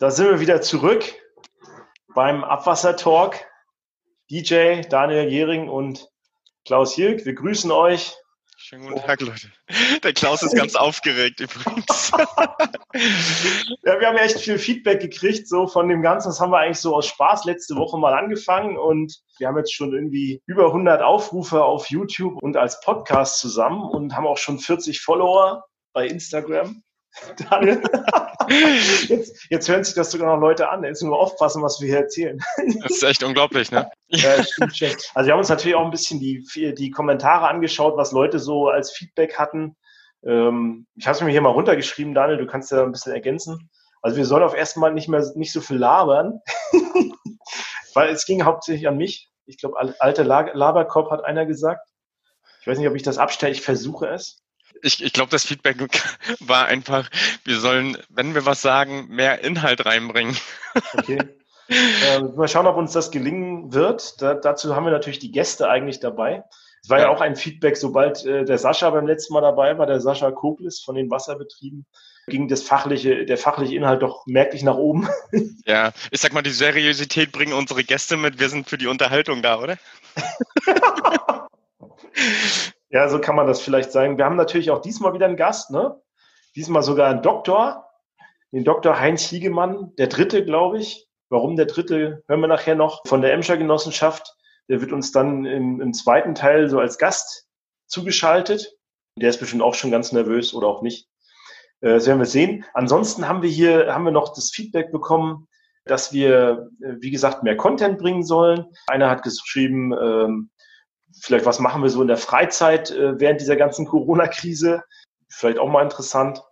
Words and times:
Da 0.00 0.10
sind 0.10 0.30
wir 0.30 0.40
wieder 0.40 0.62
zurück 0.62 1.04
beim 2.14 2.42
Abwassertalk. 2.42 3.46
DJ 4.30 4.80
Daniel 4.88 5.28
Jering 5.28 5.68
und 5.68 6.08
Klaus 6.64 6.94
Hilk, 6.94 7.26
wir 7.26 7.34
grüßen 7.34 7.70
euch. 7.70 8.14
Schönen 8.56 8.88
guten 8.88 9.02
Tag, 9.02 9.20
Leute. 9.20 9.52
Der 10.02 10.14
Klaus 10.14 10.42
ist 10.42 10.56
ganz 10.56 10.74
aufgeregt 10.76 11.40
übrigens. 11.40 12.12
ja, 13.82 14.00
wir 14.00 14.06
haben 14.06 14.16
echt 14.16 14.40
viel 14.40 14.58
Feedback 14.58 15.02
gekriegt, 15.02 15.46
so 15.46 15.66
von 15.66 15.86
dem 15.90 16.00
Ganzen. 16.00 16.28
Das 16.28 16.40
haben 16.40 16.52
wir 16.52 16.60
eigentlich 16.60 16.80
so 16.80 16.96
aus 16.96 17.06
Spaß 17.06 17.44
letzte 17.44 17.76
Woche 17.76 17.98
mal 17.98 18.14
angefangen 18.14 18.78
und 18.78 19.20
wir 19.36 19.48
haben 19.48 19.58
jetzt 19.58 19.74
schon 19.74 19.92
irgendwie 19.92 20.40
über 20.46 20.68
100 20.68 21.02
Aufrufe 21.02 21.62
auf 21.62 21.90
YouTube 21.90 22.42
und 22.42 22.56
als 22.56 22.80
Podcast 22.80 23.38
zusammen 23.38 23.82
und 23.82 24.16
haben 24.16 24.26
auch 24.26 24.38
schon 24.38 24.60
40 24.60 25.02
Follower 25.02 25.66
bei 25.92 26.06
Instagram. 26.06 26.82
Daniel. 27.50 27.82
Jetzt, 29.08 29.46
jetzt 29.50 29.68
hören 29.68 29.84
sich 29.84 29.94
das 29.94 30.10
sogar 30.10 30.34
noch 30.34 30.40
Leute 30.40 30.68
an. 30.68 30.84
Jetzt 30.84 31.02
nur 31.02 31.18
aufpassen, 31.18 31.62
was 31.62 31.80
wir 31.80 31.88
hier 31.88 31.98
erzählen. 31.98 32.38
Das 32.82 32.92
ist 32.92 33.02
echt 33.02 33.22
unglaublich, 33.22 33.70
ne? 33.70 33.90
Ja, 34.08 34.42
stimmt 34.42 34.76
schon. 34.76 34.88
Also 35.14 35.26
wir 35.26 35.32
haben 35.32 35.40
uns 35.40 35.48
natürlich 35.48 35.76
auch 35.76 35.84
ein 35.84 35.90
bisschen 35.90 36.20
die, 36.20 36.44
die 36.76 36.90
Kommentare 36.90 37.48
angeschaut, 37.48 37.96
was 37.96 38.12
Leute 38.12 38.38
so 38.38 38.68
als 38.68 38.92
Feedback 38.92 39.38
hatten. 39.38 39.76
Ähm, 40.24 40.86
ich 40.96 41.06
habe 41.06 41.16
es 41.16 41.22
mir 41.22 41.30
hier 41.30 41.40
mal 41.40 41.50
runtergeschrieben, 41.50 42.14
Daniel, 42.14 42.38
du 42.38 42.46
kannst 42.46 42.70
ja 42.70 42.82
ein 42.82 42.92
bisschen 42.92 43.12
ergänzen. 43.12 43.70
Also 44.02 44.16
wir 44.16 44.24
sollen 44.24 44.42
auf 44.42 44.54
erstmal 44.54 44.92
nicht 44.92 45.08
mehr 45.08 45.24
nicht 45.34 45.52
so 45.52 45.60
viel 45.60 45.76
labern, 45.76 46.40
weil 47.94 48.08
es 48.10 48.24
ging 48.24 48.44
hauptsächlich 48.44 48.88
an 48.88 48.96
mich. 48.96 49.30
Ich 49.46 49.58
glaube, 49.58 49.78
alter 49.98 50.24
Laberkopf 50.24 51.10
hat 51.10 51.24
einer 51.24 51.46
gesagt. 51.46 51.88
Ich 52.60 52.66
weiß 52.66 52.78
nicht, 52.78 52.88
ob 52.88 52.94
ich 52.94 53.02
das 53.02 53.18
abstelle. 53.18 53.52
Ich 53.52 53.62
versuche 53.62 54.06
es 54.08 54.42
ich, 54.82 55.02
ich 55.02 55.12
glaube, 55.12 55.30
das 55.30 55.44
Feedback 55.44 55.76
war 56.40 56.66
einfach, 56.66 57.08
wir 57.44 57.58
sollen, 57.58 57.96
wenn 58.08 58.34
wir 58.34 58.46
was 58.46 58.62
sagen, 58.62 59.08
mehr 59.08 59.44
Inhalt 59.44 59.84
reinbringen. 59.86 60.36
Okay. 60.96 61.18
Äh, 61.72 62.22
mal 62.22 62.48
schauen, 62.48 62.66
ob 62.66 62.76
uns 62.76 62.90
das 62.90 63.12
gelingen 63.12 63.72
wird. 63.72 64.20
Da, 64.20 64.34
dazu 64.34 64.74
haben 64.74 64.84
wir 64.84 64.90
natürlich 64.90 65.20
die 65.20 65.30
Gäste 65.30 65.70
eigentlich 65.70 66.00
dabei. 66.00 66.42
Es 66.82 66.90
war 66.90 66.98
ja. 66.98 67.04
ja 67.04 67.10
auch 67.10 67.20
ein 67.20 67.36
Feedback, 67.36 67.76
sobald 67.76 68.24
äh, 68.24 68.44
der 68.44 68.58
Sascha 68.58 68.90
beim 68.90 69.06
letzten 69.06 69.34
Mal 69.34 69.42
dabei 69.42 69.78
war, 69.78 69.86
der 69.86 70.00
Sascha 70.00 70.32
Koglis 70.32 70.80
von 70.80 70.96
den 70.96 71.10
Wasserbetrieben, 71.10 71.86
ging 72.26 72.48
das 72.48 72.62
fachliche, 72.62 73.24
der 73.24 73.38
fachliche 73.38 73.76
Inhalt 73.76 74.02
doch 74.02 74.26
merklich 74.26 74.62
nach 74.62 74.76
oben. 74.76 75.08
Ja, 75.66 75.92
ich 76.10 76.20
sag 76.20 76.32
mal, 76.32 76.42
die 76.42 76.50
Seriosität 76.50 77.30
bringen 77.30 77.52
unsere 77.52 77.84
Gäste 77.84 78.16
mit. 78.16 78.40
Wir 78.40 78.48
sind 78.48 78.68
für 78.68 78.78
die 78.78 78.88
Unterhaltung 78.88 79.40
da, 79.40 79.60
oder? 79.60 79.78
Ja, 82.90 83.08
so 83.08 83.20
kann 83.20 83.36
man 83.36 83.46
das 83.46 83.60
vielleicht 83.60 83.92
sagen. 83.92 84.18
Wir 84.18 84.24
haben 84.24 84.36
natürlich 84.36 84.70
auch 84.70 84.80
diesmal 84.80 85.14
wieder 85.14 85.26
einen 85.26 85.36
Gast, 85.36 85.70
ne? 85.70 86.00
Diesmal 86.56 86.82
sogar 86.82 87.08
einen 87.08 87.22
Doktor, 87.22 87.86
den 88.52 88.64
Dr. 88.64 88.98
Heinz 88.98 89.22
Hiegemann, 89.22 89.94
der 89.96 90.08
dritte, 90.08 90.44
glaube 90.44 90.78
ich. 90.78 91.06
Warum 91.28 91.54
der 91.54 91.66
dritte, 91.66 92.24
hören 92.26 92.40
wir 92.40 92.48
nachher 92.48 92.74
noch 92.74 93.02
von 93.06 93.22
der 93.22 93.32
Emscher 93.32 93.56
Genossenschaft. 93.56 94.34
Der 94.68 94.80
wird 94.80 94.92
uns 94.92 95.12
dann 95.12 95.44
im, 95.44 95.80
im 95.80 95.92
zweiten 95.92 96.34
Teil 96.34 96.68
so 96.68 96.80
als 96.80 96.98
Gast 96.98 97.46
zugeschaltet. 97.86 98.76
Der 99.16 99.30
ist 99.30 99.38
bestimmt 99.38 99.62
auch 99.62 99.74
schon 99.74 99.92
ganz 99.92 100.10
nervös 100.10 100.52
oder 100.54 100.66
auch 100.66 100.82
nicht. 100.82 101.08
Äh, 101.80 101.90
das 101.90 102.06
werden 102.06 102.18
wir 102.18 102.26
sehen. 102.26 102.64
Ansonsten 102.74 103.28
haben 103.28 103.42
wir 103.42 103.50
hier, 103.50 103.94
haben 103.94 104.04
wir 104.04 104.12
noch 104.12 104.34
das 104.34 104.50
Feedback 104.50 104.90
bekommen, 104.90 105.46
dass 105.84 106.12
wir, 106.12 106.68
äh, 106.82 106.96
wie 107.00 107.10
gesagt, 107.10 107.42
mehr 107.44 107.56
Content 107.56 107.98
bringen 107.98 108.24
sollen. 108.24 108.66
Einer 108.88 109.10
hat 109.10 109.22
geschrieben, 109.22 109.92
ähm, 109.92 110.50
vielleicht 111.20 111.46
was 111.46 111.58
machen 111.58 111.82
wir 111.82 111.90
so 111.90 112.02
in 112.02 112.08
der 112.08 112.16
Freizeit 112.16 112.90
äh, 112.90 113.18
während 113.18 113.40
dieser 113.40 113.56
ganzen 113.56 113.86
Corona-Krise. 113.88 114.82
Vielleicht 115.28 115.58
auch 115.58 115.68
mal 115.68 115.82
interessant. 115.82 116.42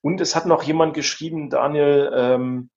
Und 0.00 0.20
es 0.20 0.36
hat 0.36 0.46
noch 0.46 0.62
jemand 0.62 0.94
geschrieben, 0.94 1.50
Daniel, 1.50 2.12
ähm, 2.14 2.70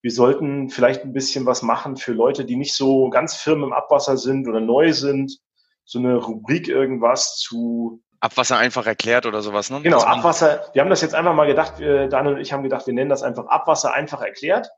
wir 0.00 0.10
sollten 0.10 0.68
vielleicht 0.68 1.04
ein 1.04 1.12
bisschen 1.12 1.46
was 1.46 1.62
machen 1.62 1.96
für 1.96 2.12
Leute, 2.12 2.44
die 2.44 2.56
nicht 2.56 2.74
so 2.74 3.08
ganz 3.10 3.36
firm 3.36 3.62
im 3.62 3.72
Abwasser 3.72 4.16
sind 4.16 4.48
oder 4.48 4.60
neu 4.60 4.92
sind. 4.92 5.38
So 5.84 5.98
eine 5.98 6.16
Rubrik 6.16 6.68
irgendwas 6.68 7.36
zu 7.36 8.02
Abwasser 8.22 8.56
einfach 8.56 8.86
erklärt 8.86 9.26
oder 9.26 9.42
sowas, 9.42 9.68
ne? 9.68 9.80
Genau, 9.82 10.00
Abwasser. 10.00 10.70
Wir 10.72 10.82
haben 10.82 10.90
das 10.90 11.00
jetzt 11.00 11.14
einfach 11.14 11.34
mal 11.34 11.46
gedacht, 11.46 11.80
wir, 11.80 12.06
Daniel 12.06 12.34
und 12.34 12.40
ich 12.40 12.52
haben 12.52 12.62
gedacht, 12.62 12.86
wir 12.86 12.94
nennen 12.94 13.10
das 13.10 13.24
einfach 13.24 13.46
Abwasser 13.46 13.92
einfach 13.92 14.22
erklärt 14.22 14.70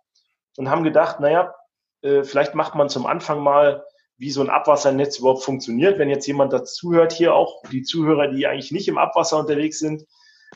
und 0.56 0.71
haben 0.71 0.83
gedacht, 0.83 1.21
naja, 1.21 1.55
äh, 2.00 2.22
vielleicht 2.22 2.55
macht 2.55 2.75
man 2.75 2.88
zum 2.88 3.05
Anfang 3.05 3.41
mal 3.41 3.84
wie 4.16 4.30
so 4.30 4.41
ein 4.41 4.50
Abwassernetz 4.50 5.19
überhaupt 5.19 5.42
funktioniert. 5.42 5.98
Wenn 5.98 6.08
jetzt 6.08 6.26
jemand 6.26 6.52
dazuhört, 6.52 7.12
hier 7.12 7.34
auch 7.34 7.62
die 7.70 7.82
Zuhörer, 7.82 8.28
die 8.28 8.47
eigentlich 8.47 8.72
nicht 8.72 8.88
im 8.88 8.98
Abwasser 8.98 9.38
unterwegs 9.38 9.78
sind 9.78 10.04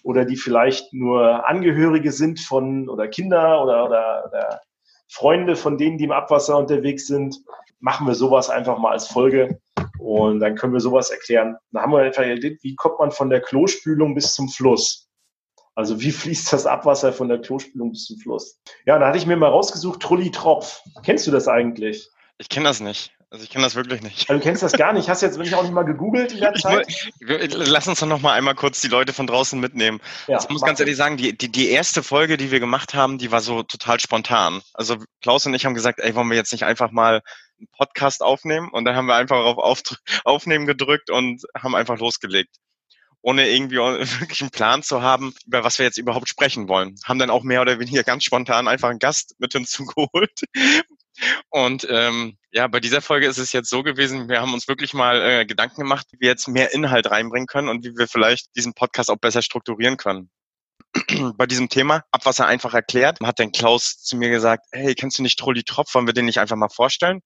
oder 0.02 0.24
die 0.24 0.36
vielleicht 0.36 0.92
nur 0.92 1.46
Angehörige 1.48 2.12
sind 2.12 2.40
von 2.40 2.88
oder 2.88 3.08
Kinder 3.08 3.62
oder, 3.62 3.84
oder, 3.84 4.24
oder 4.26 4.60
Freunde 5.08 5.56
von 5.56 5.78
denen, 5.78 5.98
die 5.98 6.04
im 6.04 6.12
Abwasser 6.12 6.56
unterwegs 6.56 7.06
sind, 7.06 7.36
machen 7.80 8.06
wir 8.06 8.14
sowas 8.14 8.50
einfach 8.50 8.78
mal 8.78 8.92
als 8.92 9.08
Folge 9.08 9.60
und 9.98 10.40
dann 10.40 10.54
können 10.54 10.72
wir 10.72 10.80
sowas 10.80 11.10
erklären. 11.10 11.56
Da 11.72 11.82
haben 11.82 11.92
wir 11.92 11.98
einfach 11.98 12.24
wie 12.24 12.74
kommt 12.76 12.98
man 12.98 13.10
von 13.10 13.30
der 13.30 13.40
Klospülung 13.40 14.14
bis 14.14 14.34
zum 14.34 14.48
Fluss? 14.48 15.08
Also 15.74 16.00
wie 16.00 16.10
fließt 16.10 16.52
das 16.52 16.66
Abwasser 16.66 17.12
von 17.12 17.28
der 17.28 17.40
Klospülung 17.40 17.92
bis 17.92 18.06
zum 18.06 18.18
Fluss? 18.18 18.60
Ja, 18.84 18.98
da 18.98 19.06
hatte 19.06 19.18
ich 19.18 19.26
mir 19.26 19.36
mal 19.36 19.50
rausgesucht, 19.50 20.00
Trulli 20.00 20.30
Tropf. 20.30 20.82
Kennst 21.04 21.26
du 21.26 21.30
das 21.30 21.46
eigentlich? 21.46 22.08
Ich 22.38 22.48
kenne 22.48 22.66
das 22.66 22.80
nicht. 22.80 23.12
Also 23.30 23.44
ich 23.44 23.50
kenne 23.50 23.64
das 23.64 23.74
wirklich 23.74 24.00
nicht. 24.00 24.30
Also 24.30 24.38
du 24.38 24.40
kennst 24.40 24.62
das 24.62 24.72
gar 24.72 24.94
nicht. 24.94 25.08
Hast 25.08 25.20
jetzt 25.20 25.36
wirklich 25.36 25.54
auch 25.54 25.62
nicht 25.62 25.74
mal 25.74 25.84
gegoogelt 25.84 26.32
in 26.32 26.40
der 26.40 26.54
Zeit? 26.54 26.86
lass 27.20 27.86
uns 27.86 28.00
doch 28.00 28.06
noch 28.06 28.22
mal 28.22 28.32
einmal 28.32 28.54
kurz 28.54 28.80
die 28.80 28.88
Leute 28.88 29.12
von 29.12 29.26
draußen 29.26 29.60
mitnehmen. 29.60 30.00
Ja, 30.28 30.38
ich 30.38 30.48
muss 30.48 30.62
ganz 30.62 30.80
ehrlich 30.80 30.96
sagen, 30.96 31.18
die, 31.18 31.36
die, 31.36 31.52
die 31.52 31.68
erste 31.68 32.02
Folge, 32.02 32.38
die 32.38 32.50
wir 32.50 32.58
gemacht 32.58 32.94
haben, 32.94 33.18
die 33.18 33.30
war 33.30 33.42
so 33.42 33.62
total 33.62 34.00
spontan. 34.00 34.62
Also 34.72 34.96
Klaus 35.20 35.44
und 35.44 35.52
ich 35.52 35.66
haben 35.66 35.74
gesagt, 35.74 36.00
ey, 36.00 36.14
wollen 36.14 36.30
wir 36.30 36.38
jetzt 36.38 36.52
nicht 36.52 36.64
einfach 36.64 36.90
mal 36.90 37.20
einen 37.58 37.68
Podcast 37.76 38.22
aufnehmen? 38.22 38.70
Und 38.70 38.86
dann 38.86 38.96
haben 38.96 39.06
wir 39.06 39.16
einfach 39.16 39.36
auf, 39.36 39.58
auf 39.58 39.82
Aufnehmen 40.24 40.66
gedrückt 40.66 41.10
und 41.10 41.42
haben 41.54 41.74
einfach 41.74 41.98
losgelegt 41.98 42.56
ohne 43.20 43.48
irgendwie 43.48 43.76
wirklich 44.20 44.40
einen 44.40 44.50
Plan 44.50 44.82
zu 44.82 45.02
haben, 45.02 45.34
über 45.44 45.64
was 45.64 45.78
wir 45.78 45.84
jetzt 45.84 45.98
überhaupt 45.98 46.28
sprechen 46.28 46.68
wollen. 46.68 46.94
Haben 47.04 47.18
dann 47.18 47.30
auch 47.30 47.42
mehr 47.42 47.60
oder 47.60 47.78
weniger 47.78 48.04
ganz 48.04 48.24
spontan 48.24 48.68
einfach 48.68 48.88
einen 48.88 49.00
Gast 49.00 49.34
mit 49.38 49.52
hinzugeholt, 49.52 50.40
und 51.50 51.86
ähm, 51.90 52.36
ja, 52.50 52.66
bei 52.66 52.80
dieser 52.80 53.00
Folge 53.00 53.26
ist 53.26 53.38
es 53.38 53.52
jetzt 53.52 53.70
so 53.70 53.82
gewesen, 53.82 54.28
wir 54.28 54.40
haben 54.40 54.54
uns 54.54 54.68
wirklich 54.68 54.94
mal 54.94 55.20
äh, 55.20 55.46
Gedanken 55.46 55.82
gemacht, 55.82 56.06
wie 56.12 56.20
wir 56.20 56.28
jetzt 56.28 56.48
mehr 56.48 56.72
Inhalt 56.72 57.10
reinbringen 57.10 57.46
können 57.46 57.68
und 57.68 57.84
wie 57.84 57.96
wir 57.96 58.08
vielleicht 58.08 58.54
diesen 58.56 58.74
Podcast 58.74 59.10
auch 59.10 59.18
besser 59.18 59.42
strukturieren 59.42 59.96
können. 59.96 60.30
bei 61.36 61.46
diesem 61.46 61.68
Thema, 61.68 62.04
Abwasser 62.10 62.46
einfach 62.46 62.74
erklärt, 62.74 63.18
hat 63.22 63.38
dann 63.38 63.52
Klaus 63.52 64.02
zu 64.02 64.16
mir 64.16 64.30
gesagt, 64.30 64.66
hey, 64.72 64.94
kennst 64.94 65.18
du 65.18 65.22
nicht 65.22 65.38
Trolli 65.38 65.62
Tropf, 65.64 65.94
wollen 65.94 66.06
wir 66.06 66.14
den 66.14 66.24
nicht 66.24 66.40
einfach 66.40 66.56
mal 66.56 66.68
vorstellen? 66.68 67.20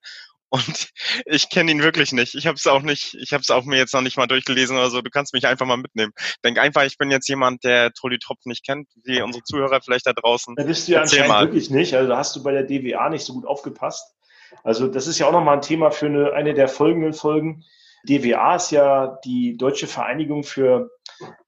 Und 0.53 0.93
ich 1.25 1.49
kenne 1.49 1.71
ihn 1.71 1.83
wirklich 1.83 2.13
nicht. 2.13 2.35
Ich 2.35 2.47
habe 2.47 2.57
es 2.57 2.67
auch 2.67 2.83
nicht, 2.83 3.15
ich 3.15 3.33
habe 3.33 3.41
es 3.41 3.51
auch 3.51 3.65
mir 3.65 3.79
jetzt 3.79 3.95
noch 3.95 4.03
nicht 4.03 4.19
mal 4.19 4.27
durchgelesen 4.27 4.77
oder 4.77 4.91
so. 4.91 5.01
Du 5.01 5.11
kannst 5.11 5.33
mich 5.33 5.47
einfach 5.47 5.65
mal 5.65 5.79
mitnehmen. 5.79 6.13
Denk 6.45 6.59
einfach, 6.59 6.85
ich 6.85 6.99
bin 6.99 7.11
jetzt 7.11 7.27
jemand, 7.29 7.65
der 7.65 7.93
Trolli 7.93 8.19
Tropf 8.19 8.45
nicht 8.45 8.65
kennt, 8.65 8.89
wie 9.03 9.23
unsere 9.23 9.43
Zuhörer 9.45 9.81
vielleicht 9.81 10.07
da 10.07 10.13
draußen. 10.13 10.55
Da 10.57 10.65
bist 10.65 10.87
du 10.87 10.93
ja 10.93 11.01
Erzähl 11.01 11.21
anscheinend 11.21 11.35
mal. 11.35 11.47
wirklich 11.47 11.71
nicht. 11.71 11.95
Also 11.95 12.11
da 12.11 12.19
hast 12.19 12.37
du 12.37 12.43
bei 12.43 12.53
der 12.53 12.65
DWA 12.65 13.09
nicht 13.09 13.25
so 13.25 13.33
gut 13.33 13.47
aufgepasst. 13.47 14.15
Also 14.63 14.89
das 14.89 15.07
ist 15.07 15.19
ja 15.19 15.27
auch 15.27 15.33
nochmal 15.33 15.57
ein 15.57 15.63
Thema 15.63 15.91
für 15.91 16.07
eine, 16.07 16.33
eine 16.35 16.53
der 16.53 16.69
folgenden 16.69 17.15
Folgen. 17.15 17.65
DWA 18.07 18.57
ist 18.57 18.73
ja 18.73 19.19
die 19.25 19.57
Deutsche 19.57 19.87
Vereinigung 19.87 20.45
für 20.45 20.91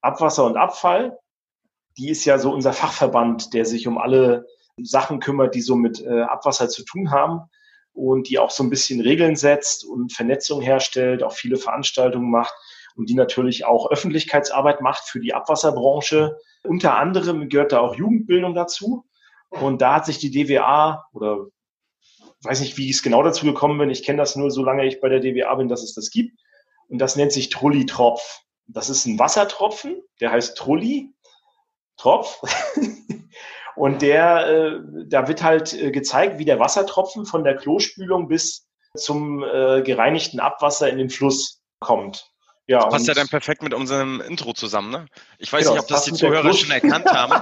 Abwasser 0.00 0.46
und 0.46 0.56
Abfall. 0.56 1.18
Die 1.98 2.08
ist 2.08 2.24
ja 2.24 2.38
so 2.38 2.50
unser 2.52 2.72
Fachverband, 2.72 3.52
der 3.52 3.66
sich 3.66 3.86
um 3.86 3.98
alle 3.98 4.46
Sachen 4.82 5.20
kümmert, 5.20 5.54
die 5.54 5.60
so 5.60 5.76
mit 5.76 6.00
äh, 6.00 6.22
Abwasser 6.22 6.70
zu 6.70 6.84
tun 6.86 7.10
haben 7.10 7.50
und 7.94 8.28
die 8.28 8.38
auch 8.38 8.50
so 8.50 8.62
ein 8.62 8.70
bisschen 8.70 9.00
Regeln 9.00 9.36
setzt 9.36 9.84
und 9.84 10.12
Vernetzung 10.12 10.60
herstellt, 10.60 11.22
auch 11.22 11.32
viele 11.32 11.56
Veranstaltungen 11.56 12.30
macht 12.30 12.54
und 12.96 13.08
die 13.08 13.14
natürlich 13.14 13.64
auch 13.64 13.90
Öffentlichkeitsarbeit 13.90 14.80
macht 14.80 15.04
für 15.04 15.20
die 15.20 15.32
Abwasserbranche. 15.32 16.36
Unter 16.64 16.96
anderem 16.96 17.48
gehört 17.48 17.72
da 17.72 17.80
auch 17.80 17.94
Jugendbildung 17.94 18.54
dazu. 18.54 19.04
Und 19.50 19.80
da 19.80 19.94
hat 19.94 20.06
sich 20.06 20.18
die 20.18 20.30
DWA 20.30 21.04
oder 21.12 21.46
weiß 22.42 22.60
nicht, 22.60 22.76
wie 22.76 22.90
ich 22.90 22.96
es 22.96 23.02
genau 23.02 23.22
dazu 23.22 23.46
gekommen 23.46 23.78
bin. 23.78 23.90
Ich 23.90 24.02
kenne 24.02 24.18
das 24.18 24.36
nur, 24.36 24.50
solange 24.50 24.84
ich 24.86 25.00
bei 25.00 25.08
der 25.08 25.20
DWA 25.20 25.54
bin, 25.54 25.68
dass 25.68 25.82
es 25.82 25.94
das 25.94 26.10
gibt. 26.10 26.38
Und 26.88 26.98
das 26.98 27.16
nennt 27.16 27.32
sich 27.32 27.48
Trulli-Tropf. 27.48 28.40
Das 28.66 28.90
ist 28.90 29.06
ein 29.06 29.18
Wassertropfen, 29.18 30.02
der 30.20 30.32
heißt 30.32 30.56
Trulli. 30.56 31.12
Tropf. 31.96 32.40
Und 33.76 34.02
der, 34.02 34.46
äh, 34.46 34.80
da 35.06 35.28
wird 35.28 35.42
halt 35.42 35.72
äh, 35.72 35.90
gezeigt, 35.90 36.38
wie 36.38 36.44
der 36.44 36.58
Wassertropfen 36.58 37.26
von 37.26 37.44
der 37.44 37.56
Klospülung 37.56 38.28
bis 38.28 38.66
zum 38.96 39.42
äh, 39.42 39.82
gereinigten 39.82 40.40
Abwasser 40.40 40.88
in 40.88 40.98
den 40.98 41.10
Fluss 41.10 41.62
kommt. 41.80 42.30
Ja, 42.66 42.78
das 42.78 42.94
passt 42.94 43.08
ja 43.08 43.14
dann 43.14 43.28
perfekt 43.28 43.62
mit 43.62 43.74
unserem 43.74 44.22
Intro 44.22 44.54
zusammen, 44.54 44.90
ne? 44.90 45.06
Ich 45.38 45.52
weiß 45.52 45.64
genau, 45.64 45.74
nicht, 45.74 45.82
ob 45.82 45.88
das 45.88 46.04
die 46.04 46.14
Zuhörer 46.14 46.54
schon 46.54 46.70
erkannt 46.70 47.04
haben, 47.06 47.32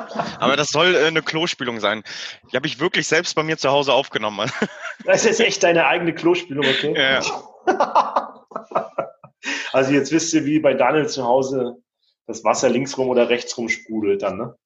aber 0.40 0.56
das 0.56 0.70
soll 0.70 0.96
äh, 0.96 1.06
eine 1.06 1.23
Klospülung 1.23 1.79
sein. 1.79 2.02
Die 2.50 2.56
habe 2.56 2.67
ich 2.67 2.81
wirklich 2.81 3.06
selbst 3.06 3.37
bei 3.37 3.44
mir 3.44 3.56
zu 3.56 3.70
Hause 3.70 3.93
aufgenommen. 3.93 4.50
Das 5.05 5.25
ist 5.25 5.40
echt 5.40 5.64
deine 5.64 5.87
eigene 5.88 6.14
Klospülung, 6.14 6.64
okay? 6.64 6.94
Ja. 6.96 7.23
also 9.73 9.90
jetzt 9.90 10.12
wisst 10.12 10.32
ihr, 10.32 10.44
wie 10.44 10.61
bei 10.61 10.75
Daniel 10.75 11.08
zu 11.08 11.25
Hause 11.25 11.81
das 12.26 12.44
Wasser 12.44 12.69
linksrum 12.69 13.08
oder 13.08 13.28
rechtsrum 13.28 13.69
sprudelt 13.69 14.22
dann, 14.22 14.38
ne? 14.38 14.56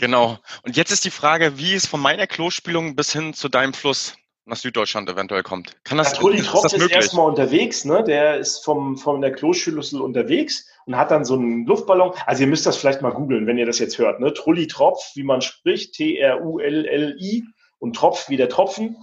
Genau. 0.00 0.38
Und 0.62 0.76
jetzt 0.76 0.92
ist 0.92 1.04
die 1.04 1.10
Frage, 1.10 1.58
wie 1.58 1.74
es 1.74 1.86
von 1.86 2.00
meiner 2.00 2.26
Klospülung 2.26 2.94
bis 2.96 3.12
hin 3.12 3.34
zu 3.34 3.48
deinem 3.48 3.74
Fluss 3.74 4.14
nach 4.46 4.56
Süddeutschland 4.56 5.08
eventuell 5.08 5.42
kommt. 5.42 5.76
Kann 5.84 5.98
das, 5.98 6.18
ja, 6.18 6.28
ist, 6.30 6.40
ist 6.40 6.54
das 6.64 6.72
ist 6.72 6.90
erstmal 6.90 7.28
unterwegs, 7.28 7.84
ne? 7.84 8.02
Der 8.04 8.38
ist 8.38 8.64
vom, 8.64 8.96
von 8.96 9.20
der 9.20 9.32
Kloschüssel 9.32 10.00
unterwegs 10.00 10.68
und 10.86 10.96
hat 10.96 11.10
dann 11.10 11.24
so 11.24 11.34
einen 11.34 11.66
Luftballon. 11.66 12.12
Also 12.26 12.42
ihr 12.42 12.48
müsst 12.48 12.66
das 12.66 12.76
vielleicht 12.76 13.02
mal 13.02 13.12
googeln, 13.12 13.46
wenn 13.46 13.58
ihr 13.58 13.66
das 13.66 13.78
jetzt 13.78 13.98
hört, 13.98 14.20
ne? 14.20 14.32
Trulli 14.34 14.66
Tropf, 14.66 15.12
wie 15.14 15.22
man 15.22 15.40
spricht, 15.40 15.94
T-R-U-L-L-I 15.94 17.44
und 17.78 17.96
Tropf 17.96 18.28
wie 18.28 18.36
der 18.36 18.48
Tropfen. 18.48 18.96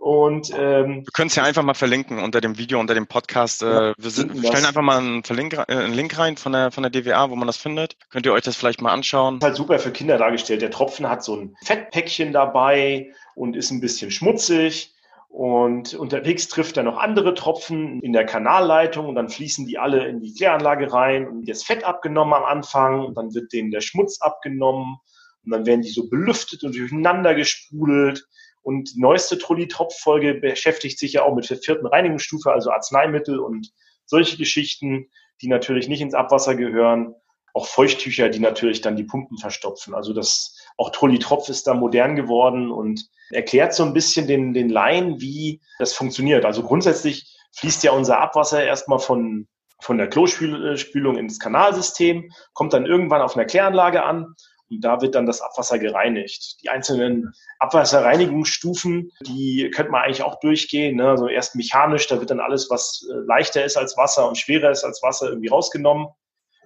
Und 0.00 0.50
ähm, 0.56 1.04
wir 1.04 1.12
können 1.12 1.28
es 1.28 1.34
ja 1.34 1.42
einfach 1.42 1.62
mal 1.62 1.74
verlinken 1.74 2.20
unter 2.20 2.40
dem 2.40 2.56
Video, 2.56 2.80
unter 2.80 2.94
dem 2.94 3.06
Podcast. 3.06 3.60
Ja, 3.60 3.90
äh, 3.90 3.94
wir, 3.98 4.10
sind, 4.10 4.40
wir 4.40 4.48
stellen 4.48 4.64
einfach 4.64 4.80
mal 4.80 4.96
einen, 4.96 5.24
Verlink, 5.24 5.52
äh, 5.52 5.64
einen 5.68 5.92
Link 5.92 6.18
rein 6.18 6.38
von 6.38 6.52
der 6.52 6.70
von 6.70 6.82
der 6.82 6.90
DWA, 6.90 7.28
wo 7.28 7.36
man 7.36 7.46
das 7.46 7.58
findet. 7.58 7.98
Könnt 8.08 8.24
ihr 8.24 8.32
euch 8.32 8.42
das 8.42 8.56
vielleicht 8.56 8.80
mal 8.80 8.92
anschauen? 8.92 9.36
Ist 9.36 9.44
halt 9.44 9.56
super 9.56 9.78
für 9.78 9.90
Kinder 9.90 10.16
dargestellt. 10.16 10.62
Der 10.62 10.70
Tropfen 10.70 11.06
hat 11.06 11.22
so 11.22 11.36
ein 11.36 11.54
Fettpäckchen 11.62 12.32
dabei 12.32 13.12
und 13.34 13.56
ist 13.56 13.72
ein 13.72 13.82
bisschen 13.82 14.10
schmutzig. 14.10 14.94
Und 15.28 15.92
unterwegs 15.92 16.48
trifft 16.48 16.78
er 16.78 16.82
noch 16.82 16.96
andere 16.96 17.34
Tropfen 17.34 18.00
in 18.00 18.14
der 18.14 18.24
Kanalleitung 18.24 19.06
und 19.06 19.16
dann 19.16 19.28
fließen 19.28 19.66
die 19.66 19.76
alle 19.76 20.08
in 20.08 20.22
die 20.22 20.32
Kläranlage 20.32 20.90
rein 20.90 21.28
und 21.28 21.46
das 21.46 21.62
Fett 21.62 21.84
abgenommen 21.84 22.32
am 22.32 22.44
Anfang 22.44 23.04
und 23.04 23.18
dann 23.18 23.34
wird 23.34 23.52
denen 23.52 23.70
der 23.70 23.82
Schmutz 23.82 24.22
abgenommen 24.22 24.96
und 25.44 25.52
dann 25.52 25.66
werden 25.66 25.82
die 25.82 25.90
so 25.90 26.08
belüftet 26.08 26.64
und 26.64 26.74
durcheinander 26.74 27.34
gesprudelt 27.34 28.26
und 28.62 28.94
die 28.94 29.00
neueste 29.00 29.38
Trolli-Tropf-Folge 29.38 30.34
beschäftigt 30.34 30.98
sich 30.98 31.14
ja 31.14 31.22
auch 31.22 31.34
mit 31.34 31.48
der 31.48 31.56
vierten 31.56 31.86
Reinigungsstufe, 31.86 32.52
also 32.52 32.70
Arzneimittel 32.70 33.38
und 33.38 33.70
solche 34.04 34.36
Geschichten, 34.36 35.10
die 35.40 35.48
natürlich 35.48 35.88
nicht 35.88 36.00
ins 36.00 36.14
Abwasser 36.14 36.54
gehören. 36.54 37.14
Auch 37.54 37.66
Feuchttücher, 37.66 38.28
die 38.28 38.38
natürlich 38.38 38.80
dann 38.80 38.96
die 38.96 39.04
Pumpen 39.04 39.38
verstopfen. 39.38 39.94
Also 39.94 40.12
das, 40.12 40.56
auch 40.76 40.90
Trolli-Tropf 40.90 41.48
ist 41.48 41.66
da 41.66 41.74
modern 41.74 42.16
geworden 42.16 42.70
und 42.70 43.08
erklärt 43.30 43.74
so 43.74 43.84
ein 43.84 43.94
bisschen 43.94 44.26
den, 44.26 44.52
den 44.52 44.68
Laien, 44.68 45.20
wie 45.20 45.60
das 45.78 45.94
funktioniert. 45.94 46.44
Also 46.44 46.62
grundsätzlich 46.62 47.36
fließt 47.56 47.82
ja 47.82 47.92
unser 47.92 48.20
Abwasser 48.20 48.62
erstmal 48.62 48.98
von, 48.98 49.48
von 49.80 49.98
der 49.98 50.08
Klospülung 50.08 51.16
ins 51.16 51.40
Kanalsystem, 51.40 52.30
kommt 52.52 52.72
dann 52.72 52.86
irgendwann 52.86 53.22
auf 53.22 53.36
einer 53.36 53.46
Kläranlage 53.46 54.04
an 54.04 54.34
und 54.70 54.82
da 54.82 55.00
wird 55.00 55.16
dann 55.16 55.26
das 55.26 55.40
Abwasser 55.40 55.78
gereinigt. 55.78 56.62
Die 56.62 56.68
einzelnen 56.68 57.32
Abwasserreinigungsstufen, 57.58 59.10
die 59.26 59.68
könnte 59.74 59.90
man 59.90 60.02
eigentlich 60.02 60.22
auch 60.22 60.38
durchgehen. 60.38 60.96
Ne? 60.96 61.08
Also 61.08 61.26
erst 61.26 61.56
mechanisch, 61.56 62.06
da 62.06 62.20
wird 62.20 62.30
dann 62.30 62.40
alles, 62.40 62.70
was 62.70 63.04
äh, 63.10 63.14
leichter 63.26 63.64
ist 63.64 63.76
als 63.76 63.96
Wasser 63.96 64.28
und 64.28 64.38
schwerer 64.38 64.70
ist 64.70 64.84
als 64.84 65.02
Wasser, 65.02 65.28
irgendwie 65.28 65.48
rausgenommen. 65.48 66.08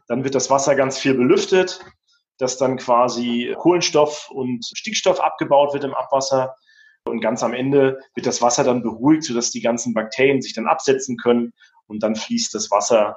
Dann 0.07 0.23
wird 0.23 0.35
das 0.35 0.51
Wasser 0.51 0.75
ganz 0.75 0.99
viel 0.99 1.15
belüftet, 1.15 1.81
dass 2.37 2.59
dann 2.59 2.77
quasi 2.77 3.55
Kohlenstoff 3.57 4.29
und 4.31 4.63
Stickstoff 4.75 5.19
abgebaut 5.21 5.73
wird 5.73 5.85
im 5.85 5.95
Abwasser. 5.95 6.55
Und 7.07 7.21
ganz 7.21 7.43
am 7.43 7.55
Ende 7.55 8.01
wird 8.15 8.27
das 8.27 8.43
Wasser 8.43 8.65
dann 8.65 8.83
beruhigt, 8.83 9.25
sodass 9.25 9.51
die 9.51 9.63
ganzen 9.63 9.95
Bakterien 9.95 10.43
sich 10.43 10.53
dann 10.53 10.67
absetzen 10.67 11.17
können. 11.17 11.55
Und 11.87 12.03
dann 12.03 12.17
fließt 12.17 12.55
das 12.55 12.71
Wasser 12.71 13.17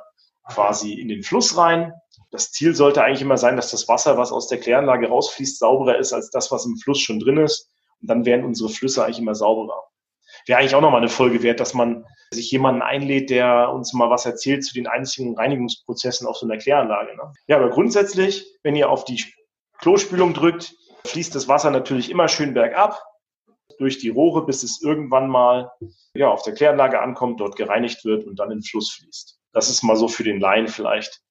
quasi 0.49 0.93
in 0.93 1.09
den 1.09 1.23
Fluss 1.23 1.57
rein 1.57 1.93
das 2.31 2.51
Ziel 2.51 2.75
sollte 2.75 3.03
eigentlich 3.03 3.21
immer 3.21 3.37
sein, 3.37 3.55
dass 3.55 3.71
das 3.71 3.87
Wasser, 3.87 4.17
was 4.17 4.31
aus 4.31 4.47
der 4.47 4.59
Kläranlage 4.59 5.07
rausfließt, 5.07 5.59
sauberer 5.59 5.97
ist 5.97 6.13
als 6.13 6.29
das, 6.29 6.51
was 6.51 6.65
im 6.65 6.77
Fluss 6.77 6.99
schon 6.99 7.19
drin 7.19 7.37
ist. 7.37 7.69
Und 8.01 8.09
dann 8.09 8.25
werden 8.25 8.45
unsere 8.45 8.69
Flüsse 8.69 9.03
eigentlich 9.03 9.19
immer 9.19 9.35
sauberer. 9.35 9.83
Wäre 10.45 10.59
eigentlich 10.59 10.75
auch 10.75 10.81
nochmal 10.81 11.01
eine 11.01 11.09
Folge 11.09 11.41
wert, 11.41 11.59
dass 11.59 11.73
man 11.73 12.05
sich 12.31 12.51
jemanden 12.51 12.81
einlädt, 12.81 13.29
der 13.29 13.71
uns 13.71 13.93
mal 13.93 14.09
was 14.09 14.25
erzählt 14.25 14.65
zu 14.65 14.73
den 14.73 14.87
einzigen 14.87 15.35
Reinigungsprozessen 15.35 16.27
auf 16.27 16.37
so 16.37 16.45
einer 16.45 16.57
Kläranlage. 16.57 17.15
Ne? 17.15 17.33
Ja, 17.47 17.55
aber 17.57 17.69
grundsätzlich, 17.69 18.45
wenn 18.63 18.75
ihr 18.75 18.89
auf 18.89 19.05
die 19.05 19.23
Klospülung 19.79 20.33
drückt, 20.33 20.75
fließt 21.05 21.33
das 21.33 21.47
Wasser 21.47 21.71
natürlich 21.71 22.11
immer 22.11 22.27
schön 22.27 22.53
bergab 22.53 23.01
durch 23.79 23.99
die 23.99 24.09
Rohre, 24.09 24.45
bis 24.45 24.63
es 24.63 24.81
irgendwann 24.81 25.29
mal 25.29 25.71
ja, 26.13 26.29
auf 26.29 26.43
der 26.43 26.53
Kläranlage 26.53 26.99
ankommt, 26.99 27.39
dort 27.39 27.55
gereinigt 27.55 28.03
wird 28.03 28.25
und 28.25 28.37
dann 28.39 28.51
in 28.51 28.59
den 28.59 28.63
Fluss 28.63 28.91
fließt. 28.91 29.39
Das 29.53 29.69
ist 29.69 29.83
mal 29.83 29.95
so 29.95 30.07
für 30.07 30.23
den 30.23 30.39
Laien 30.39 30.67
vielleicht 30.67 31.21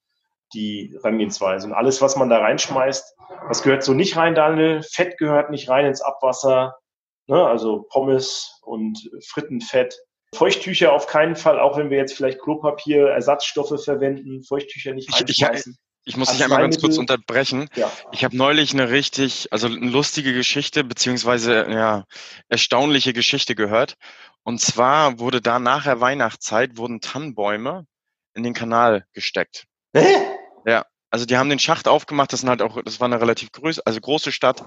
die 0.54 0.90
Herangehensweise. 0.94 1.66
Und 1.66 1.74
alles, 1.74 2.00
was 2.00 2.16
man 2.16 2.28
da 2.28 2.38
reinschmeißt, 2.38 3.16
was 3.48 3.62
gehört 3.62 3.82
so 3.82 3.94
nicht 3.94 4.16
rein, 4.16 4.34
Daniel? 4.34 4.82
Fett 4.82 5.18
gehört 5.18 5.50
nicht 5.50 5.68
rein 5.68 5.86
ins 5.86 6.00
Abwasser, 6.00 6.76
ne? 7.26 7.46
also 7.46 7.86
Pommes 7.90 8.60
und 8.62 9.10
Frittenfett. 9.26 9.96
Feuchttücher 10.34 10.92
auf 10.92 11.06
keinen 11.06 11.36
Fall, 11.36 11.58
auch 11.58 11.76
wenn 11.76 11.90
wir 11.90 11.98
jetzt 11.98 12.14
vielleicht 12.14 12.40
Klopapier, 12.40 13.08
Ersatzstoffe 13.08 13.82
verwenden, 13.82 14.42
Feuchttücher 14.42 14.92
nicht 14.92 15.12
reinschmeißen. 15.12 15.72
Ich, 15.72 16.10
ich, 16.10 16.14
ich 16.14 16.16
muss 16.16 16.30
dich 16.30 16.42
einmal 16.42 16.60
ganz 16.60 16.80
kurz 16.80 16.98
unterbrechen. 16.98 17.68
Ja. 17.74 17.90
Ich 18.12 18.24
habe 18.24 18.36
neulich 18.36 18.72
eine 18.72 18.90
richtig, 18.90 19.48
also 19.52 19.66
eine 19.66 19.76
lustige 19.76 20.34
Geschichte, 20.34 20.84
beziehungsweise 20.84 21.66
ja, 21.70 22.04
erstaunliche 22.48 23.12
Geschichte 23.12 23.54
gehört. 23.54 23.94
Und 24.42 24.60
zwar 24.60 25.18
wurde 25.18 25.40
da 25.40 25.58
nach 25.58 25.84
der 25.84 26.00
Weihnachtszeit 26.00 26.76
wurden 26.76 27.00
Tannenbäume 27.00 27.86
in 28.34 28.42
den 28.42 28.54
Kanal 28.54 29.06
gesteckt. 29.12 29.66
Hä? 29.94 30.35
Ja, 30.66 30.84
also 31.10 31.24
die 31.24 31.36
haben 31.36 31.48
den 31.48 31.60
Schacht 31.60 31.88
aufgemacht, 31.88 32.32
das 32.32 32.40
sind 32.40 32.48
halt 32.48 32.60
auch, 32.60 32.82
das 32.82 33.00
war 33.00 33.06
eine 33.06 33.20
relativ 33.20 33.52
große, 33.52 33.80
also 33.86 34.00
große 34.00 34.32
Stadt. 34.32 34.64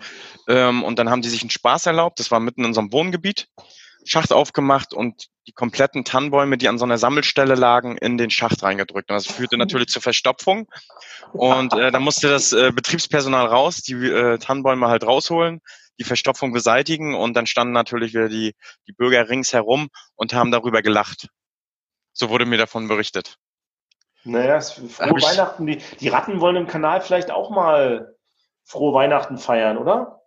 Ähm, 0.48 0.84
und 0.84 0.98
dann 0.98 1.10
haben 1.10 1.22
die 1.22 1.30
sich 1.30 1.42
einen 1.42 1.50
Spaß 1.50 1.86
erlaubt, 1.86 2.20
das 2.20 2.32
war 2.32 2.40
mitten 2.40 2.62
in 2.62 2.68
unserem 2.68 2.92
Wohngebiet. 2.92 3.48
Schacht 4.06 4.32
aufgemacht 4.32 4.94
und 4.94 5.28
die 5.46 5.52
kompletten 5.52 6.06
Tannenbäume, 6.06 6.58
die 6.58 6.70
an 6.70 6.78
so 6.78 6.86
einer 6.86 6.98
Sammelstelle 6.98 7.56
lagen, 7.56 7.98
in 7.98 8.18
den 8.18 8.30
Schacht 8.30 8.64
reingedrückt. 8.64 9.10
Und 9.12 9.16
das 9.16 9.28
führte 9.28 9.58
natürlich 9.58 9.90
zur 9.90 10.02
Verstopfung. 10.02 10.68
Und 11.34 11.74
äh, 11.74 11.92
da 11.92 12.00
musste 12.00 12.30
das 12.30 12.54
äh, 12.54 12.72
Betriebspersonal 12.74 13.48
raus, 13.48 13.82
die 13.82 13.94
äh, 13.94 14.38
Tannenbäume 14.38 14.88
halt 14.88 15.04
rausholen, 15.04 15.60
die 16.00 16.06
Verstopfung 16.06 16.54
beseitigen 16.54 17.14
und 17.14 17.34
dann 17.34 17.46
standen 17.46 17.74
natürlich 17.74 18.14
wieder 18.14 18.30
die, 18.30 18.56
die 18.88 18.94
Bürger 18.94 19.28
ringsherum 19.28 19.90
und 20.16 20.34
haben 20.34 20.52
darüber 20.52 20.82
gelacht. 20.82 21.28
So 22.14 22.30
wurde 22.30 22.46
mir 22.46 22.58
davon 22.58 22.88
berichtet. 22.88 23.36
Naja, 24.24 24.60
frohe 24.60 25.22
Weihnachten. 25.22 25.66
Die, 25.66 25.78
die 26.00 26.10
Ratten 26.10 26.42
wollen 26.42 26.56
im 26.56 26.68
Kanal 26.68 27.02
vielleicht 27.02 27.32
auch 27.32 27.50
mal 27.50 28.16
frohe 28.64 28.94
Weihnachten 28.94 29.38
feiern, 29.38 29.78
oder? 29.78 30.22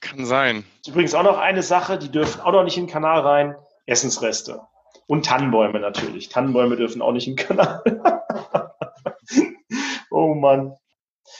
Kann 0.00 0.24
sein. 0.24 0.64
Übrigens 0.86 1.14
auch 1.14 1.22
noch 1.22 1.38
eine 1.38 1.62
Sache, 1.62 1.98
die 1.98 2.10
dürfen 2.10 2.40
auch 2.40 2.52
noch 2.52 2.64
nicht 2.64 2.76
in 2.76 2.86
den 2.86 2.92
Kanal 2.92 3.20
rein. 3.20 3.56
Essensreste. 3.86 4.60
Und 5.06 5.26
Tannenbäume 5.26 5.78
natürlich. 5.78 6.28
Tannenbäume 6.28 6.76
dürfen 6.76 7.02
auch 7.02 7.12
nicht 7.12 7.28
in 7.28 7.36
den 7.36 7.46
Kanal. 7.46 7.82
oh 10.10 10.34
Mann. 10.34 10.74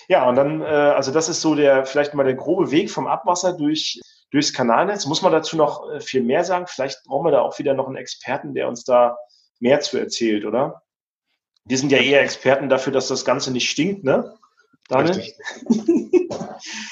Ja, 0.08 0.28
und 0.28 0.36
dann, 0.36 0.60
äh, 0.60 0.64
also 0.64 1.12
das 1.12 1.28
ist 1.28 1.40
so 1.40 1.54
der, 1.54 1.84
vielleicht 1.84 2.14
mal 2.14 2.24
der 2.24 2.34
grobe 2.34 2.70
Weg 2.70 2.90
vom 2.90 3.06
Abwasser 3.06 3.54
durch, 3.54 4.00
durchs 4.30 4.52
Kanalnetz. 4.52 5.06
Muss 5.06 5.22
man 5.22 5.32
dazu 5.32 5.56
noch 5.56 5.90
äh, 5.90 6.00
viel 6.00 6.22
mehr 6.22 6.44
sagen? 6.44 6.66
Vielleicht 6.68 7.02
brauchen 7.04 7.26
wir 7.26 7.32
da 7.32 7.40
auch 7.40 7.58
wieder 7.58 7.74
noch 7.74 7.86
einen 7.86 7.96
Experten, 7.96 8.54
der 8.54 8.68
uns 8.68 8.84
da 8.84 9.16
mehr 9.58 9.80
zu 9.80 9.98
erzählt, 9.98 10.44
oder? 10.44 10.82
Wir 11.66 11.78
sind 11.78 11.90
ja 11.90 11.98
eher 11.98 12.22
Experten 12.22 12.68
dafür, 12.68 12.92
dass 12.92 13.08
das 13.08 13.24
Ganze 13.24 13.52
nicht 13.52 13.68
stinkt, 13.68 14.04
ne? 14.04 14.34
Daniel? 14.88 15.16
Richtig. 15.16 15.34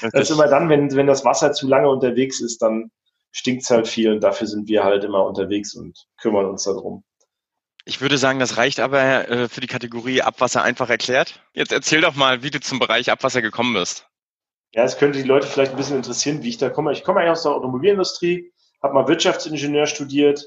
das 0.02 0.14
ist 0.14 0.30
immer 0.30 0.48
dann, 0.48 0.68
wenn, 0.68 0.94
wenn 0.94 1.06
das 1.06 1.24
Wasser 1.24 1.52
zu 1.52 1.68
lange 1.68 1.88
unterwegs 1.88 2.40
ist, 2.40 2.60
dann 2.60 2.90
stinkt 3.30 3.62
es 3.62 3.70
halt 3.70 3.88
viel 3.88 4.12
und 4.12 4.20
dafür 4.20 4.46
sind 4.46 4.68
wir 4.68 4.84
halt 4.84 5.04
immer 5.04 5.24
unterwegs 5.24 5.74
und 5.74 6.06
kümmern 6.20 6.46
uns 6.46 6.64
darum. 6.64 7.04
Ich 7.84 8.00
würde 8.00 8.16
sagen, 8.16 8.38
das 8.38 8.56
reicht 8.56 8.80
aber 8.80 9.28
äh, 9.28 9.48
für 9.48 9.60
die 9.60 9.66
Kategorie 9.66 10.22
Abwasser 10.22 10.62
einfach 10.62 10.88
erklärt. 10.88 11.40
Jetzt 11.52 11.72
erzähl 11.72 12.00
doch 12.00 12.14
mal, 12.14 12.42
wie 12.42 12.50
du 12.50 12.60
zum 12.60 12.78
Bereich 12.78 13.10
Abwasser 13.10 13.42
gekommen 13.42 13.74
bist. 13.74 14.06
Ja, 14.72 14.84
es 14.84 14.96
könnte 14.96 15.20
die 15.20 15.28
Leute 15.28 15.46
vielleicht 15.46 15.72
ein 15.72 15.76
bisschen 15.76 15.96
interessieren, 15.96 16.42
wie 16.42 16.48
ich 16.48 16.58
da 16.58 16.70
komme. 16.70 16.92
Ich 16.92 17.04
komme 17.04 17.20
eigentlich 17.20 17.32
aus 17.32 17.42
der 17.42 17.52
Automobilindustrie, 17.52 18.52
habe 18.82 18.94
mal 18.94 19.06
Wirtschaftsingenieur 19.06 19.86
studiert 19.86 20.44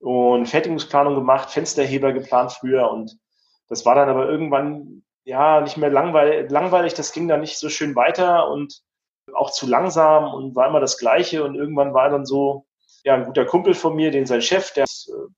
und 0.00 0.46
Fertigungsplanung 0.46 1.14
gemacht, 1.14 1.50
Fensterheber 1.50 2.12
geplant 2.12 2.52
früher 2.52 2.90
und 2.90 3.16
das 3.72 3.86
war 3.86 3.94
dann 3.94 4.10
aber 4.10 4.28
irgendwann 4.28 5.02
ja 5.24 5.62
nicht 5.62 5.78
mehr 5.78 5.88
langweilig, 5.88 6.50
langweilig, 6.50 6.92
das 6.92 7.12
ging 7.12 7.26
dann 7.26 7.40
nicht 7.40 7.56
so 7.56 7.70
schön 7.70 7.96
weiter 7.96 8.50
und 8.50 8.82
auch 9.32 9.50
zu 9.50 9.66
langsam 9.66 10.34
und 10.34 10.54
war 10.54 10.68
immer 10.68 10.80
das 10.80 10.98
Gleiche. 10.98 11.42
Und 11.42 11.54
irgendwann 11.54 11.94
war 11.94 12.10
dann 12.10 12.26
so, 12.26 12.66
ja, 13.02 13.14
ein 13.14 13.24
guter 13.24 13.46
Kumpel 13.46 13.72
von 13.72 13.96
mir, 13.96 14.10
den 14.10 14.26
sein 14.26 14.42
Chef, 14.42 14.74
der 14.74 14.84
ist 14.84 15.08
äh, 15.08 15.32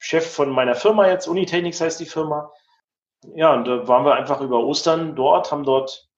Chef 0.00 0.28
von 0.28 0.50
meiner 0.50 0.74
Firma 0.74 1.08
jetzt, 1.08 1.28
Unitechnics 1.28 1.80
heißt 1.80 2.00
die 2.00 2.06
Firma. 2.06 2.50
Ja, 3.36 3.54
und 3.54 3.66
da 3.66 3.86
waren 3.86 4.04
wir 4.04 4.14
einfach 4.14 4.40
über 4.40 4.64
Ostern 4.64 5.14
dort, 5.14 5.52
haben 5.52 5.62
dort 5.62 6.08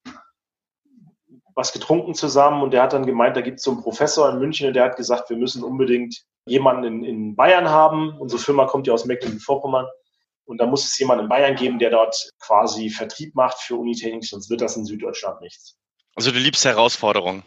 was 1.54 1.74
getrunken 1.74 2.14
zusammen 2.14 2.62
und 2.62 2.72
der 2.72 2.82
hat 2.82 2.94
dann 2.94 3.04
gemeint, 3.04 3.36
da 3.36 3.42
gibt 3.42 3.58
es 3.58 3.64
so 3.64 3.72
einen 3.72 3.82
Professor 3.82 4.30
in 4.30 4.38
München 4.38 4.68
und 4.68 4.74
der 4.74 4.84
hat 4.84 4.96
gesagt, 4.96 5.28
wir 5.28 5.36
müssen 5.36 5.62
unbedingt 5.62 6.24
jemanden 6.46 6.84
in, 6.84 7.04
in 7.04 7.36
Bayern 7.36 7.68
haben. 7.68 8.16
Unsere 8.18 8.40
Firma 8.40 8.64
kommt 8.64 8.86
ja 8.86 8.94
aus 8.94 9.04
Mecklenburg-Vorpommern. 9.04 9.86
Und 10.48 10.56
da 10.58 10.66
muss 10.66 10.86
es 10.86 10.98
jemanden 10.98 11.24
in 11.24 11.28
Bayern 11.28 11.56
geben, 11.56 11.78
der 11.78 11.90
dort 11.90 12.32
quasi 12.40 12.88
Vertrieb 12.88 13.34
macht 13.34 13.58
für 13.58 13.76
Unitechnik, 13.76 14.24
sonst 14.24 14.48
wird 14.48 14.62
das 14.62 14.76
in 14.76 14.86
Süddeutschland 14.86 15.42
nichts. 15.42 15.76
Also 16.16 16.30
du 16.30 16.38
liebst 16.38 16.64
Herausforderungen. 16.64 17.42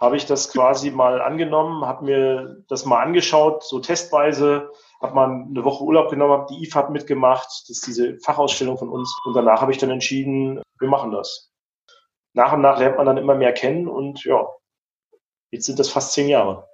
Habe 0.00 0.16
ich 0.16 0.26
das 0.26 0.52
quasi 0.52 0.90
mal 0.90 1.22
angenommen, 1.22 1.84
habe 1.86 2.04
mir 2.04 2.64
das 2.68 2.84
mal 2.84 3.00
angeschaut, 3.00 3.62
so 3.62 3.78
testweise, 3.78 4.72
habe 5.00 5.14
mal 5.14 5.30
eine 5.30 5.64
Woche 5.64 5.84
Urlaub 5.84 6.10
genommen, 6.10 6.32
habe 6.32 6.52
die 6.52 6.64
IFAB 6.64 6.90
mitgemacht, 6.90 7.46
das 7.46 7.70
ist 7.70 7.86
diese 7.86 8.18
Fachausstellung 8.18 8.76
von 8.76 8.88
uns. 8.88 9.16
Und 9.24 9.34
danach 9.34 9.60
habe 9.60 9.70
ich 9.70 9.78
dann 9.78 9.90
entschieden, 9.90 10.60
wir 10.80 10.88
machen 10.88 11.12
das. 11.12 11.52
Nach 12.32 12.52
und 12.52 12.60
nach 12.60 12.80
lernt 12.80 12.96
man 12.96 13.06
dann 13.06 13.18
immer 13.18 13.36
mehr 13.36 13.52
kennen 13.52 13.86
und 13.86 14.24
ja, 14.24 14.48
jetzt 15.52 15.66
sind 15.66 15.78
das 15.78 15.90
fast 15.90 16.12
zehn 16.12 16.28
Jahre. 16.28 16.68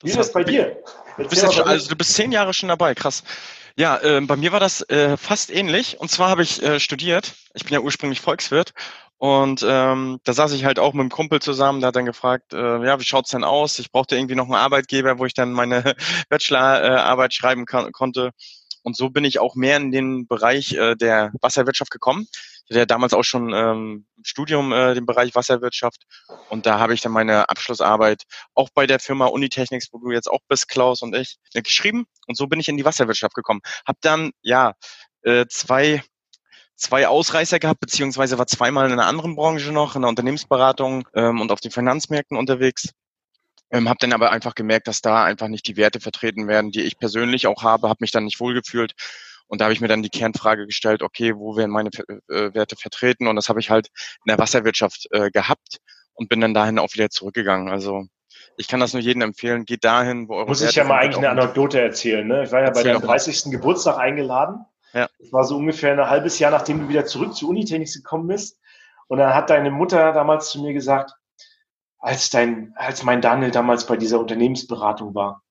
Okay. 0.00 0.06
Wie 0.06 0.10
ist 0.10 0.18
das 0.18 0.32
bei 0.32 0.44
dir? 0.44 0.76
Du 1.16 1.28
bist, 1.28 1.52
schon, 1.52 1.66
also 1.66 1.88
du 1.88 1.96
bist 1.96 2.14
zehn 2.14 2.30
Jahre 2.30 2.54
schon 2.54 2.68
dabei, 2.68 2.94
krass. 2.94 3.24
Ja, 3.76 3.98
äh, 3.98 4.20
bei 4.20 4.36
mir 4.36 4.52
war 4.52 4.60
das 4.60 4.82
äh, 4.88 5.16
fast 5.16 5.50
ähnlich. 5.50 5.98
Und 5.98 6.10
zwar 6.10 6.30
habe 6.30 6.42
ich 6.42 6.62
äh, 6.62 6.78
studiert. 6.78 7.34
Ich 7.54 7.64
bin 7.64 7.72
ja 7.72 7.80
ursprünglich 7.80 8.20
Volkswirt. 8.20 8.72
Und 9.18 9.64
ähm, 9.68 10.20
da 10.22 10.32
saß 10.32 10.52
ich 10.52 10.64
halt 10.64 10.78
auch 10.78 10.92
mit 10.92 11.00
einem 11.00 11.10
Kumpel 11.10 11.42
zusammen, 11.42 11.80
der 11.80 11.88
hat 11.88 11.96
dann 11.96 12.04
gefragt, 12.04 12.52
äh, 12.52 12.84
ja, 12.84 13.00
wie 13.00 13.04
schaut's 13.04 13.30
denn 13.30 13.42
aus? 13.42 13.80
Ich 13.80 13.90
brauchte 13.90 14.16
irgendwie 14.16 14.36
noch 14.36 14.44
einen 14.44 14.54
Arbeitgeber, 14.54 15.18
wo 15.18 15.24
ich 15.24 15.34
dann 15.34 15.52
meine 15.52 15.94
Bachelorarbeit 16.28 17.34
schreiben 17.34 17.66
kann, 17.66 17.90
konnte. 17.90 18.30
Und 18.82 18.96
so 18.96 19.10
bin 19.10 19.24
ich 19.24 19.40
auch 19.40 19.56
mehr 19.56 19.76
in 19.76 19.90
den 19.90 20.28
Bereich 20.28 20.74
äh, 20.74 20.94
der 20.94 21.32
Wasserwirtschaft 21.40 21.90
gekommen. 21.90 22.28
Hatte 22.68 22.78
ja 22.80 22.86
damals 22.86 23.14
auch 23.14 23.22
schon 23.22 23.52
ähm, 23.54 24.06
im 24.16 24.24
Studium 24.24 24.72
äh, 24.72 24.94
den 24.94 25.06
Bereich 25.06 25.34
Wasserwirtschaft 25.34 26.04
und 26.48 26.66
da 26.66 26.78
habe 26.78 26.94
ich 26.94 27.00
dann 27.00 27.12
meine 27.12 27.48
Abschlussarbeit 27.48 28.24
auch 28.54 28.68
bei 28.74 28.86
der 28.86 28.98
Firma 28.98 29.26
Unitechnics, 29.26 29.88
wo 29.92 29.98
du 29.98 30.10
jetzt 30.12 30.30
auch 30.30 30.40
bist, 30.48 30.68
Klaus 30.68 31.02
und 31.02 31.14
ich, 31.14 31.38
äh, 31.54 31.62
geschrieben. 31.62 32.06
Und 32.26 32.36
so 32.36 32.46
bin 32.46 32.60
ich 32.60 32.68
in 32.68 32.76
die 32.76 32.84
Wasserwirtschaft 32.84 33.34
gekommen. 33.34 33.60
Hab 33.86 34.00
dann 34.00 34.32
ja 34.42 34.74
äh, 35.22 35.46
zwei 35.48 36.02
zwei 36.78 37.08
Ausreißer 37.08 37.58
gehabt, 37.58 37.80
beziehungsweise 37.80 38.38
war 38.38 38.46
zweimal 38.46 38.86
in 38.86 38.92
einer 38.92 39.06
anderen 39.06 39.34
Branche 39.34 39.72
noch, 39.72 39.96
in 39.96 40.02
der 40.02 40.08
Unternehmensberatung 40.08 41.08
ähm, 41.14 41.40
und 41.40 41.50
auf 41.50 41.60
den 41.60 41.72
Finanzmärkten 41.72 42.36
unterwegs. 42.36 42.90
Ähm, 43.70 43.88
habe 43.88 43.98
dann 44.00 44.12
aber 44.12 44.30
einfach 44.30 44.54
gemerkt, 44.54 44.88
dass 44.88 45.02
da 45.02 45.24
einfach 45.24 45.48
nicht 45.48 45.66
die 45.66 45.76
Werte 45.76 46.00
vertreten 46.00 46.48
werden, 46.48 46.70
die 46.70 46.82
ich 46.82 46.98
persönlich 46.98 47.46
auch 47.46 47.62
habe, 47.62 47.88
habe 47.88 47.98
mich 48.00 48.12
dann 48.12 48.24
nicht 48.24 48.40
wohlgefühlt. 48.40 48.94
Und 49.48 49.60
da 49.60 49.64
habe 49.64 49.72
ich 49.72 49.80
mir 49.80 49.88
dann 49.88 50.02
die 50.02 50.10
Kernfrage 50.10 50.66
gestellt, 50.66 51.02
okay, 51.02 51.34
wo 51.34 51.56
werden 51.56 51.70
meine 51.70 51.90
äh, 52.28 52.54
Werte 52.54 52.76
vertreten? 52.76 53.26
Und 53.26 53.36
das 53.36 53.48
habe 53.48 53.60
ich 53.60 53.70
halt 53.70 53.88
in 54.24 54.30
der 54.30 54.38
Wasserwirtschaft 54.38 55.08
äh, 55.10 55.30
gehabt 55.30 55.78
und 56.14 56.28
bin 56.28 56.40
dann 56.40 56.54
dahin 56.54 56.78
auch 56.78 56.92
wieder 56.92 57.10
zurückgegangen. 57.10 57.68
Also 57.68 58.06
ich 58.56 58.68
kann 58.68 58.80
das 58.80 58.92
nur 58.92 59.02
jedem 59.02 59.22
empfehlen, 59.22 59.64
geht 59.64 59.84
dahin, 59.84 60.28
wo 60.28 60.34
eure 60.34 60.48
Muss 60.48 60.60
Werte 60.60 60.70
ich 60.70 60.76
ja 60.76 60.84
mal 60.84 60.98
eigentlich 60.98 61.18
eine 61.18 61.30
Anekdote 61.30 61.80
erzählen. 61.80 62.26
Ne? 62.26 62.44
Ich 62.44 62.52
war 62.52 62.60
ja 62.60 62.70
bei 62.70 62.82
deinem 62.82 63.00
30. 63.00 63.50
Geburtstag 63.50 63.98
eingeladen. 63.98 64.66
Ja. 64.92 65.08
Das 65.18 65.32
war 65.32 65.44
so 65.44 65.56
ungefähr 65.56 65.92
ein 65.92 66.10
halbes 66.10 66.38
Jahr, 66.38 66.50
nachdem 66.50 66.80
du 66.80 66.88
wieder 66.88 67.06
zurück 67.06 67.34
zu 67.34 67.48
Unitechnics 67.48 67.94
gekommen 67.94 68.26
bist. 68.26 68.58
Und 69.06 69.18
dann 69.18 69.34
hat 69.34 69.50
deine 69.50 69.70
Mutter 69.70 70.12
damals 70.12 70.50
zu 70.50 70.60
mir 70.60 70.72
gesagt, 70.72 71.12
als 71.98 72.30
dein, 72.30 72.72
als 72.76 73.02
mein 73.02 73.20
Daniel 73.20 73.50
damals 73.50 73.86
bei 73.86 73.96
dieser 73.96 74.20
Unternehmensberatung 74.20 75.14
war. 75.14 75.42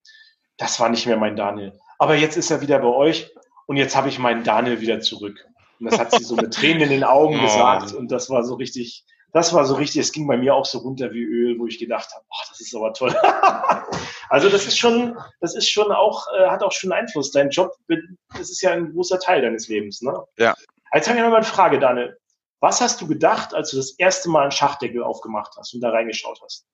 Das 0.57 0.79
war 0.79 0.89
nicht 0.89 1.05
mehr 1.05 1.17
mein 1.17 1.35
Daniel. 1.35 1.73
Aber 1.99 2.15
jetzt 2.15 2.37
ist 2.37 2.51
er 2.51 2.61
wieder 2.61 2.79
bei 2.79 2.87
euch 2.87 3.31
und 3.67 3.77
jetzt 3.77 3.95
habe 3.95 4.09
ich 4.09 4.17
meinen 4.17 4.43
Daniel 4.43 4.81
wieder 4.81 4.99
zurück. 5.01 5.45
Und 5.79 5.91
das 5.91 5.99
hat 5.99 6.11
sie 6.11 6.23
so 6.23 6.35
mit 6.35 6.53
Tränen 6.53 6.83
in 6.83 6.89
den 6.89 7.03
Augen 7.03 7.35
oh. 7.39 7.43
gesagt 7.43 7.93
und 7.93 8.11
das 8.11 8.29
war 8.31 8.43
so 8.43 8.55
richtig, 8.55 9.05
das 9.33 9.53
war 9.53 9.65
so 9.65 9.75
richtig, 9.75 10.01
es 10.01 10.11
ging 10.11 10.25
bei 10.25 10.37
mir 10.37 10.55
auch 10.55 10.65
so 10.65 10.79
runter 10.79 11.11
wie 11.11 11.23
Öl, 11.23 11.59
wo 11.59 11.67
ich 11.67 11.77
gedacht 11.77 12.09
habe, 12.11 12.25
ach, 12.33 12.49
das 12.49 12.59
ist 12.61 12.75
aber 12.75 12.93
toll. 12.93 13.15
also 14.29 14.49
das 14.49 14.65
ist 14.65 14.79
schon, 14.79 15.15
das 15.41 15.55
ist 15.55 15.69
schon 15.69 15.91
auch, 15.91 16.25
äh, 16.35 16.47
hat 16.47 16.63
auch 16.63 16.71
schon 16.71 16.91
Einfluss. 16.91 17.31
Dein 17.31 17.49
Job, 17.49 17.73
das 17.87 18.49
ist 18.49 18.61
ja 18.61 18.71
ein 18.71 18.93
großer 18.93 19.19
Teil 19.19 19.41
deines 19.43 19.67
Lebens, 19.67 20.01
ne? 20.01 20.17
Ja. 20.37 20.55
Jetzt 20.93 21.07
habe 21.07 21.17
ich 21.17 21.23
noch 21.23 21.29
mal 21.29 21.37
eine 21.37 21.45
Frage, 21.45 21.79
Daniel. 21.79 22.17
Was 22.59 22.81
hast 22.81 23.01
du 23.01 23.07
gedacht, 23.07 23.53
als 23.53 23.69
du 23.69 23.77
das 23.77 23.91
erste 23.99 24.29
Mal 24.29 24.43
einen 24.43 24.51
Schachdeckel 24.51 25.03
aufgemacht 25.03 25.53
hast 25.57 25.75
und 25.75 25.81
da 25.81 25.91
reingeschaut 25.91 26.39
hast? 26.43 26.65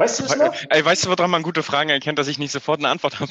Weißt 0.00 0.18
du 0.18 0.22
das 0.22 0.36
noch? 0.38 0.54
Ey, 0.70 0.82
weißt 0.82 1.04
du, 1.04 1.10
woran 1.10 1.30
man 1.30 1.42
gute 1.42 1.62
Fragen 1.62 1.90
erkennt, 1.90 2.18
dass 2.18 2.26
ich 2.26 2.38
nicht 2.38 2.52
sofort 2.52 2.80
eine 2.80 2.88
Antwort 2.88 3.20
habe? 3.20 3.30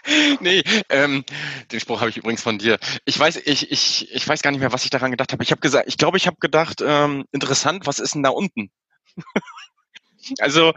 nee, 0.40 0.62
ähm, 0.88 1.24
den 1.72 1.80
Spruch 1.80 1.98
habe 1.98 2.10
ich 2.10 2.16
übrigens 2.16 2.44
von 2.44 2.58
dir. 2.58 2.78
Ich 3.06 3.18
weiß, 3.18 3.38
ich, 3.44 3.72
ich, 3.72 4.14
ich 4.14 4.28
weiß 4.28 4.40
gar 4.42 4.52
nicht 4.52 4.60
mehr, 4.60 4.72
was 4.72 4.84
ich 4.84 4.90
daran 4.90 5.10
gedacht 5.10 5.32
habe. 5.32 5.42
Ich 5.42 5.50
habe 5.50 5.60
gesagt, 5.60 5.88
ich 5.88 5.98
glaube, 5.98 6.16
ich 6.16 6.28
habe 6.28 6.36
gedacht, 6.38 6.80
ähm, 6.80 7.24
interessant, 7.32 7.88
was 7.88 7.98
ist 7.98 8.14
denn 8.14 8.22
da 8.22 8.30
unten? 8.30 8.70
also 10.38 10.72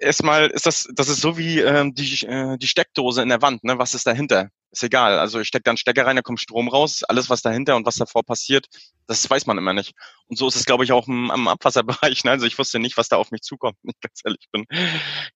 erstmal 0.00 0.48
ist 0.48 0.66
das, 0.66 0.88
das 0.92 1.08
ist 1.10 1.20
so 1.20 1.38
wie 1.38 1.60
ähm, 1.60 1.94
die, 1.94 2.26
äh, 2.26 2.58
die 2.58 2.66
Steckdose 2.66 3.22
in 3.22 3.28
der 3.28 3.42
Wand, 3.42 3.62
ne? 3.62 3.78
Was 3.78 3.94
ist 3.94 4.08
dahinter? 4.08 4.50
Ist 4.70 4.82
egal. 4.82 5.18
Also 5.18 5.40
ich 5.40 5.48
stecke 5.48 5.62
da 5.64 5.70
einen 5.70 5.78
Stecker 5.78 6.06
rein, 6.06 6.16
da 6.16 6.22
kommt 6.22 6.40
Strom 6.40 6.68
raus, 6.68 7.02
alles 7.04 7.30
was 7.30 7.42
dahinter 7.42 7.76
und 7.76 7.86
was 7.86 7.96
davor 7.96 8.24
passiert, 8.24 8.66
das 9.06 9.28
weiß 9.28 9.46
man 9.46 9.58
immer 9.58 9.72
nicht. 9.72 9.94
Und 10.26 10.36
so 10.36 10.48
ist 10.48 10.56
es, 10.56 10.64
glaube 10.64 10.84
ich, 10.84 10.92
auch 10.92 11.08
im, 11.08 11.30
im 11.34 11.48
Abwasserbereich. 11.48 12.24
Ne? 12.24 12.32
Also 12.32 12.46
ich 12.46 12.58
wusste 12.58 12.78
nicht, 12.78 12.96
was 12.96 13.08
da 13.08 13.16
auf 13.16 13.30
mich 13.30 13.42
zukommt, 13.42 13.76
wenn 13.82 13.90
ich 13.90 14.00
ganz 14.00 14.20
ehrlich 14.24 14.48
bin. 14.50 14.66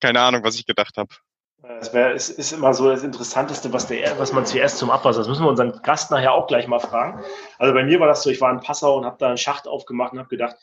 Keine 0.01 0.21
Ahnung, 0.21 0.43
was 0.45 0.57
ich 0.57 0.67
gedacht 0.67 0.97
habe. 0.97 1.15
Es, 1.79 1.93
wär, 1.93 2.13
ist 2.13 2.53
immer 2.53 2.73
so 2.75 2.89
das 2.89 3.03
Interessanteste, 3.03 3.73
was, 3.73 3.87
der, 3.87 4.19
was 4.19 4.33
man 4.33 4.47
zuerst 4.47 4.79
zum 4.79 4.91
Abwasser. 4.91 5.19
Das 5.19 5.29
müssen 5.29 5.45
wir 5.45 5.51
unseren 5.51 5.81
Gast 5.83 6.11
nachher 6.11 6.33
auch 6.33 6.47
gleich 6.47 6.67
mal 6.67 6.81
fragen. 6.81 7.23
Also 7.59 7.75
bei 7.75 7.85
mir 7.85 8.01
war 8.01 8.09
das 8.09 8.23
so, 8.23 8.31
ich 8.31 8.41
war 8.41 8.51
in 8.51 8.61
Passau 8.61 8.97
und 8.97 9.05
habe 9.05 9.17
da 9.19 9.29
einen 9.29 9.37
Schacht 9.37 9.69
aufgemacht 9.69 10.13
und 10.13 10.19
habe 10.19 10.29
gedacht, 10.29 10.57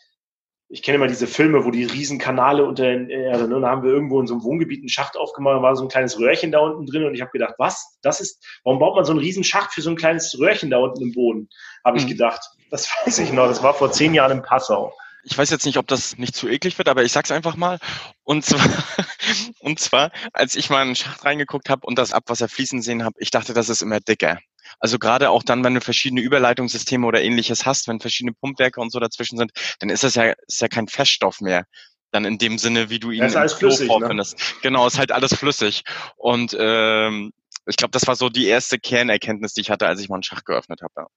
ich 0.69 0.83
kenne 0.83 0.95
immer 0.95 1.07
diese 1.07 1.27
Filme, 1.27 1.63
wo 1.63 1.71
die 1.71 1.85
Riesenkanale 1.85 2.65
unter 2.65 2.83
den 2.83 3.09
Erde, 3.09 3.47
ne? 3.47 3.55
Und 3.55 3.61
da 3.61 3.69
haben 3.69 3.83
wir 3.83 3.91
irgendwo 3.91 4.19
in 4.19 4.27
so 4.27 4.33
einem 4.33 4.43
Wohngebiet 4.43 4.81
einen 4.81 4.89
Schacht 4.89 5.15
aufgemacht, 5.15 5.57
da 5.57 5.61
war 5.61 5.75
so 5.75 5.83
ein 5.83 5.89
kleines 5.89 6.19
Röhrchen 6.19 6.51
da 6.51 6.59
unten 6.59 6.85
drin 6.85 7.05
und 7.05 7.15
ich 7.15 7.21
habe 7.21 7.31
gedacht, 7.31 7.55
was? 7.57 7.97
Das 8.01 8.19
ist, 8.19 8.45
warum 8.63 8.79
baut 8.79 8.95
man 8.95 9.05
so 9.05 9.11
einen 9.11 9.19
Riesenschacht 9.19 9.73
für 9.73 9.81
so 9.81 9.89
ein 9.89 9.95
kleines 9.95 10.37
Röhrchen 10.39 10.69
da 10.69 10.77
unten 10.77 11.01
im 11.01 11.13
Boden? 11.13 11.49
Habe 11.85 11.97
ich 11.97 12.05
mhm. 12.05 12.09
gedacht. 12.09 12.41
Das 12.69 12.89
weiß 13.05 13.19
ich 13.19 13.31
noch, 13.31 13.47
das 13.47 13.63
war 13.63 13.73
vor 13.73 13.91
zehn 13.91 14.13
Jahren 14.13 14.31
in 14.31 14.41
Passau 14.41 14.93
ich 15.29 15.37
weiß 15.37 15.49
jetzt 15.49 15.65
nicht, 15.65 15.77
ob 15.77 15.87
das 15.87 16.17
nicht 16.17 16.35
zu 16.35 16.47
eklig 16.47 16.77
wird, 16.77 16.87
aber 16.87 17.03
ich 17.03 17.11
sag's 17.11 17.31
einfach 17.31 17.57
mal. 17.57 17.79
Und 18.23 18.45
zwar, 18.45 18.61
und 19.59 19.77
zwar, 19.77 20.11
als 20.31 20.55
ich 20.55 20.69
mal 20.69 20.81
in 20.83 20.89
den 20.89 20.95
Schacht 20.95 21.25
reingeguckt 21.25 21.69
habe 21.69 21.85
und 21.85 21.99
das 21.99 22.13
Abwasser 22.13 22.47
fließen 22.47 22.81
sehen 22.81 23.03
habe, 23.03 23.15
ich 23.19 23.29
dachte, 23.29 23.53
das 23.53 23.67
ist 23.67 23.81
immer 23.81 23.99
dicker. 23.99 24.39
Also 24.79 24.99
gerade 24.99 25.29
auch 25.29 25.43
dann, 25.43 25.63
wenn 25.63 25.73
du 25.73 25.81
verschiedene 25.81 26.21
Überleitungssysteme 26.21 27.05
oder 27.05 27.21
ähnliches 27.21 27.65
hast, 27.65 27.87
wenn 27.87 27.99
verschiedene 27.99 28.33
Pumpwerke 28.33 28.79
und 28.79 28.91
so 28.91 28.99
dazwischen 28.99 29.37
sind, 29.37 29.51
dann 29.79 29.89
ist 29.89 30.03
das 30.03 30.15
ja, 30.15 30.33
ist 30.47 30.61
ja 30.61 30.67
kein 30.67 30.87
Feststoff 30.87 31.41
mehr. 31.41 31.65
Dann 32.11 32.25
in 32.25 32.37
dem 32.37 32.57
Sinne, 32.57 32.89
wie 32.89 32.99
du 32.99 33.11
ihn 33.11 33.23
im 33.23 33.31
Klo 33.31 33.69
ne? 33.69 33.85
vorfindest. 33.85 34.37
Ne? 34.37 34.43
Genau, 34.61 34.87
ist 34.87 34.97
halt 34.97 35.11
alles 35.11 35.33
flüssig. 35.33 35.83
Und 36.15 36.55
ähm, 36.57 37.33
ich 37.65 37.75
glaube, 37.75 37.91
das 37.91 38.07
war 38.07 38.15
so 38.15 38.29
die 38.29 38.47
erste 38.47 38.79
Kernerkenntnis, 38.79 39.53
die 39.53 39.61
ich 39.61 39.69
hatte, 39.69 39.87
als 39.87 39.99
ich 39.99 40.09
mal 40.09 40.15
einen 40.15 40.23
Schacht 40.23 40.45
geöffnet 40.45 40.81
habe. 40.81 40.93
Ja. 40.95 41.07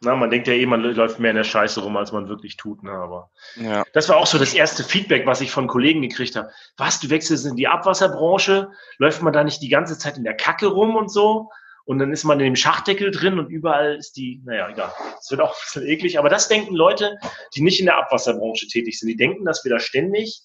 Na, 0.00 0.14
man 0.14 0.30
denkt 0.30 0.46
ja 0.46 0.54
eh, 0.54 0.64
man 0.64 0.80
läuft 0.82 1.18
mehr 1.18 1.32
in 1.32 1.36
der 1.36 1.44
Scheiße 1.44 1.80
rum, 1.80 1.96
als 1.96 2.12
man 2.12 2.28
wirklich 2.28 2.56
tut. 2.56 2.84
Ne? 2.84 2.92
Aber 2.92 3.30
ja. 3.56 3.84
das 3.92 4.08
war 4.08 4.16
auch 4.16 4.26
so 4.26 4.38
das 4.38 4.54
erste 4.54 4.84
Feedback, 4.84 5.26
was 5.26 5.40
ich 5.40 5.50
von 5.50 5.66
Kollegen 5.66 6.02
gekriegt 6.02 6.36
habe. 6.36 6.50
Was, 6.76 7.00
du 7.00 7.10
wechselst 7.10 7.46
in 7.46 7.56
die 7.56 7.66
Abwasserbranche? 7.66 8.70
Läuft 8.98 9.22
man 9.22 9.32
da 9.32 9.42
nicht 9.42 9.60
die 9.60 9.68
ganze 9.68 9.98
Zeit 9.98 10.16
in 10.16 10.24
der 10.24 10.36
Kacke 10.36 10.66
rum 10.68 10.94
und 10.94 11.10
so? 11.10 11.50
Und 11.88 12.00
dann 12.00 12.12
ist 12.12 12.24
man 12.24 12.38
in 12.38 12.44
dem 12.44 12.54
Schachdeckel 12.54 13.10
drin 13.10 13.38
und 13.38 13.48
überall 13.48 13.96
ist 13.96 14.18
die, 14.18 14.42
naja, 14.44 14.68
egal. 14.68 14.92
Es 15.18 15.30
wird 15.30 15.40
auch 15.40 15.54
ein 15.54 15.60
bisschen 15.64 15.86
eklig. 15.86 16.18
Aber 16.18 16.28
das 16.28 16.46
denken 16.46 16.74
Leute, 16.74 17.16
die 17.54 17.62
nicht 17.62 17.80
in 17.80 17.86
der 17.86 17.96
Abwasserbranche 17.96 18.66
tätig 18.66 18.98
sind. 18.98 19.08
Die 19.08 19.16
denken, 19.16 19.46
dass 19.46 19.64
wir 19.64 19.70
da 19.70 19.80
ständig, 19.80 20.42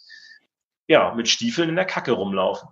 ja, 0.87 1.13
mit 1.13 1.27
Stiefeln 1.27 1.67
in 1.67 1.75
der 1.75 1.83
Kacke 1.83 2.13
rumlaufen. 2.13 2.69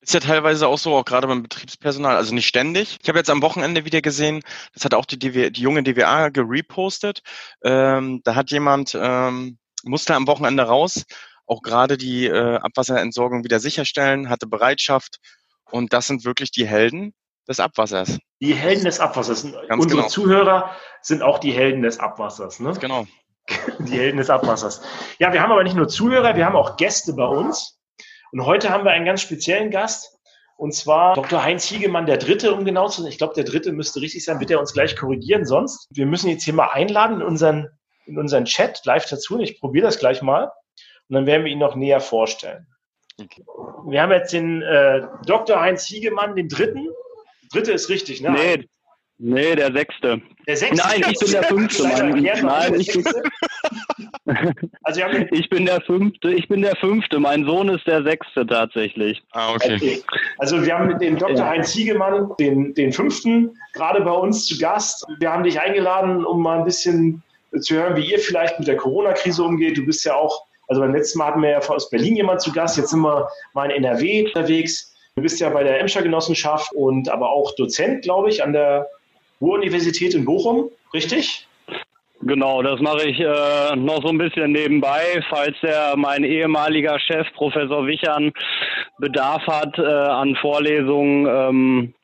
Ist 0.00 0.14
ja 0.14 0.20
teilweise 0.20 0.68
auch 0.68 0.78
so, 0.78 0.94
auch 0.94 1.04
gerade 1.04 1.26
beim 1.26 1.42
Betriebspersonal, 1.42 2.16
also 2.16 2.34
nicht 2.34 2.46
ständig. 2.46 2.98
Ich 3.02 3.10
habe 3.10 3.18
jetzt 3.18 3.28
am 3.28 3.42
Wochenende 3.42 3.84
wieder 3.84 4.00
gesehen, 4.00 4.40
das 4.72 4.86
hat 4.86 4.94
auch 4.94 5.04
die, 5.04 5.18
DW, 5.18 5.50
die 5.50 5.60
junge 5.60 5.82
DWA 5.82 6.30
gerepostet. 6.30 7.20
Ähm, 7.62 8.22
da 8.24 8.34
hat 8.34 8.50
jemand, 8.50 8.96
ähm, 8.98 9.58
musste 9.84 10.14
am 10.14 10.26
Wochenende 10.26 10.62
raus, 10.62 11.04
auch 11.46 11.60
gerade 11.60 11.98
die 11.98 12.24
äh, 12.24 12.56
Abwasserentsorgung 12.56 13.44
wieder 13.44 13.60
sicherstellen, 13.60 14.30
hatte 14.30 14.46
Bereitschaft. 14.46 15.18
Und 15.70 15.92
das 15.92 16.06
sind 16.06 16.24
wirklich 16.24 16.52
die 16.52 16.66
Helden 16.66 17.12
des 17.48 17.60
Abwassers. 17.60 18.18
Die 18.40 18.54
Helden 18.54 18.84
des 18.84 19.00
Abwassers. 19.00 19.42
Ganz 19.42 19.82
Unsere 19.82 20.02
genau. 20.02 20.08
Zuhörer 20.08 20.70
sind 21.00 21.22
auch 21.22 21.38
die 21.38 21.52
Helden 21.52 21.82
des 21.82 21.98
Abwassers. 21.98 22.60
Ne? 22.60 22.72
Genau. 22.80 23.06
Die 23.80 23.98
Helden 23.98 24.18
des 24.18 24.30
Abwassers. 24.30 24.82
Ja, 25.18 25.32
wir 25.32 25.42
haben 25.42 25.50
aber 25.50 25.64
nicht 25.64 25.74
nur 25.74 25.88
Zuhörer, 25.88 26.36
wir 26.36 26.46
haben 26.46 26.54
auch 26.54 26.76
Gäste 26.76 27.12
bei 27.14 27.26
uns. 27.26 27.76
Und 28.30 28.46
heute 28.46 28.70
haben 28.70 28.84
wir 28.84 28.92
einen 28.92 29.04
ganz 29.04 29.20
speziellen 29.20 29.72
Gast. 29.72 30.16
Und 30.56 30.72
zwar 30.74 31.14
Dr. 31.14 31.42
Heinz 31.42 31.64
Hiegemann, 31.64 32.06
der 32.06 32.18
Dritte, 32.18 32.54
um 32.54 32.64
genau 32.64 32.88
zu 32.88 33.02
sein. 33.02 33.10
Ich 33.10 33.18
glaube, 33.18 33.34
der 33.34 33.42
Dritte 33.42 33.72
müsste 33.72 34.00
richtig 34.00 34.24
sein, 34.24 34.38
wird 34.38 34.52
er 34.52 34.60
uns 34.60 34.72
gleich 34.72 34.94
korrigieren. 34.94 35.44
Sonst, 35.44 35.88
wir 35.90 36.06
müssen 36.06 36.30
jetzt 36.30 36.44
hier 36.44 36.54
mal 36.54 36.68
einladen 36.68 37.16
in 37.16 37.26
unseren, 37.26 37.68
in 38.06 38.16
unseren 38.16 38.44
Chat 38.44 38.80
live 38.84 39.06
dazu. 39.06 39.34
Und 39.34 39.40
ich 39.40 39.58
probiere 39.58 39.86
das 39.86 39.98
gleich 39.98 40.22
mal. 40.22 40.52
Und 41.08 41.14
dann 41.14 41.26
werden 41.26 41.44
wir 41.44 41.50
ihn 41.50 41.58
noch 41.58 41.74
näher 41.74 42.00
vorstellen. 42.00 42.68
Okay. 43.20 43.44
Wir 43.86 44.02
haben 44.02 44.12
jetzt 44.12 44.32
den 44.32 44.62
äh, 44.62 45.02
Dr. 45.26 45.60
Heinz 45.60 45.84
Hiegemann, 45.84 46.36
den 46.36 46.48
Dritten. 46.48 46.88
Dritte 47.52 47.72
ist 47.72 47.88
richtig, 47.88 48.20
ne? 48.20 48.30
Nee, 48.30 48.68
nee 49.18 49.54
der 49.54 49.72
Sechste. 49.72 50.20
Der 50.46 50.56
Sechste? 50.56 50.86
Nein, 50.86 51.04
ich 51.10 51.18
bin 51.18 51.30
der 51.30 51.42
Fünfte. 51.44 51.82
Mann. 51.88 52.22
Nein, 52.22 52.80
ich 52.80 52.92
bin, 52.92 53.04
also 54.82 55.02
ich 55.30 55.48
bin 55.50 55.66
der 55.66 55.80
fünfte, 55.80 56.32
ich 56.32 56.48
bin 56.48 56.62
der 56.62 56.76
fünfte. 56.76 57.18
Mein 57.18 57.44
Sohn 57.44 57.68
ist 57.68 57.86
der 57.86 58.02
sechste 58.02 58.46
tatsächlich. 58.46 59.22
Ah, 59.32 59.52
okay. 59.54 59.76
okay. 59.76 60.02
Also 60.38 60.64
wir 60.64 60.74
haben 60.74 60.88
mit 60.88 61.00
dem 61.00 61.18
Dr. 61.18 61.36
Ja. 61.36 61.48
Heinz 61.48 61.72
Ziegemann, 61.72 62.30
den, 62.38 62.74
den 62.74 62.92
fünften, 62.92 63.56
gerade 63.72 64.00
bei 64.02 64.12
uns 64.12 64.46
zu 64.46 64.58
Gast. 64.58 65.06
Wir 65.18 65.30
haben 65.30 65.42
dich 65.42 65.60
eingeladen, 65.60 66.24
um 66.24 66.42
mal 66.42 66.58
ein 66.58 66.64
bisschen 66.64 67.22
zu 67.60 67.74
hören, 67.74 67.96
wie 67.96 68.10
ihr 68.10 68.18
vielleicht 68.18 68.58
mit 68.58 68.68
der 68.68 68.76
Corona-Krise 68.76 69.42
umgeht. 69.42 69.76
Du 69.76 69.84
bist 69.84 70.04
ja 70.04 70.14
auch, 70.14 70.46
also 70.68 70.80
beim 70.80 70.94
letzten 70.94 71.18
Mal 71.18 71.26
hatten 71.26 71.42
wir 71.42 71.50
ja 71.50 71.58
aus 71.58 71.90
Berlin 71.90 72.16
jemand 72.16 72.40
zu 72.40 72.52
Gast, 72.52 72.76
jetzt 72.76 72.90
sind 72.90 73.00
wir 73.00 73.28
mal 73.52 73.70
in 73.70 73.84
NRW 73.84 74.26
unterwegs. 74.26 74.91
Du 75.14 75.22
bist 75.22 75.40
ja 75.40 75.50
bei 75.50 75.62
der 75.62 75.78
Emscher 75.78 76.00
Genossenschaft 76.00 76.72
und 76.72 77.10
aber 77.10 77.30
auch 77.30 77.54
Dozent, 77.56 78.02
glaube 78.02 78.30
ich, 78.30 78.42
an 78.42 78.54
der 78.54 78.88
Ruhr-Universität 79.42 80.14
in 80.14 80.24
Bochum, 80.24 80.70
richtig? 80.94 81.46
Genau, 82.22 82.62
das 82.62 82.80
mache 82.80 83.08
ich 83.08 83.20
äh, 83.20 83.76
noch 83.76 84.00
so 84.00 84.08
ein 84.08 84.16
bisschen 84.16 84.52
nebenbei, 84.52 85.22
falls 85.28 85.56
der 85.60 85.96
mein 85.96 86.24
ehemaliger 86.24 86.98
Chef 86.98 87.26
Professor 87.34 87.86
Wichern 87.86 88.32
Bedarf 88.98 89.46
hat 89.46 89.76
äh, 89.78 89.82
an 89.82 90.34
Vorlesungen 90.36 91.26
ähm, 91.26 91.94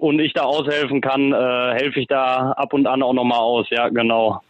und 0.00 0.18
ich 0.20 0.32
da 0.32 0.44
aushelfen 0.44 1.02
kann, 1.02 1.32
äh, 1.32 1.74
helfe 1.74 2.00
ich 2.00 2.06
da 2.06 2.52
ab 2.52 2.72
und 2.72 2.86
an 2.86 3.02
auch 3.02 3.12
nochmal 3.12 3.40
aus. 3.40 3.66
Ja, 3.70 3.88
genau. 3.88 4.40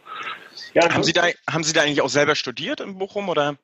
Ja, 0.73 0.93
haben 0.93 1.03
Sie 1.03 1.13
da 1.13 1.23
haben 1.51 1.63
Sie 1.63 1.73
da 1.73 1.81
eigentlich 1.81 2.01
auch 2.01 2.09
selber 2.09 2.35
studiert 2.35 2.79
in 2.79 2.97
Bochum 2.97 3.27
oder? 3.27 3.57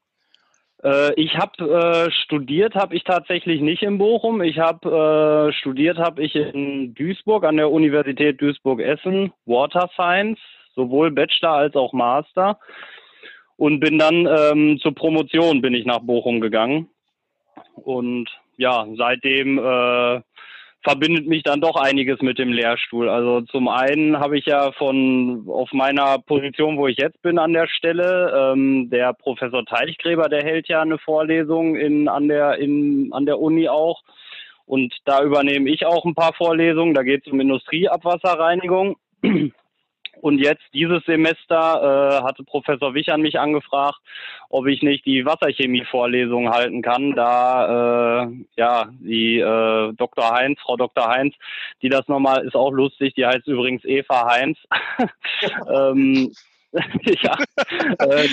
Äh, 0.86 1.14
ich 1.20 1.36
habe 1.36 2.08
äh, 2.08 2.12
studiert, 2.12 2.76
habe 2.76 2.96
ich 2.96 3.04
tatsächlich 3.04 3.60
nicht 3.60 3.82
in 3.82 3.98
Bochum. 3.98 4.44
Ich 4.44 4.60
habe 4.60 5.50
äh, 5.50 5.54
studiert, 5.54 5.98
habe 5.98 6.22
ich 6.22 6.36
in 6.36 6.94
Duisburg 6.94 7.44
an 7.44 7.58
der 7.58 7.72
Universität 7.72 8.40
Duisburg-Essen 8.40 9.34
Water 9.46 9.90
Science 9.96 10.40
sowohl 10.76 11.10
Bachelor 11.10 11.54
als 11.54 11.76
auch 11.76 11.94
Master. 11.94 12.60
Und 13.58 13.80
bin 13.80 13.98
dann 13.98 14.28
ähm, 14.28 14.80
zur 14.80 14.94
Promotion 14.94 15.62
bin 15.62 15.74
ich 15.74 15.86
nach 15.86 16.00
Bochum 16.00 16.40
gegangen. 16.40 16.90
Und 17.74 18.30
ja, 18.58 18.86
seitdem 18.96 19.58
äh, 19.58 20.22
verbindet 20.86 21.26
mich 21.26 21.42
dann 21.42 21.62
doch 21.62 21.76
einiges 21.76 22.22
mit 22.22 22.38
dem 22.38 22.54
Lehrstuhl. 22.54 23.10
Also 23.10 23.42
zum 23.42 23.68
einen 23.68 24.20
habe 24.20 24.38
ich 24.38 24.46
ja 24.46 24.72
von 24.74 25.46
auf 25.48 25.74
meiner 25.74 26.20
Position, 26.20 26.78
wo 26.78 26.88
ich 26.88 26.98
jetzt 26.98 27.22
bin 27.24 27.40
an 27.40 27.54
der 27.54 27.68
Stelle, 27.68 28.54
ähm, 28.54 28.90
der 28.92 29.14
Professor 29.14 29.66
Teichgräber, 29.66 30.30
der 30.30 30.44
hält 30.44 30.68
ja 30.68 30.84
eine 30.84 31.00
Vorlesung 31.00 31.76
in, 31.76 32.08
an, 32.08 32.28
der, 32.28 32.60
in, 32.60 33.10
an 33.14 33.26
der 33.26 33.40
Uni 33.40 33.68
auch. 33.68 34.04
Und 34.68 34.94
da 35.06 35.24
übernehme 35.24 35.70
ich 35.72 35.88
auch 35.88 36.06
ein 36.06 36.16
paar 36.16 36.34
Vorlesungen. 36.34 36.94
Da 36.94 37.02
geht 37.02 37.26
es 37.26 37.34
um 37.34 37.40
Industrieabwasserreinigung. 37.40 38.96
Und 40.26 40.40
jetzt 40.40 40.64
dieses 40.74 41.06
Semester 41.06 42.18
äh, 42.20 42.24
hatte 42.24 42.44
Professor 42.44 42.96
Wichern 42.96 43.22
mich 43.22 43.40
angefragt, 43.40 44.00
ob 44.50 44.66
ich 44.66 44.82
nicht 44.82 45.06
die 45.06 45.24
Wasserchemie-Vorlesung 45.24 46.50
halten 46.50 46.82
kann, 46.82 47.12
da 47.12 48.24
äh, 48.24 48.32
ja 48.58 48.90
die 49.02 49.38
äh, 49.38 49.94
Dr. 49.94 50.32
Heinz, 50.32 50.60
Frau 50.62 50.78
Dr. 50.78 51.06
Heinz, 51.06 51.36
die 51.84 51.90
das 51.90 52.08
nochmal 52.08 52.44
ist 52.44 52.56
auch 52.56 52.72
lustig, 52.72 53.14
die 53.14 53.24
heißt 53.24 53.46
übrigens 53.46 53.86
Eva 53.86 54.26
Heinz. 54.28 54.58
ähm, 55.72 56.32
ja, 56.74 57.38
äh, 58.00 58.28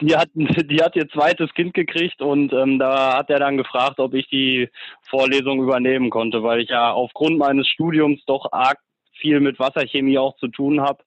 die 0.00 0.16
hat, 0.16 0.30
die 0.34 0.82
hat 0.82 0.96
ihr 0.96 1.08
zweites 1.10 1.54
Kind 1.54 1.74
gekriegt 1.74 2.22
und 2.22 2.52
ähm, 2.54 2.80
da 2.80 3.18
hat 3.18 3.30
er 3.30 3.38
dann 3.38 3.56
gefragt, 3.56 4.00
ob 4.00 4.14
ich 4.14 4.28
die 4.30 4.68
Vorlesung 5.08 5.62
übernehmen 5.62 6.10
konnte, 6.10 6.42
weil 6.42 6.58
ich 6.58 6.70
ja 6.70 6.90
aufgrund 6.90 7.38
meines 7.38 7.68
Studiums 7.68 8.20
doch 8.26 8.50
arg 8.50 8.78
viel 9.12 9.38
mit 9.38 9.60
Wasserchemie 9.60 10.18
auch 10.18 10.36
zu 10.38 10.48
tun 10.48 10.80
habe 10.80 11.05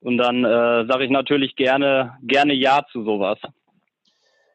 und 0.00 0.18
dann 0.18 0.44
äh, 0.44 0.86
sage 0.86 1.04
ich 1.04 1.10
natürlich 1.10 1.56
gerne, 1.56 2.18
gerne 2.22 2.54
Ja 2.54 2.84
zu 2.90 3.04
sowas. 3.04 3.38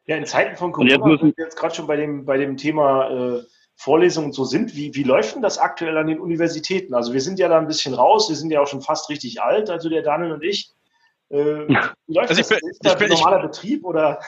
Ja, 0.06 0.16
in 0.16 0.26
Zeiten 0.26 0.56
von 0.56 0.72
Corona, 0.72 0.92
jetzt 0.92 1.04
müssen, 1.04 1.34
wir 1.36 1.44
jetzt 1.44 1.56
gerade 1.56 1.74
schon 1.74 1.86
bei 1.86 1.96
dem, 1.96 2.24
bei 2.24 2.36
dem 2.36 2.56
Thema 2.56 3.36
äh, 3.36 3.42
Vorlesungen 3.76 4.32
so 4.32 4.44
sind, 4.44 4.76
wie, 4.76 4.94
wie 4.94 5.02
läuft 5.02 5.34
denn 5.34 5.42
das 5.42 5.58
aktuell 5.58 5.96
an 5.96 6.06
den 6.06 6.20
Universitäten? 6.20 6.94
Also 6.94 7.12
wir 7.12 7.20
sind 7.20 7.38
ja 7.38 7.48
da 7.48 7.58
ein 7.58 7.66
bisschen 7.66 7.94
raus, 7.94 8.28
wir 8.28 8.36
sind 8.36 8.50
ja 8.50 8.60
auch 8.60 8.66
schon 8.66 8.82
fast 8.82 9.08
richtig 9.10 9.42
alt, 9.42 9.70
also 9.70 9.88
der 9.88 10.02
Daniel 10.02 10.32
und 10.32 10.44
ich. 10.44 10.72
Äh, 11.30 11.36
wie 11.36 11.74
läuft 12.14 12.30
also 12.30 12.40
das? 12.40 12.48
Bin, 12.48 12.58
ist 12.70 12.84
das 12.84 12.96
ein 12.96 13.08
normaler 13.08 13.38
ich, 13.38 13.50
Betrieb 13.50 13.84
oder? 13.84 14.20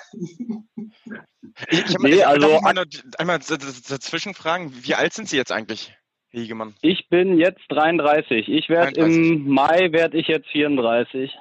ich, 1.69 1.85
ich 1.85 1.99
nee, 1.99 2.23
also 2.23 2.59
einmal, 2.59 2.85
einmal 3.19 3.39
dazwischen 3.39 4.35
fragen, 4.35 4.73
wie 4.75 4.95
alt 4.95 5.13
sind 5.13 5.29
Sie 5.29 5.37
jetzt 5.37 5.53
eigentlich? 5.53 5.95
Hegemann? 6.31 6.75
Ich 6.83 7.09
bin 7.09 7.39
jetzt 7.39 7.63
33. 7.69 8.49
Ich 8.49 8.69
werde 8.69 9.01
im 9.01 9.49
Mai 9.49 9.93
werde 9.93 10.19
ich 10.19 10.29
jetzt 10.29 10.49
34. 10.49 11.37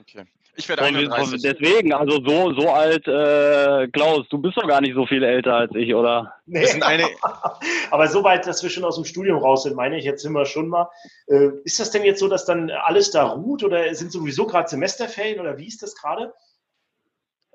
Okay. 0.00 0.24
Ich 0.56 0.68
werde 0.68 0.82
31. 0.82 1.42
Deswegen, 1.42 1.92
also 1.92 2.22
so, 2.24 2.52
so 2.54 2.70
alt, 2.70 3.08
äh, 3.08 3.88
Klaus, 3.88 4.28
du 4.28 4.38
bist 4.38 4.56
doch 4.56 4.68
gar 4.68 4.80
nicht 4.80 4.94
so 4.94 5.04
viel 5.04 5.22
älter 5.24 5.54
als 5.54 5.74
ich, 5.74 5.94
oder? 5.94 6.34
Nee. 6.46 6.66
Eine... 6.80 7.04
Aber 7.90 8.06
so 8.06 8.22
weit, 8.22 8.46
dass 8.46 8.62
wir 8.62 8.70
schon 8.70 8.84
aus 8.84 8.94
dem 8.94 9.04
Studium 9.04 9.38
raus 9.38 9.64
sind, 9.64 9.74
meine 9.74 9.98
ich, 9.98 10.04
jetzt 10.04 10.22
sind 10.22 10.32
wir 10.32 10.46
schon 10.46 10.68
mal. 10.68 10.88
Äh, 11.26 11.48
ist 11.64 11.80
das 11.80 11.90
denn 11.90 12.04
jetzt 12.04 12.20
so, 12.20 12.28
dass 12.28 12.44
dann 12.44 12.70
alles 12.70 13.10
da 13.10 13.24
ruht 13.24 13.64
oder 13.64 13.92
sind 13.94 14.12
sowieso 14.12 14.46
gerade 14.46 14.68
Semesterferien 14.68 15.40
oder 15.40 15.58
wie 15.58 15.66
ist 15.66 15.82
das 15.82 15.96
gerade? 15.96 16.32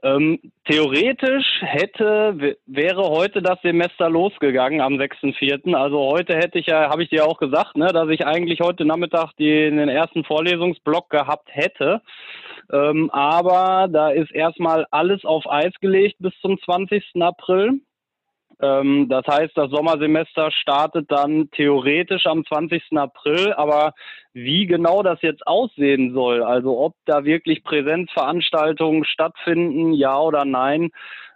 Ähm, 0.01 0.39
theoretisch 0.65 1.45
hätte, 1.62 2.55
wäre 2.65 3.03
heute 3.03 3.41
das 3.41 3.62
Semester 3.62 4.09
losgegangen 4.09 4.81
am 4.81 4.93
6.4. 4.93 5.73
Also 5.73 5.99
heute 5.99 6.35
hätte 6.35 6.59
ich 6.59 6.67
ja, 6.67 6.89
habe 6.89 7.03
ich 7.03 7.09
dir 7.09 7.25
auch 7.25 7.38
gesagt, 7.38 7.75
ne, 7.75 7.88
dass 7.88 8.09
ich 8.09 8.25
eigentlich 8.25 8.62
heute 8.62 8.85
Nachmittag 8.85 9.33
die, 9.38 9.69
den 9.69 9.89
ersten 9.89 10.23
Vorlesungsblock 10.23 11.09
gehabt 11.09 11.49
hätte. 11.51 12.01
Ähm, 12.71 13.09
aber 13.12 13.88
da 13.91 14.09
ist 14.09 14.31
erstmal 14.31 14.85
alles 14.91 15.25
auf 15.25 15.49
Eis 15.49 15.73
gelegt 15.81 16.17
bis 16.19 16.33
zum 16.41 16.59
20. 16.62 17.03
April. 17.21 17.81
Ähm, 18.62 19.08
das 19.10 19.26
heißt, 19.26 19.58
das 19.58 19.69
Sommersemester 19.69 20.52
startet 20.52 21.10
dann 21.12 21.50
theoretisch 21.52 22.26
am 22.26 22.45
20. 22.45 22.98
April, 22.98 23.54
aber 23.54 23.93
wie 24.34 24.65
genau 24.65 25.02
das 25.02 25.22
jetzt 25.22 25.48
aussehen 25.48 26.13
soll, 26.13 26.43
also 26.43 26.80
ob 26.80 26.93
da 27.06 27.24
wirklich 27.24 27.63
Präsenzveranstaltungen 27.63 29.06
stattfinden, 29.06 29.93
ja 29.93 30.19
oder 30.19 30.45
nein, 30.45 30.89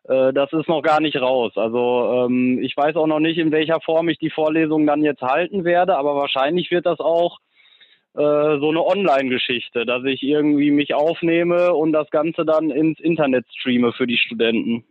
äh, 0.04 0.34
das 0.34 0.52
ist 0.52 0.68
noch 0.68 0.82
gar 0.82 1.00
nicht 1.00 1.20
raus. 1.20 1.54
Also 1.56 2.26
ähm, 2.26 2.60
ich 2.62 2.76
weiß 2.76 2.96
auch 2.98 3.08
noch 3.08 3.20
nicht, 3.20 3.38
in 3.38 3.52
welcher 3.52 3.80
Form 3.82 4.10
ich 4.10 4.20
die 4.20 4.30
Vorlesung 4.30 4.86
dann 4.86 5.04
jetzt 5.04 5.22
halten 5.22 5.64
werde, 5.64 5.98
aber 5.98 6.16
wahrscheinlich 6.16 6.72
wird 6.72 6.86
das 6.86 7.00
auch 7.00 7.40
äh, 8.16 8.60
so 8.60 8.70
eine 8.70 8.86
Online-Geschichte, 8.86 9.86
dass 9.86 10.04
ich 10.04 10.22
irgendwie 10.24 10.72
mich 10.72 10.94
aufnehme 10.94 11.74
und 11.74 11.94
das 11.94 12.10
Ganze 12.12 12.46
dann 12.46 12.70
ins 12.70 13.00
Internet 13.00 13.46
streame 13.58 13.94
für 13.94 14.08
die 14.08 14.18
Studenten. 14.18 14.84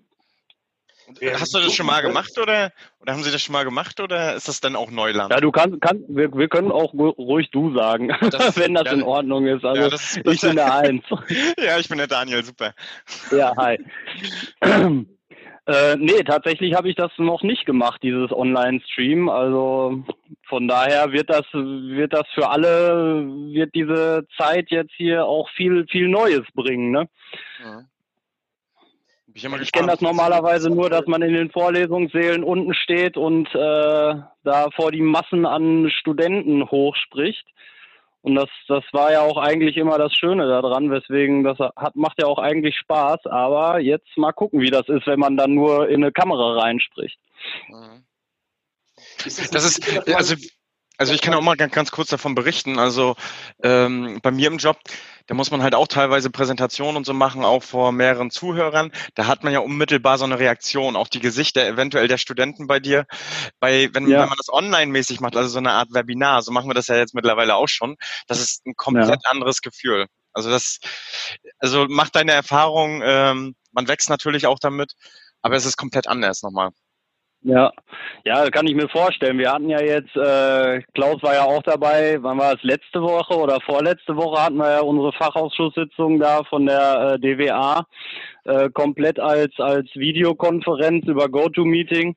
Hast 1.35 1.55
du 1.55 1.59
das 1.59 1.75
schon 1.75 1.87
mal 1.87 2.01
gemacht 2.01 2.38
oder, 2.38 2.73
oder 3.01 3.12
haben 3.12 3.23
Sie 3.23 3.31
das 3.31 3.43
schon 3.43 3.53
mal 3.53 3.65
gemacht 3.65 4.01
oder 4.01 4.35
ist 4.35 4.49
das 4.49 4.61
dann 4.61 4.77
auch 4.77 4.91
Neuland? 4.91 5.33
Ja, 5.33 5.41
du 5.41 5.51
kannst, 5.51 5.81
kannst 5.81 6.05
wir, 6.09 6.33
wir 6.33 6.49
können 6.49 6.71
auch 6.71 6.93
ruhig 6.95 7.51
du 7.51 7.75
sagen, 7.75 8.15
das, 8.31 8.57
wenn 8.57 8.75
das 8.75 8.85
ja, 8.87 8.93
in 8.93 9.03
Ordnung 9.03 9.47
ist. 9.47 9.65
Also 9.65 9.83
ja, 9.83 9.88
ist 9.88 10.17
ich 10.17 10.41
bin 10.41 10.57
der 10.57 10.75
Eins. 10.77 11.05
ja, 11.59 11.79
ich 11.79 11.88
bin 11.88 11.99
der 11.99 12.07
Daniel, 12.07 12.45
super. 12.45 12.75
Ja, 13.31 13.55
hi. 13.57 13.79
äh, 15.67 15.97
nee, 15.97 16.23
tatsächlich 16.25 16.75
habe 16.75 16.88
ich 16.88 16.97
das 16.97 17.11
noch 17.19 17.43
nicht 17.43 17.67
gemacht, 17.67 18.03
dieses 18.03 18.33
Online-Stream. 18.33 19.29
Also 19.29 20.05
von 20.49 20.69
daher 20.69 21.12
wird 21.12 21.31
das, 21.31 21.45
wird 21.53 22.12
das 22.12 22.27
für 22.35 22.49
alle, 22.49 23.27
wird 23.53 23.75
diese 23.75 24.27
Zeit 24.37 24.71
jetzt 24.71 24.93
hier 24.97 25.25
auch 25.25 25.49
viel, 25.51 25.87
viel 25.91 26.09
Neues 26.09 26.47
bringen. 26.55 26.91
Ne? 26.91 27.09
Ja. 27.62 27.83
Ich, 29.35 29.45
ich 29.45 29.73
kenne 29.73 29.88
das 29.88 30.01
normalerweise 30.01 30.68
nur, 30.68 30.90
dass 30.90 31.07
man 31.07 31.23
in 31.23 31.33
den 31.33 31.51
Vorlesungssälen 31.51 32.45
unten 32.45 32.75
steht 32.75 33.16
und 33.16 33.49
äh, 33.55 34.14
da 34.45 34.71
vor 34.77 34.92
die 34.92 35.01
Massen 35.01 35.47
an 35.47 35.90
Studenten 35.90 36.71
hochspricht. 36.71 37.47
Und 38.21 38.37
das, 38.37 38.51
das 38.68 38.85
war 38.92 39.11
ja 39.11 39.23
auch 39.23 39.37
eigentlich 39.37 39.77
immer 39.77 39.99
das 39.99 40.12
Schöne 40.14 40.47
daran, 40.47 40.90
weswegen 40.90 41.42
das 41.42 41.59
hat, 41.59 41.97
macht 41.97 42.21
ja 42.21 42.27
auch 42.27 42.38
eigentlich 42.38 42.77
Spaß. 42.77 43.27
Aber 43.27 43.81
jetzt 43.81 44.16
mal 44.16 44.33
gucken, 44.33 44.61
wie 44.61 44.71
das 44.71 44.88
ist, 44.88 45.07
wenn 45.07 45.18
man 45.18 45.37
dann 45.37 45.55
nur 45.55 45.88
in 45.88 46.03
eine 46.03 46.12
Kamera 46.12 46.61
reinspricht. 46.61 47.18
Mhm. 47.68 48.05
Das 49.25 49.38
ist, 49.64 50.14
also, 50.14 50.37
also 51.03 51.15
ich 51.15 51.21
kann 51.21 51.35
auch 51.35 51.43
mal 51.43 51.57
ganz, 51.57 51.75
ganz 51.75 51.91
kurz 51.91 52.11
davon 52.11 52.37
berichten. 52.37 52.79
Also 52.79 53.17
ähm, 53.65 54.21
bei 54.23 54.31
mir 54.31 54.47
im 54.47 54.59
Job, 54.59 54.79
da 55.27 55.35
muss 55.35 55.51
man 55.51 55.61
halt 55.61 55.75
auch 55.75 55.88
teilweise 55.88 56.31
Präsentationen 56.31 56.97
und 56.97 57.05
so 57.05 57.12
machen, 57.12 57.45
auch 57.45 57.65
vor 57.65 57.91
mehreren 57.91 58.31
Zuhörern. 58.31 58.93
Da 59.17 59.27
hat 59.27 59.43
man 59.43 59.53
ja 59.53 59.59
unmittelbar 59.59 60.17
so 60.17 60.25
eine 60.25 60.38
Reaktion, 60.38 60.95
auch 60.95 61.09
die 61.09 61.19
Gesichter 61.19 61.67
eventuell 61.67 62.07
der 62.07 62.19
Studenten 62.19 62.69
bei 62.69 62.79
dir. 62.79 63.07
Bei, 63.59 63.91
wenn, 63.93 64.07
ja. 64.07 64.21
wenn 64.21 64.29
man 64.29 64.38
das 64.38 64.49
online-mäßig 64.49 65.19
macht, 65.19 65.35
also 65.35 65.49
so 65.49 65.59
eine 65.59 65.73
Art 65.73 65.93
Webinar, 65.93 66.41
so 66.43 66.53
machen 66.53 66.71
wir 66.71 66.75
das 66.75 66.87
ja 66.87 66.95
jetzt 66.95 67.15
mittlerweile 67.15 67.57
auch 67.57 67.67
schon, 67.69 67.97
das 68.29 68.38
ist 68.38 68.65
ein 68.65 68.75
komplett 68.77 69.23
ja. 69.25 69.31
anderes 69.33 69.61
Gefühl. 69.61 70.07
Also 70.33 70.51
das, 70.51 70.79
also 71.59 71.87
macht 71.88 72.15
deine 72.15 72.31
Erfahrung, 72.31 73.03
ähm, 73.05 73.57
man 73.73 73.88
wächst 73.88 74.09
natürlich 74.09 74.47
auch 74.47 74.61
damit, 74.61 74.93
aber 75.41 75.57
es 75.57 75.67
ist 75.67 75.77
komplett 75.77 76.07
anders 76.07 76.43
nochmal. 76.43 76.71
Ja, 77.44 77.72
ja, 78.24 78.48
kann 78.50 78.68
ich 78.68 78.74
mir 78.74 78.88
vorstellen. 78.88 79.38
Wir 79.38 79.52
hatten 79.52 79.68
ja 79.68 79.81
jetzt, 79.81 80.14
äh, 80.16 80.81
Klaus 80.94 81.20
war 81.24 81.35
ja 81.35 81.42
auch 81.42 81.62
dabei, 81.62 82.18
wann 82.20 82.38
war 82.38 82.55
es, 82.55 82.62
letzte 82.62 83.02
Woche 83.02 83.37
oder 83.37 83.61
vorletzte 83.61 84.16
Woche 84.16 84.40
hatten 84.40 84.59
wir 84.59 84.70
ja 84.70 84.81
unsere 84.81 85.12
Fachausschusssitzung 85.12 86.20
da 86.20 86.44
von 86.44 86.66
der 86.66 87.14
äh, 87.14 87.18
DWA 87.18 87.85
äh, 88.44 88.70
komplett 88.70 89.18
als, 89.18 89.52
als 89.59 89.88
Videokonferenz 89.94 91.07
über 91.09 91.28
GoToMeeting 91.28 92.14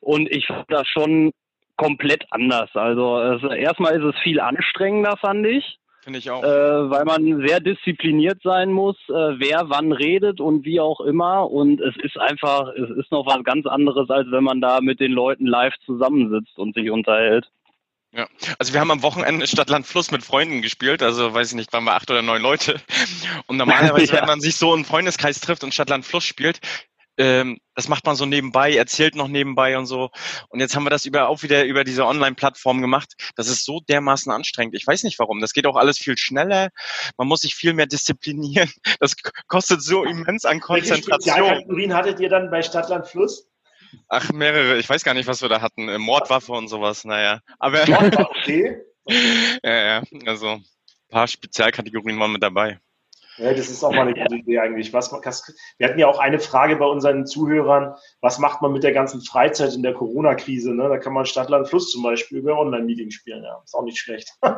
und 0.00 0.30
ich 0.30 0.46
fand 0.46 0.70
das 0.70 0.86
schon 0.86 1.32
komplett 1.76 2.26
anders. 2.30 2.68
Also 2.74 3.18
es, 3.20 3.42
erstmal 3.56 3.94
ist 3.96 4.04
es 4.04 4.22
viel 4.22 4.38
anstrengender, 4.38 5.16
fand 5.16 5.46
ich. 5.46 5.78
Finde 6.08 6.20
ich 6.20 6.30
auch. 6.30 6.42
Äh, 6.42 6.90
weil 6.90 7.04
man 7.04 7.46
sehr 7.46 7.60
diszipliniert 7.60 8.40
sein 8.42 8.72
muss, 8.72 8.96
äh, 9.10 9.12
wer 9.12 9.68
wann 9.68 9.92
redet 9.92 10.40
und 10.40 10.64
wie 10.64 10.80
auch 10.80 11.02
immer. 11.02 11.50
Und 11.50 11.82
es 11.82 11.94
ist 12.02 12.16
einfach, 12.16 12.68
es 12.68 12.88
ist 12.96 13.12
noch 13.12 13.26
was 13.26 13.44
ganz 13.44 13.66
anderes, 13.66 14.08
als 14.08 14.26
wenn 14.30 14.42
man 14.42 14.62
da 14.62 14.80
mit 14.80 15.00
den 15.00 15.12
Leuten 15.12 15.44
live 15.44 15.74
zusammensitzt 15.84 16.56
und 16.56 16.74
sich 16.74 16.90
unterhält. 16.90 17.50
Ja, 18.12 18.26
also 18.58 18.72
wir 18.72 18.80
haben 18.80 18.90
am 18.90 19.02
Wochenende 19.02 19.46
Stadtland 19.46 19.86
Fluss 19.86 20.10
mit 20.10 20.22
Freunden 20.22 20.62
gespielt, 20.62 21.02
also 21.02 21.34
weiß 21.34 21.50
ich 21.50 21.56
nicht, 21.56 21.74
waren 21.74 21.84
wir 21.84 21.94
acht 21.94 22.10
oder 22.10 22.22
neun 22.22 22.40
Leute. 22.40 22.80
Und 23.46 23.58
normalerweise, 23.58 24.06
ja. 24.14 24.20
wenn 24.22 24.28
man 24.28 24.40
sich 24.40 24.56
so 24.56 24.74
im 24.74 24.86
Freundeskreis 24.86 25.40
trifft 25.40 25.62
und 25.62 25.74
Stadtland 25.74 26.06
Fluss 26.06 26.24
spielt, 26.24 26.60
ähm, 27.18 27.58
das 27.74 27.88
macht 27.88 28.06
man 28.06 28.16
so 28.16 28.26
nebenbei, 28.26 28.74
erzählt 28.74 29.14
noch 29.14 29.28
nebenbei 29.28 29.76
und 29.76 29.86
so. 29.86 30.10
Und 30.48 30.60
jetzt 30.60 30.74
haben 30.74 30.84
wir 30.84 30.90
das 30.90 31.04
über, 31.04 31.28
auch 31.28 31.42
wieder 31.42 31.64
über 31.64 31.84
diese 31.84 32.06
Online-Plattform 32.06 32.80
gemacht. 32.80 33.14
Das 33.36 33.48
ist 33.48 33.64
so 33.64 33.80
dermaßen 33.88 34.32
anstrengend. 34.32 34.74
Ich 34.74 34.86
weiß 34.86 35.02
nicht 35.02 35.18
warum. 35.18 35.40
Das 35.40 35.52
geht 35.52 35.66
auch 35.66 35.76
alles 35.76 35.98
viel 35.98 36.16
schneller. 36.16 36.70
Man 37.16 37.28
muss 37.28 37.42
sich 37.42 37.54
viel 37.54 37.74
mehr 37.74 37.86
disziplinieren. 37.86 38.70
Das 39.00 39.14
kostet 39.46 39.82
so 39.82 40.02
immens 40.04 40.44
an 40.44 40.60
Konzentration. 40.60 41.06
Welche 41.06 41.30
Spezialkategorien 41.30 41.94
hattet 41.94 42.20
ihr 42.20 42.28
dann 42.28 42.50
bei 42.50 42.62
Stadtland 42.62 43.06
Fluss? 43.06 43.46
Ach, 44.08 44.32
mehrere. 44.32 44.78
Ich 44.78 44.88
weiß 44.88 45.04
gar 45.04 45.14
nicht, 45.14 45.26
was 45.26 45.42
wir 45.42 45.48
da 45.48 45.60
hatten. 45.60 45.88
Äh, 45.88 45.98
Mordwaffe 45.98 46.52
und 46.52 46.68
sowas, 46.68 47.04
naja. 47.04 47.40
Aber. 47.58 47.82
okay. 47.82 48.82
ja, 49.62 50.00
ja. 50.00 50.02
Also, 50.26 50.48
ein 50.48 50.64
paar 51.10 51.28
Spezialkategorien 51.28 52.18
waren 52.18 52.32
mit 52.32 52.42
dabei. 52.42 52.80
Ja, 53.38 53.54
das 53.54 53.70
ist 53.70 53.84
auch 53.84 53.92
mal 53.92 54.02
eine 54.02 54.14
gute 54.14 54.34
Idee 54.34 54.58
eigentlich. 54.58 54.92
Was, 54.92 55.12
wir 55.12 55.88
hatten 55.88 55.98
ja 55.98 56.08
auch 56.08 56.18
eine 56.18 56.40
Frage 56.40 56.76
bei 56.76 56.86
unseren 56.86 57.24
Zuhörern, 57.24 57.94
was 58.20 58.38
macht 58.38 58.62
man 58.62 58.72
mit 58.72 58.82
der 58.82 58.92
ganzen 58.92 59.20
Freizeit 59.20 59.74
in 59.74 59.82
der 59.82 59.94
Corona-Krise? 59.94 60.74
Ne? 60.74 60.88
Da 60.88 60.98
kann 60.98 61.12
man 61.12 61.24
Stadtland 61.24 61.68
Fluss 61.68 61.92
zum 61.92 62.02
Beispiel 62.02 62.38
über 62.38 62.58
Online-Meeting 62.58 63.10
spielen. 63.10 63.44
Ja, 63.44 63.62
ist 63.64 63.74
auch 63.74 63.84
nicht 63.84 63.98
schlecht. 63.98 64.32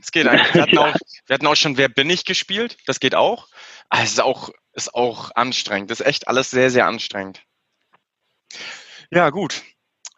Es 0.00 0.12
geht 0.12 0.28
eigentlich. 0.28 0.54
Wir 0.54 0.62
hatten, 0.62 0.78
auch, 0.78 0.94
wir 1.26 1.34
hatten 1.34 1.46
auch 1.48 1.56
schon 1.56 1.76
Wer 1.76 1.88
bin 1.88 2.08
ich 2.08 2.24
gespielt. 2.24 2.76
Das 2.86 3.00
geht 3.00 3.16
auch. 3.16 3.48
Aber 3.88 4.04
es 4.04 4.12
ist 4.12 4.22
auch, 4.22 4.50
ist 4.72 4.94
auch 4.94 5.32
anstrengend. 5.34 5.90
Das 5.90 5.98
ist 5.98 6.06
echt 6.06 6.28
alles 6.28 6.52
sehr, 6.52 6.70
sehr 6.70 6.86
anstrengend. 6.86 7.42
Ja, 9.10 9.30
gut. 9.30 9.62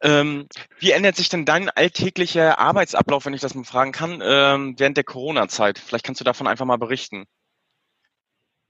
Ähm, 0.02 0.46
wie 0.78 0.90
ändert 0.90 1.16
sich 1.16 1.30
denn 1.30 1.46
dein 1.46 1.70
alltäglicher 1.70 2.58
Arbeitsablauf, 2.58 3.24
wenn 3.24 3.32
ich 3.32 3.40
das 3.40 3.54
mal 3.54 3.64
fragen 3.64 3.92
kann, 3.92 4.20
ähm, 4.22 4.74
während 4.78 4.98
der 4.98 5.04
Corona-Zeit? 5.04 5.78
Vielleicht 5.78 6.04
kannst 6.04 6.20
du 6.20 6.24
davon 6.24 6.46
einfach 6.46 6.66
mal 6.66 6.76
berichten. 6.76 7.26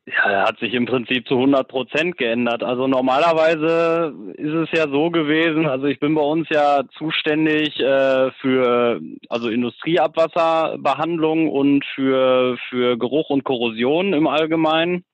Ja, 0.09 0.31
er 0.31 0.45
hat 0.45 0.61
sich 0.61 0.73
im 0.73 0.87
Prinzip 0.87 1.27
zu 1.27 1.35
100 1.35 1.67
Prozent 1.67 2.17
geändert. 2.17 2.63
Also 2.63 2.87
normalerweise 2.87 4.15
ist 4.37 4.55
es 4.55 4.69
ja 4.71 4.89
so 4.89 5.11
gewesen, 5.11 5.67
also 5.67 5.87
ich 5.87 5.99
bin 5.99 6.15
bei 6.15 6.23
uns 6.23 6.49
ja 6.49 6.85
zuständig 6.97 7.81
äh, 7.81 8.31
für 8.41 9.01
also 9.29 9.49
Industrieabwasserbehandlung 9.49 11.51
und 11.51 11.85
für, 11.97 12.57
für 12.69 12.97
Geruch 12.97 13.31
und 13.31 13.43
Korrosion 13.43 14.13
im 14.13 14.29
Allgemeinen. 14.29 15.05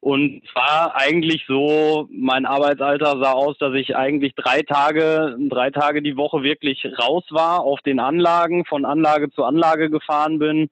Und 0.00 0.42
war 0.54 0.94
eigentlich 0.94 1.44
so, 1.46 2.08
mein 2.10 2.46
Arbeitsalter 2.46 3.18
sah 3.20 3.32
aus, 3.32 3.58
dass 3.58 3.74
ich 3.74 3.96
eigentlich 3.96 4.34
drei 4.34 4.62
Tage, 4.62 5.36
drei 5.50 5.70
Tage 5.70 6.02
die 6.02 6.16
Woche 6.16 6.42
wirklich 6.42 6.86
raus 6.98 7.24
war 7.30 7.60
auf 7.60 7.80
den 7.80 7.98
Anlagen, 7.98 8.64
von 8.64 8.84
Anlage 8.84 9.30
zu 9.30 9.44
Anlage 9.44 9.90
gefahren 9.90 10.38
bin, 10.38 10.70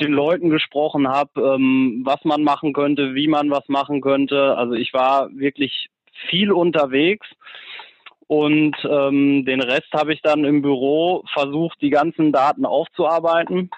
den 0.00 0.12
Leuten 0.12 0.50
gesprochen 0.50 1.08
habe, 1.08 1.54
ähm, 1.54 2.02
was 2.04 2.24
man 2.24 2.42
machen 2.42 2.72
könnte, 2.72 3.14
wie 3.14 3.28
man 3.28 3.50
was 3.50 3.68
machen 3.68 4.00
könnte. 4.00 4.56
Also 4.56 4.74
ich 4.74 4.92
war 4.92 5.30
wirklich 5.32 5.88
viel 6.28 6.52
unterwegs 6.52 7.26
und 8.26 8.76
ähm, 8.84 9.44
den 9.44 9.60
Rest 9.60 9.92
habe 9.92 10.12
ich 10.12 10.20
dann 10.22 10.44
im 10.44 10.62
Büro 10.62 11.22
versucht, 11.32 11.80
die 11.80 11.90
ganzen 11.90 12.32
Daten 12.32 12.66
aufzuarbeiten. 12.66 13.70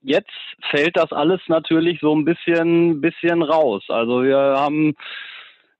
Jetzt 0.00 0.30
fällt 0.70 0.96
das 0.96 1.12
alles 1.12 1.40
natürlich 1.48 2.00
so 2.00 2.14
ein 2.14 2.24
bisschen, 2.24 3.00
bisschen 3.00 3.42
raus. 3.42 3.84
Also 3.88 4.22
wir 4.22 4.38
haben 4.38 4.94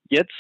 jetzt 0.09 0.35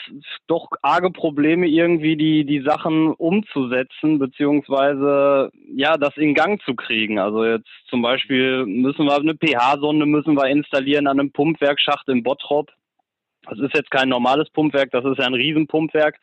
doch 0.46 0.68
arge 0.82 1.10
Probleme, 1.10 1.66
irgendwie 1.66 2.16
die, 2.16 2.44
die 2.44 2.60
Sachen 2.62 3.12
umzusetzen, 3.12 4.18
beziehungsweise 4.18 5.50
ja, 5.74 5.96
das 5.96 6.16
in 6.16 6.34
Gang 6.34 6.62
zu 6.62 6.74
kriegen. 6.74 7.18
Also 7.18 7.44
jetzt 7.44 7.68
zum 7.88 8.02
Beispiel 8.02 8.64
müssen 8.66 9.04
wir 9.04 9.16
eine 9.16 9.34
pH-Sonde 9.34 10.06
müssen 10.06 10.34
wir 10.34 10.48
installieren 10.48 11.06
an 11.06 11.20
einem 11.20 11.32
Pumpwerkschacht 11.32 12.08
in 12.08 12.22
Bottrop. 12.22 12.70
Das 13.48 13.58
ist 13.58 13.74
jetzt 13.74 13.90
kein 13.90 14.08
normales 14.08 14.50
Pumpwerk, 14.50 14.90
das 14.90 15.04
ist 15.04 15.18
ja 15.18 15.26
ein 15.26 15.34
Riesenpumpwerk. 15.34 16.16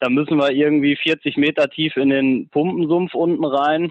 Da 0.00 0.10
müssen 0.10 0.36
wir 0.36 0.50
irgendwie 0.50 0.96
40 0.96 1.36
Meter 1.36 1.70
tief 1.70 1.96
in 1.96 2.10
den 2.10 2.48
Pumpensumpf 2.48 3.14
unten 3.14 3.44
rein. 3.44 3.90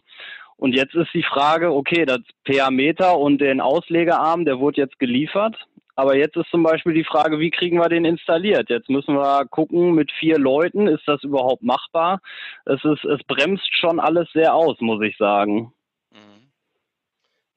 Und 0.58 0.74
jetzt 0.74 0.96
ist 0.96 1.13
die 1.13 1.24
Frage, 1.24 1.74
okay, 1.74 2.06
das 2.06 2.20
pH-Meter 2.46 3.18
und 3.18 3.39
den 3.39 3.60
Auslegearm, 3.60 4.46
der 4.46 4.60
wurde 4.60 4.82
jetzt 4.82 5.00
geliefert. 5.00 5.56
Aber 5.95 6.17
jetzt 6.17 6.36
ist 6.36 6.49
zum 6.51 6.62
Beispiel 6.62 6.93
die 6.93 7.05
Frage, 7.05 7.39
wie 7.39 7.51
kriegen 7.51 7.77
wir 7.77 7.88
den 7.88 8.03
installiert? 8.03 8.69
Jetzt 8.69 8.89
müssen 8.89 9.15
wir 9.15 9.45
gucken, 9.45 9.93
mit 9.93 10.12
vier 10.12 10.38
Leuten, 10.38 10.88
ist 10.88 11.08
das 11.08 11.23
überhaupt 11.23 11.63
machbar? 11.63 12.19
Es, 12.65 12.84
ist, 12.84 13.05
es 13.05 13.23
bremst 13.23 13.69
schon 13.77 14.01
alles 14.01 14.29
sehr 14.34 14.53
aus, 14.53 14.79
muss 14.81 15.01
ich 15.01 15.15
sagen. 15.17 15.73
Mhm. 16.12 16.51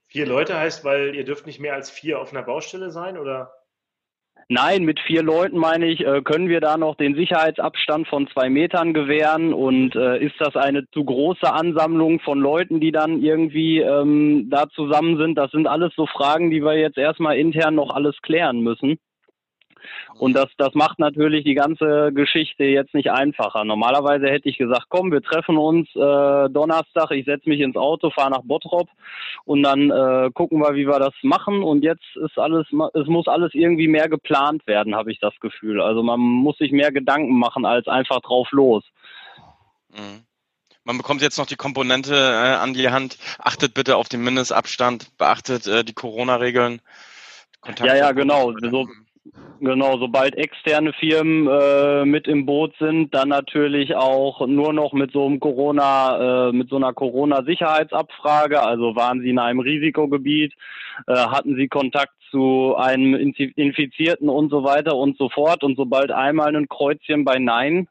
Vier 0.07 0.27
Leute 0.27 0.57
heißt, 0.57 0.85
weil 0.85 1.17
ihr 1.17 1.25
dürft 1.25 1.47
nicht 1.47 1.59
mehr 1.59 1.75
als 1.75 1.91
vier 1.91 2.21
auf 2.21 2.31
einer 2.33 2.43
Baustelle 2.43 2.91
sein, 2.91 3.19
oder? 3.19 3.53
Nein, 4.51 4.85
mit 4.85 4.99
vier 5.01 5.23
Leuten 5.23 5.59
meine 5.59 5.87
ich, 5.89 6.01
äh, 6.07 6.23
können 6.23 6.49
wir 6.49 6.61
da 6.61 6.79
noch 6.79 6.95
den 6.97 7.15
Sicherheitsabstand 7.15 8.09
von 8.09 8.29
zwei 8.29 8.49
Metern 8.49 8.95
gewähren 8.95 9.53
und 9.53 9.95
äh, 9.95 10.25
ist 10.25 10.37
das 10.39 10.57
eine 10.57 10.89
zu 10.91 11.05
große 11.05 11.53
Ansammlung 11.53 12.19
von 12.21 12.41
Leuten, 12.41 12.81
die 12.81 12.91
dann 12.91 13.23
irgendwie 13.23 13.81
ähm, 13.81 14.49
da 14.51 14.71
zusammen 14.71 15.19
sind? 15.19 15.35
Das 15.37 15.51
sind 15.51 15.67
alles 15.67 15.93
so 15.97 16.07
Fragen, 16.07 16.51
die 16.51 16.63
wir 16.63 16.79
jetzt 16.79 16.97
erstmal 16.97 17.37
intern 17.37 17.75
noch 17.75 17.95
alles 17.95 18.17
klären 18.23 18.61
müssen. 18.61 18.99
Und 20.19 20.35
das, 20.35 20.47
das 20.57 20.75
macht 20.75 20.99
natürlich 20.99 21.45
die 21.45 21.55
ganze 21.55 22.13
Geschichte 22.13 22.65
jetzt 22.65 22.95
nicht 22.95 23.11
einfacher. 23.11 23.65
Normalerweise 23.65 24.29
hätte 24.29 24.49
ich 24.49 24.59
gesagt, 24.59 24.87
komm, 24.89 25.13
wir 25.13 25.23
treffen 25.23 25.57
uns 25.57 25.89
äh, 25.95 26.49
Donnerstag, 26.51 27.11
ich 27.13 27.25
setze 27.25 27.49
mich 27.49 27.61
ins 27.61 27.77
Auto, 27.77 28.11
fahre 28.11 28.31
nach 28.31 28.43
Bottrop 28.43 28.89
und 29.45 29.63
dann 29.63 29.91
äh, 29.91 30.31
gucken 30.33 30.61
wir, 30.61 30.75
wie 30.75 30.87
wir 30.87 30.99
das 30.99 31.15
machen. 31.23 31.63
Und 31.63 31.83
jetzt 31.83 32.17
ist 32.17 32.39
alles, 32.39 32.67
es 32.95 33.07
muss 33.07 33.29
alles 33.29 33.55
irgendwie 33.55 33.89
mehr 33.89 34.09
geplant 34.09 34.67
werden, 34.67 34.95
habe 34.95 35.13
ich 35.13 35.21
das 35.21 35.39
Gefühl. 35.41 35.81
Also 35.81 36.03
man 36.03 36.21
muss 36.21 36.59
sich 36.59 36.73
mehr 36.73 36.93
Gedanken 36.93 37.39
machen 37.39 37.65
als 37.65 37.87
einfach 37.87 38.21
drauf 38.21 38.49
los. 38.53 38.85
Mhm. 39.91 40.25
Man 40.89 40.97
bekommt 40.97 41.21
jetzt 41.21 41.37
noch 41.37 41.45
die 41.45 41.57
Komponente 41.57 42.15
äh, 42.15 42.55
an 42.55 42.73
die 42.73 42.89
Hand. 42.89 43.19
Achtet 43.39 43.75
bitte 43.75 43.97
auf 43.97 44.09
den 44.09 44.25
Mindestabstand, 44.25 45.19
beachtet 45.19 45.67
äh, 45.67 45.85
die 45.85 45.93
Corona-Regeln. 45.93 46.81
Ja, 47.81 47.95
ja, 47.95 48.13
genau. 48.13 48.55
So, 48.59 48.89
Genau, 49.61 49.99
sobald 49.99 50.37
externe 50.37 50.93
Firmen 50.93 51.49
äh, 51.49 52.05
mit 52.05 52.29
im 52.29 52.47
Boot 52.47 52.75
sind, 52.79 53.13
dann 53.13 53.29
natürlich 53.29 53.97
auch 53.97 54.47
nur 54.47 54.73
noch 54.73 54.93
mit 54.93 55.13
so 55.13 55.27
einem 55.27 55.41
Corona, 55.41 56.49
äh, 56.49 56.53
mit 56.53 56.69
so 56.69 56.77
einer 56.77 56.93
Corona-Sicherheitsabfrage. 56.93 58.63
Also 58.63 58.95
waren 58.95 59.21
Sie 59.21 59.31
in 59.31 59.39
einem 59.39 59.59
Risikogebiet, 59.59 60.55
äh, 61.07 61.15
hatten 61.15 61.57
Sie 61.57 61.67
Kontakt 61.67 62.13
zu 62.31 62.77
einem 62.77 63.15
Infizierten 63.15 64.29
und 64.29 64.51
so 64.51 64.63
weiter 64.63 64.95
und 64.97 65.17
so 65.19 65.29
fort. 65.29 65.65
Und 65.65 65.77
sobald 65.77 66.13
einmal 66.13 66.55
ein 66.55 66.69
Kreuzchen 66.69 67.25
bei 67.25 67.39
Nein 67.39 67.89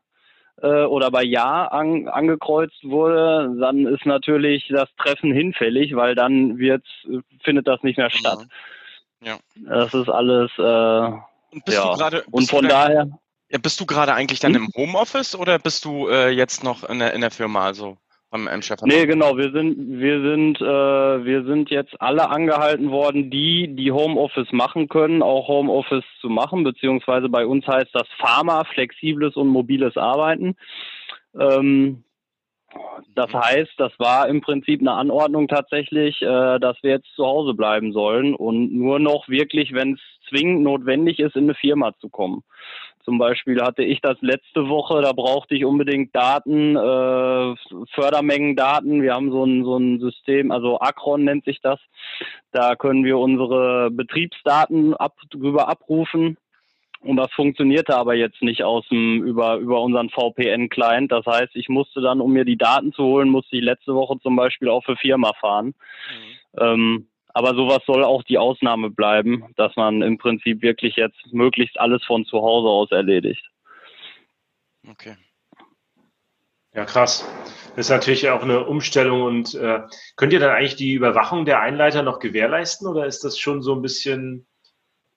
äh, 0.61 0.83
oder 0.83 1.11
bei 1.11 1.23
Ja 1.23 1.65
an, 1.65 2.07
angekreuzt 2.07 2.83
wurde, 2.83 3.53
dann 3.59 3.85
ist 3.87 4.05
natürlich 4.05 4.67
das 4.69 4.87
Treffen 4.97 5.33
hinfällig, 5.33 5.95
weil 5.95 6.15
dann 6.15 6.57
wird, 6.59 6.85
findet 7.43 7.67
das 7.67 7.83
nicht 7.83 7.97
mehr 7.97 8.09
statt. 8.09 8.39
Mhm. 8.39 9.27
Ja. 9.27 9.37
Das 9.65 9.93
ist 9.93 10.09
alles. 10.09 10.51
Äh, 10.57 11.17
und 11.51 11.65
bist 11.65 11.77
ja. 11.77 11.91
du 11.91 11.97
gerade. 11.97 12.23
Und 12.31 12.49
von 12.49 12.67
daher. 12.67 13.09
Ja, 13.49 13.59
bist 13.59 13.79
du 13.79 13.85
gerade 13.85 14.13
eigentlich 14.13 14.41
dann 14.41 14.55
hm? 14.55 14.65
im 14.65 14.71
Homeoffice 14.75 15.33
oder 15.33 15.57
bist 15.57 15.85
du 15.85 16.09
äh, 16.09 16.29
jetzt 16.29 16.65
noch 16.65 16.83
in 16.83 16.99
der, 16.99 17.13
in 17.13 17.21
der 17.21 17.31
Firma, 17.31 17.63
also 17.63 17.97
beim 18.29 18.61
Chef? 18.61 18.81
Nee, 18.81 19.05
genau. 19.05 19.37
Wir 19.37 19.51
sind, 19.51 19.99
wir 19.99 20.21
sind, 20.21 20.59
äh, 20.59 21.25
wir 21.25 21.45
sind 21.45 21.69
jetzt 21.69 21.99
alle 22.01 22.29
angehalten 22.29 22.91
worden, 22.91 23.31
die, 23.31 23.73
die 23.73 23.91
Homeoffice 23.91 24.51
machen 24.51 24.89
können, 24.89 25.21
auch 25.21 25.47
Homeoffice 25.47 26.03
zu 26.19 26.27
machen, 26.27 26.63
beziehungsweise 26.65 27.29
bei 27.29 27.45
uns 27.45 27.65
heißt 27.65 27.91
das 27.93 28.07
Pharma, 28.17 28.65
flexibles 28.65 29.35
und 29.35 29.47
mobiles 29.47 29.95
Arbeiten. 29.95 30.57
Ähm, 31.39 32.03
das 33.15 33.33
heißt, 33.33 33.73
das 33.77 33.91
war 33.97 34.27
im 34.27 34.41
Prinzip 34.41 34.81
eine 34.81 34.93
Anordnung 34.93 35.47
tatsächlich, 35.47 36.21
äh, 36.21 36.59
dass 36.59 36.77
wir 36.81 36.91
jetzt 36.91 37.13
zu 37.15 37.25
Hause 37.25 37.53
bleiben 37.53 37.91
sollen 37.93 38.35
und 38.35 38.73
nur 38.73 38.99
noch 38.99 39.27
wirklich, 39.27 39.73
wenn 39.73 39.93
es 39.93 39.99
zwingend 40.29 40.63
notwendig 40.63 41.19
ist, 41.19 41.35
in 41.35 41.45
eine 41.45 41.55
Firma 41.55 41.93
zu 41.99 42.09
kommen. 42.09 42.43
Zum 43.03 43.19
Beispiel 43.19 43.61
hatte 43.61 43.83
ich 43.83 44.01
das 44.01 44.17
letzte 44.19 44.67
Woche, 44.67 45.01
da 45.01 45.13
brauchte 45.13 45.55
ich 45.55 45.63
unbedingt 45.63 46.13
Daten, 46.13 46.75
äh, 46.75 47.55
Fördermengendaten. 47.93 49.01
Wir 49.01 49.13
haben 49.13 49.31
so 49.31 49.45
ein, 49.45 49.63
so 49.63 49.77
ein 49.77 49.99
System, 50.01 50.51
also 50.51 50.79
Acron 50.81 51.23
nennt 51.23 51.45
sich 51.45 51.61
das. 51.61 51.79
Da 52.51 52.75
können 52.75 53.05
wir 53.05 53.17
unsere 53.17 53.91
Betriebsdaten 53.91 54.93
ab, 54.93 55.15
drüber 55.29 55.69
abrufen 55.69 56.37
Und 57.01 57.17
das 57.17 57.31
funktionierte 57.31 57.95
aber 57.95 58.15
jetzt 58.15 58.41
nicht 58.41 58.63
aus 58.63 58.87
dem, 58.89 59.23
über, 59.23 59.57
über 59.57 59.81
unseren 59.81 60.09
VPN-Client. 60.09 61.11
Das 61.11 61.25
heißt, 61.25 61.55
ich 61.55 61.69
musste 61.69 62.01
dann, 62.01 62.21
um 62.21 62.33
mir 62.33 62.43
die 62.43 62.57
Daten 62.57 62.91
zu 62.93 63.03
holen, 63.03 63.29
musste 63.29 63.55
ich 63.55 63.63
letzte 63.63 63.93
Woche 63.93 64.19
zum 64.19 64.35
Beispiel 64.35 64.69
auch 64.69 64.83
für 64.83 64.97
Firma 64.97 65.33
fahren. 65.39 65.67
Mhm. 65.67 66.59
Ähm, 66.59 67.07
aber 67.37 67.53
sowas 67.53 67.83
soll 67.85 68.03
auch 68.03 68.23
die 68.23 68.39
Ausnahme 68.39 68.89
bleiben, 68.89 69.45
dass 69.57 69.75
man 69.75 70.01
im 70.01 70.17
Prinzip 70.17 70.63
wirklich 70.63 70.95
jetzt 70.95 71.19
möglichst 71.31 71.79
alles 71.79 72.03
von 72.03 72.25
zu 72.25 72.41
Hause 72.41 72.67
aus 72.67 72.91
erledigt. 72.91 73.45
Okay. 74.89 75.15
Ja, 76.73 76.85
krass. 76.85 77.27
Das 77.75 77.85
ist 77.85 77.89
natürlich 77.89 78.29
auch 78.29 78.41
eine 78.41 78.65
Umstellung 78.65 79.21
und 79.21 79.53
äh, 79.53 79.81
könnt 80.15 80.33
ihr 80.33 80.39
dann 80.39 80.49
eigentlich 80.49 80.77
die 80.77 80.93
Überwachung 80.93 81.45
der 81.45 81.59
Einleiter 81.59 82.01
noch 82.01 82.19
gewährleisten 82.19 82.87
oder 82.87 83.05
ist 83.05 83.23
das 83.23 83.37
schon 83.37 83.61
so 83.61 83.75
ein 83.75 83.81
bisschen 83.81 84.47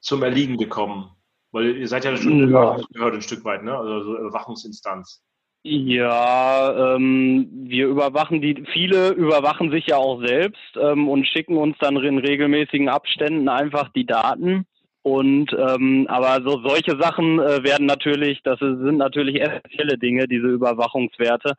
zum 0.00 0.22
Erliegen 0.22 0.58
gekommen? 0.58 1.10
Weil 1.52 1.76
ihr 1.76 1.88
seid 1.88 2.04
ja 2.04 2.16
schon 2.16 2.38
ja. 2.38 2.44
Überwachungsbehörde 2.44 3.16
ein 3.16 3.22
Stück 3.22 3.44
weit, 3.44 3.62
ne? 3.64 3.76
Also 3.76 4.02
so 4.02 4.18
Überwachungsinstanz. 4.18 5.22
Ja, 5.62 6.94
ähm, 6.94 7.48
wir 7.52 7.86
überwachen 7.88 8.40
die, 8.40 8.64
viele 8.72 9.10
überwachen 9.10 9.70
sich 9.70 9.88
ja 9.88 9.96
auch 9.96 10.24
selbst 10.24 10.76
ähm, 10.80 11.06
und 11.06 11.26
schicken 11.26 11.58
uns 11.58 11.76
dann 11.80 11.96
in 11.96 12.18
regelmäßigen 12.18 12.88
Abständen 12.88 13.48
einfach 13.48 13.90
die 13.90 14.06
Daten. 14.06 14.64
Und 15.02 15.52
ähm, 15.52 16.06
aber 16.08 16.42
so 16.42 16.60
solche 16.66 16.98
Sachen 17.00 17.38
äh, 17.38 17.62
werden 17.62 17.86
natürlich, 17.86 18.42
das 18.42 18.58
sind 18.58 18.98
natürlich 18.98 19.40
essentielle 19.40 19.98
Dinge, 19.98 20.28
diese 20.28 20.46
Überwachungswerte, 20.46 21.54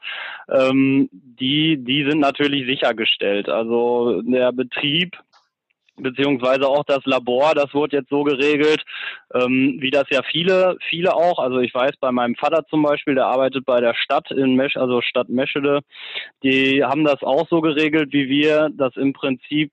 ähm, 0.47 1.09
die 1.11 1.77
die 1.77 2.03
sind 2.07 2.19
natürlich 2.19 2.67
sichergestellt. 2.67 3.49
Also 3.49 4.21
der 4.23 4.51
Betrieb 4.51 5.17
beziehungsweise 6.01 6.67
auch 6.67 6.83
das 6.85 7.05
Labor, 7.05 7.53
das 7.55 7.73
wurde 7.73 7.97
jetzt 7.97 8.09
so 8.09 8.23
geregelt, 8.23 8.83
ähm, 9.33 9.77
wie 9.79 9.91
das 9.91 10.05
ja 10.09 10.21
viele, 10.23 10.77
viele 10.89 11.15
auch, 11.15 11.39
also 11.39 11.59
ich 11.59 11.73
weiß 11.73 11.91
bei 11.99 12.11
meinem 12.11 12.35
Vater 12.35 12.65
zum 12.69 12.83
Beispiel, 12.83 13.15
der 13.15 13.27
arbeitet 13.27 13.65
bei 13.65 13.79
der 13.79 13.93
Stadt 13.93 14.31
in 14.31 14.55
Mesch, 14.55 14.77
also 14.77 15.01
Stadt 15.01 15.29
Meschede, 15.29 15.81
die 16.43 16.83
haben 16.83 17.03
das 17.03 17.21
auch 17.23 17.47
so 17.49 17.61
geregelt 17.61 18.13
wie 18.13 18.29
wir, 18.29 18.69
dass 18.71 18.95
im 18.97 19.13
Prinzip 19.13 19.71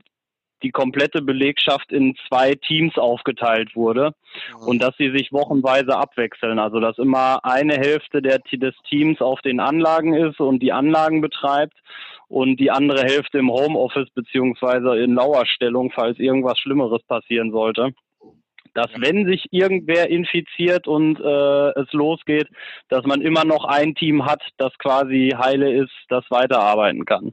die 0.62 0.70
komplette 0.70 1.22
Belegschaft 1.22 1.92
in 1.92 2.16
zwei 2.26 2.54
Teams 2.54 2.96
aufgeteilt 2.98 3.76
wurde 3.76 4.12
mhm. 4.60 4.68
und 4.68 4.82
dass 4.82 4.96
sie 4.96 5.10
sich 5.10 5.32
wochenweise 5.32 5.96
abwechseln. 5.96 6.58
Also 6.58 6.80
dass 6.80 6.98
immer 6.98 7.44
eine 7.44 7.74
Hälfte 7.74 8.22
der, 8.22 8.38
des 8.38 8.74
Teams 8.88 9.20
auf 9.20 9.40
den 9.40 9.60
Anlagen 9.60 10.14
ist 10.14 10.40
und 10.40 10.60
die 10.60 10.72
Anlagen 10.72 11.20
betreibt 11.20 11.76
und 12.28 12.60
die 12.60 12.70
andere 12.70 13.02
Hälfte 13.02 13.38
im 13.38 13.50
Homeoffice 13.50 14.10
beziehungsweise 14.14 14.98
in 14.98 15.14
Lauerstellung, 15.14 15.90
falls 15.94 16.18
irgendwas 16.18 16.58
Schlimmeres 16.58 17.02
passieren 17.04 17.50
sollte. 17.50 17.92
Dass 18.74 18.90
wenn 18.98 19.26
sich 19.26 19.46
irgendwer 19.50 20.08
infiziert 20.08 20.86
und 20.86 21.18
äh, 21.18 21.80
es 21.80 21.92
losgeht, 21.92 22.48
dass 22.88 23.04
man 23.06 23.22
immer 23.22 23.44
noch 23.44 23.64
ein 23.64 23.94
Team 23.94 24.26
hat, 24.26 24.42
das 24.58 24.76
quasi 24.78 25.34
heile 25.36 25.72
ist, 25.72 25.94
das 26.08 26.24
weiterarbeiten 26.30 27.04
kann 27.04 27.32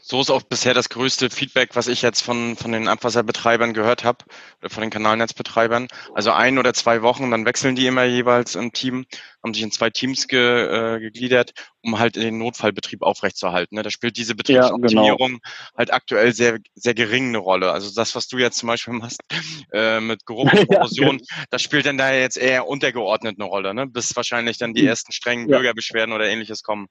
so 0.00 0.20
ist 0.20 0.30
auch 0.30 0.42
bisher 0.42 0.74
das 0.74 0.88
größte 0.88 1.30
Feedback, 1.30 1.70
was 1.74 1.86
ich 1.88 2.02
jetzt 2.02 2.22
von, 2.22 2.56
von 2.56 2.72
den 2.72 2.88
Abwasserbetreibern 2.88 3.74
gehört 3.74 4.04
habe, 4.04 4.24
oder 4.60 4.70
von 4.70 4.80
den 4.80 4.90
Kanalnetzbetreibern. 4.90 5.88
Also 6.14 6.32
ein 6.32 6.58
oder 6.58 6.72
zwei 6.74 7.02
Wochen, 7.02 7.30
dann 7.30 7.44
wechseln 7.44 7.76
die 7.76 7.86
immer 7.86 8.04
jeweils 8.04 8.54
im 8.54 8.72
Team, 8.72 9.04
haben 9.42 9.54
sich 9.54 9.62
in 9.62 9.70
zwei 9.70 9.90
Teams 9.90 10.26
ge, 10.26 10.38
äh, 10.40 11.00
gegliedert, 11.00 11.52
um 11.82 11.98
halt 11.98 12.16
den 12.16 12.38
Notfallbetrieb 12.38 13.02
aufrechtzuerhalten. 13.02 13.76
Ne? 13.76 13.82
Da 13.82 13.90
spielt 13.90 14.16
diese 14.16 14.34
Betriebsoptimierung 14.34 15.30
ja, 15.32 15.36
genau. 15.36 15.40
halt 15.76 15.92
aktuell 15.92 16.32
sehr, 16.32 16.58
sehr 16.74 16.94
gering 16.94 17.28
eine 17.28 17.38
Rolle. 17.38 17.70
Also 17.72 17.92
das, 17.94 18.14
was 18.14 18.28
du 18.28 18.38
jetzt 18.38 18.58
zum 18.58 18.68
Beispiel 18.68 18.94
machst 18.94 19.20
äh, 19.72 20.00
mit 20.00 20.26
Geruch 20.26 20.52
und 20.52 20.68
Korrosion, 20.68 21.18
ja, 21.18 21.44
das 21.50 21.62
spielt 21.62 21.86
dann 21.86 21.98
da 21.98 22.12
jetzt 22.12 22.36
eher 22.36 22.66
untergeordnet 22.66 23.36
eine 23.38 23.48
Rolle, 23.48 23.74
ne? 23.74 23.86
bis 23.86 24.16
wahrscheinlich 24.16 24.58
dann 24.58 24.74
die 24.74 24.82
hm. 24.82 24.88
ersten 24.88 25.12
strengen 25.12 25.48
ja. 25.48 25.56
Bürgerbeschwerden 25.56 26.14
oder 26.14 26.26
ähnliches 26.28 26.62
kommen. 26.62 26.88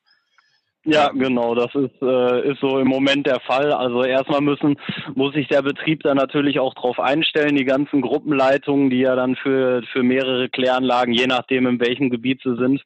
Ja, 0.90 1.10
genau, 1.10 1.54
das 1.54 1.76
ist, 1.76 2.02
äh, 2.02 2.50
ist 2.50 2.62
so 2.62 2.80
im 2.80 2.88
Moment 2.88 3.28
der 3.28 3.42
Fall. 3.42 3.74
Also 3.74 4.04
erstmal 4.04 4.40
müssen, 4.40 4.78
muss 5.16 5.34
sich 5.34 5.50
der 5.50 5.62
Betrieb 5.62 6.02
da 6.04 6.16
natürlich 6.16 6.62
auch 6.62 6.74
drauf 6.76 6.98
einstellen, 6.98 7.58
die 7.58 7.66
ganzen 7.66 8.02
Gruppenleitungen, 8.02 8.90
die 8.90 9.00
ja 9.00 9.14
dann 9.18 9.36
für, 9.36 9.84
für 9.92 10.02
mehrere 10.02 10.48
Kläranlagen, 10.48 11.14
je 11.14 11.28
nachdem 11.28 11.68
in 11.68 11.82
welchem 11.82 12.10
Gebiet 12.10 12.40
sie 12.42 12.56
sind, 12.56 12.84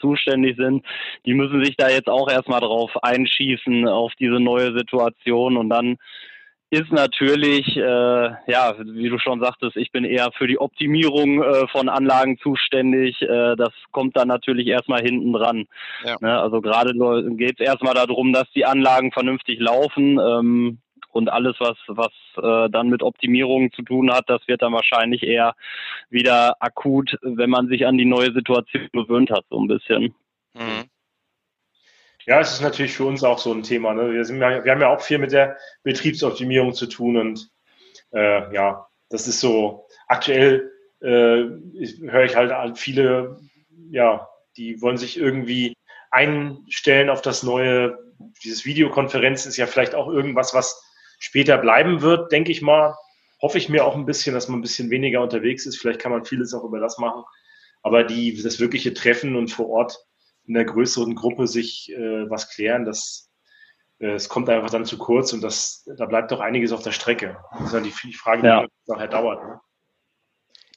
zuständig 0.00 0.56
sind, 0.56 0.82
die 1.26 1.34
müssen 1.34 1.62
sich 1.62 1.76
da 1.76 1.90
jetzt 1.90 2.08
auch 2.08 2.30
erstmal 2.30 2.60
drauf 2.60 2.90
einschießen 3.02 3.86
auf 3.86 4.12
diese 4.18 4.40
neue 4.40 4.74
Situation 4.74 5.58
und 5.58 5.68
dann 5.68 5.98
ist 6.70 6.92
natürlich, 6.92 7.76
äh, 7.76 7.80
ja, 7.80 8.74
wie 8.78 9.08
du 9.08 9.18
schon 9.18 9.40
sagtest, 9.40 9.76
ich 9.76 9.90
bin 9.90 10.04
eher 10.04 10.30
für 10.38 10.46
die 10.46 10.58
Optimierung 10.58 11.42
äh, 11.42 11.66
von 11.68 11.88
Anlagen 11.88 12.38
zuständig. 12.38 13.20
Äh, 13.20 13.56
das 13.56 13.72
kommt 13.90 14.16
dann 14.16 14.28
natürlich 14.28 14.68
erstmal 14.68 15.02
hinten 15.02 15.32
dran. 15.32 15.66
Ja. 16.04 16.16
Ne? 16.20 16.40
Also 16.40 16.60
gerade 16.60 16.94
geht 17.36 17.58
es 17.58 17.66
erstmal 17.66 17.94
darum, 17.94 18.32
dass 18.32 18.48
die 18.52 18.64
Anlagen 18.64 19.10
vernünftig 19.10 19.58
laufen. 19.58 20.18
Ähm, 20.18 20.78
und 21.12 21.28
alles, 21.28 21.56
was, 21.58 21.76
was 21.88 22.12
äh, 22.36 22.70
dann 22.70 22.88
mit 22.88 23.02
Optimierung 23.02 23.72
zu 23.72 23.82
tun 23.82 24.12
hat, 24.12 24.30
das 24.30 24.46
wird 24.46 24.62
dann 24.62 24.72
wahrscheinlich 24.72 25.24
eher 25.24 25.54
wieder 26.08 26.54
akut, 26.60 27.18
wenn 27.22 27.50
man 27.50 27.66
sich 27.66 27.84
an 27.84 27.98
die 27.98 28.04
neue 28.04 28.32
Situation 28.32 28.88
gewöhnt 28.92 29.30
hat, 29.30 29.44
so 29.50 29.58
ein 29.60 29.66
bisschen. 29.66 30.14
Mhm. 30.54 30.84
Ja, 32.30 32.38
es 32.38 32.52
ist 32.52 32.60
natürlich 32.60 32.92
für 32.92 33.06
uns 33.06 33.24
auch 33.24 33.40
so 33.40 33.52
ein 33.52 33.64
Thema. 33.64 33.92
Ne? 33.92 34.12
Wir, 34.12 34.24
sind, 34.24 34.38
wir 34.38 34.70
haben 34.70 34.80
ja 34.80 34.94
auch 34.94 35.00
viel 35.00 35.18
mit 35.18 35.32
der 35.32 35.56
Betriebsoptimierung 35.82 36.74
zu 36.74 36.86
tun 36.86 37.16
und 37.16 37.50
äh, 38.12 38.54
ja, 38.54 38.86
das 39.08 39.26
ist 39.26 39.40
so 39.40 39.88
aktuell 40.06 40.70
äh, 41.00 41.06
höre 42.08 42.24
ich 42.24 42.36
halt 42.36 42.78
viele, 42.78 43.40
ja, 43.90 44.28
die 44.56 44.80
wollen 44.80 44.96
sich 44.96 45.18
irgendwie 45.18 45.74
einstellen 46.12 47.10
auf 47.10 47.20
das 47.20 47.42
neue, 47.42 47.98
dieses 48.44 48.64
Videokonferenz 48.64 49.44
ist 49.44 49.56
ja 49.56 49.66
vielleicht 49.66 49.96
auch 49.96 50.06
irgendwas, 50.06 50.54
was 50.54 50.80
später 51.18 51.58
bleiben 51.58 52.00
wird, 52.00 52.30
denke 52.30 52.52
ich 52.52 52.62
mal. 52.62 52.94
Hoffe 53.42 53.58
ich 53.58 53.68
mir 53.68 53.84
auch 53.84 53.96
ein 53.96 54.06
bisschen, 54.06 54.34
dass 54.34 54.46
man 54.46 54.60
ein 54.60 54.62
bisschen 54.62 54.90
weniger 54.90 55.20
unterwegs 55.20 55.66
ist. 55.66 55.78
Vielleicht 55.78 56.00
kann 56.00 56.12
man 56.12 56.24
vieles 56.24 56.54
auch 56.54 56.62
über 56.62 56.78
das 56.78 56.96
machen. 56.98 57.24
Aber 57.82 58.04
die, 58.04 58.40
das 58.40 58.60
wirkliche 58.60 58.94
Treffen 58.94 59.34
und 59.34 59.48
vor 59.48 59.68
Ort 59.68 59.98
in 60.46 60.56
einer 60.56 60.64
größeren 60.64 61.14
Gruppe 61.14 61.46
sich 61.46 61.92
äh, 61.92 62.28
was 62.28 62.50
klären, 62.50 62.84
das, 62.84 63.30
äh, 63.98 64.12
es 64.12 64.28
kommt 64.28 64.48
einfach 64.48 64.70
dann 64.70 64.84
zu 64.84 64.98
kurz 64.98 65.32
und 65.32 65.42
das, 65.42 65.88
da 65.96 66.06
bleibt 66.06 66.30
doch 66.32 66.40
einiges 66.40 66.72
auf 66.72 66.82
der 66.82 66.92
Strecke. 66.92 67.36
Das 67.52 67.66
ist 67.66 67.74
dann 67.74 67.84
die, 67.84 67.94
die 68.04 68.14
Frage, 68.14 68.46
ja. 68.46 68.62
die 68.62 68.68
nachher 68.86 69.08
dauert. 69.08 69.44
Ne? 69.44 69.60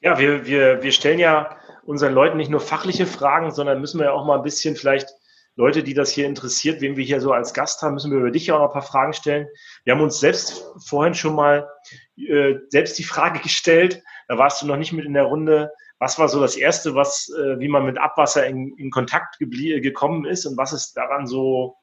Ja, 0.02 0.19
wir, 0.19 0.45
wir, 0.45 0.84
wir 0.84 0.91
stellen 0.91 1.19
ja 1.19 1.58
unseren 1.86 2.13
Leuten 2.13 2.38
nicht 2.38 2.52
nur 2.52 2.60
fachliche 2.60 3.06
Fragen, 3.06 3.52
sondern 3.52 3.80
müssen 3.80 3.99
wir 3.99 4.08
ja 4.08 4.12
auch 4.12 4.26
mal 4.26 4.38
ein 4.38 4.43
bisschen 4.43 4.76
vielleicht 4.76 5.10
Leute, 5.56 5.84
die 5.84 5.93
das 5.93 6.10
hier 6.10 6.26
interessiert, 6.26 6.82
wen 6.82 6.97
wir 6.97 7.06
hier 7.06 7.21
so 7.21 7.32
als 7.32 7.54
Gast 7.54 7.82
haben, 7.82 7.93
müssen 7.93 8.12
wir 8.12 8.17
über 8.17 8.32
dich 8.32 8.52
auch 8.52 8.60
noch 8.60 8.69
ein 8.69 8.73
paar 8.73 8.82
Fragen 8.82 9.13
stellen. 9.13 9.47
Wir 9.84 9.93
haben 9.93 10.02
uns 10.02 10.19
selbst 10.19 10.65
vorhin 10.86 11.13
schon 11.13 11.36
mal 11.36 11.69
äh, 12.17 12.56
selbst 12.69 12.97
die 12.97 13.04
Frage 13.04 13.39
gestellt, 13.43 14.02
da 14.28 14.38
warst 14.38 14.62
du 14.62 14.65
noch 14.65 14.78
nicht 14.78 14.93
mit 14.93 15.06
in 15.06 15.13
der 15.13 15.23
Runde, 15.23 15.71
was 15.99 16.19
war 16.19 16.27
so 16.27 16.41
das 16.41 16.56
Erste, 16.56 16.95
was, 16.95 17.29
äh, 17.29 17.60
wie 17.60 17.67
man 17.67 17.86
mit 17.86 17.97
Abwasser 17.97 18.45
in, 18.45 18.75
in 18.77 18.91
Kontakt 18.91 19.38
gekommen 19.39 20.25
ist 20.25 20.45
und 20.45 20.58
was 20.58 20.73
ist 20.73 20.93
daran 20.93 21.27
so, 21.27 21.75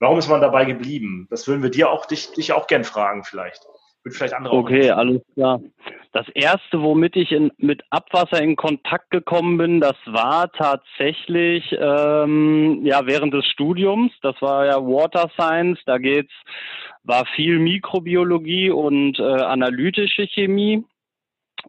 warum 0.00 0.18
ist 0.18 0.28
man 0.28 0.40
dabei 0.40 0.64
geblieben? 0.64 1.26
Das 1.30 1.48
würden 1.48 1.62
wir 1.62 1.70
dir 1.70 1.90
auch, 1.90 2.06
dich, 2.06 2.32
dich 2.32 2.52
auch 2.52 2.66
gern 2.66 2.84
fragen 2.84 3.24
vielleicht. 3.24 3.64
Wird 4.04 4.16
vielleicht 4.16 4.34
andere 4.34 4.54
okay, 4.54 4.90
alles 4.90 5.22
klar. 5.32 5.60
Das 6.12 6.28
erste, 6.34 6.82
womit 6.82 7.16
ich 7.16 7.32
in, 7.32 7.50
mit 7.56 7.82
Abwasser 7.88 8.40
in 8.40 8.54
Kontakt 8.54 9.10
gekommen 9.10 9.56
bin, 9.56 9.80
das 9.80 9.96
war 10.04 10.52
tatsächlich 10.52 11.74
ähm, 11.80 12.84
ja 12.84 13.06
während 13.06 13.32
des 13.32 13.46
Studiums. 13.46 14.12
Das 14.20 14.40
war 14.42 14.66
ja 14.66 14.76
Water 14.76 15.30
Science. 15.36 15.80
Da 15.86 15.96
geht's 15.96 16.32
war 17.04 17.24
viel 17.34 17.58
Mikrobiologie 17.58 18.70
und 18.70 19.18
äh, 19.18 19.22
analytische 19.22 20.26
Chemie. 20.26 20.84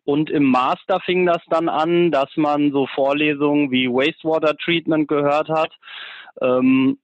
Und 0.04 0.30
im 0.30 0.46
Master 0.46 1.00
fing 1.00 1.26
das 1.26 1.42
dann 1.50 1.70
an, 1.70 2.12
dass 2.12 2.30
man 2.36 2.72
so 2.72 2.88
Vorlesungen 2.88 3.72
wie 3.72 3.88
Wastewater 3.88 4.56
Treatment 4.58 5.08
gehört 5.08 5.50
hat, 5.50 5.72
ähm, 6.42 6.98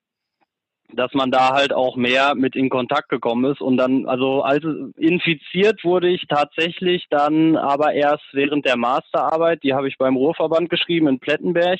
dass 0.93 1.13
man 1.13 1.31
da 1.31 1.53
halt 1.53 1.73
auch 1.73 1.95
mehr 1.95 2.35
mit 2.35 2.55
in 2.55 2.69
Kontakt 2.69 3.09
gekommen 3.09 3.49
ist. 3.51 3.61
Und 3.61 3.77
dann, 3.77 4.07
also 4.07 4.41
als 4.41 4.63
infiziert 4.97 5.83
wurde 5.83 6.09
ich 6.09 6.25
tatsächlich 6.27 7.07
dann 7.09 7.55
aber 7.55 7.93
erst 7.93 8.25
während 8.33 8.65
der 8.65 8.77
Masterarbeit, 8.77 9.63
die 9.63 9.73
habe 9.73 9.87
ich 9.87 9.97
beim 9.97 10.15
Ruhrverband 10.15 10.69
geschrieben 10.69 11.07
in 11.07 11.19
Plettenberg, 11.19 11.79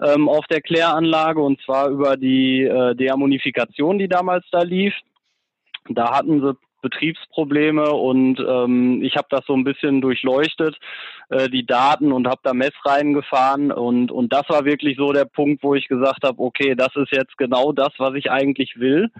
ähm, 0.00 0.28
auf 0.28 0.46
der 0.46 0.62
Kläranlage 0.62 1.40
und 1.40 1.60
zwar 1.62 1.88
über 1.88 2.16
die 2.16 2.62
äh, 2.62 2.94
Deammonifikation, 2.94 3.98
die 3.98 4.08
damals 4.08 4.44
da 4.50 4.62
lief. 4.62 4.94
Da 5.88 6.16
hatten 6.16 6.40
sie 6.40 6.56
Betriebsprobleme 6.82 7.90
und 7.90 8.38
ähm, 8.40 9.02
ich 9.02 9.16
habe 9.16 9.28
das 9.30 9.46
so 9.46 9.54
ein 9.54 9.64
bisschen 9.64 10.00
durchleuchtet, 10.00 10.76
äh, 11.30 11.48
die 11.48 11.64
Daten 11.64 12.12
und 12.12 12.28
habe 12.28 12.40
da 12.42 12.52
Messreihen 12.52 13.14
gefahren 13.14 13.72
und, 13.72 14.10
und 14.10 14.32
das 14.32 14.48
war 14.48 14.64
wirklich 14.64 14.98
so 14.98 15.12
der 15.12 15.24
Punkt, 15.24 15.62
wo 15.62 15.74
ich 15.74 15.88
gesagt 15.88 16.24
habe, 16.24 16.38
okay, 16.42 16.74
das 16.74 16.94
ist 16.96 17.12
jetzt 17.12 17.38
genau 17.38 17.72
das, 17.72 17.90
was 17.98 18.14
ich 18.14 18.30
eigentlich 18.30 18.78
will. 18.78 19.10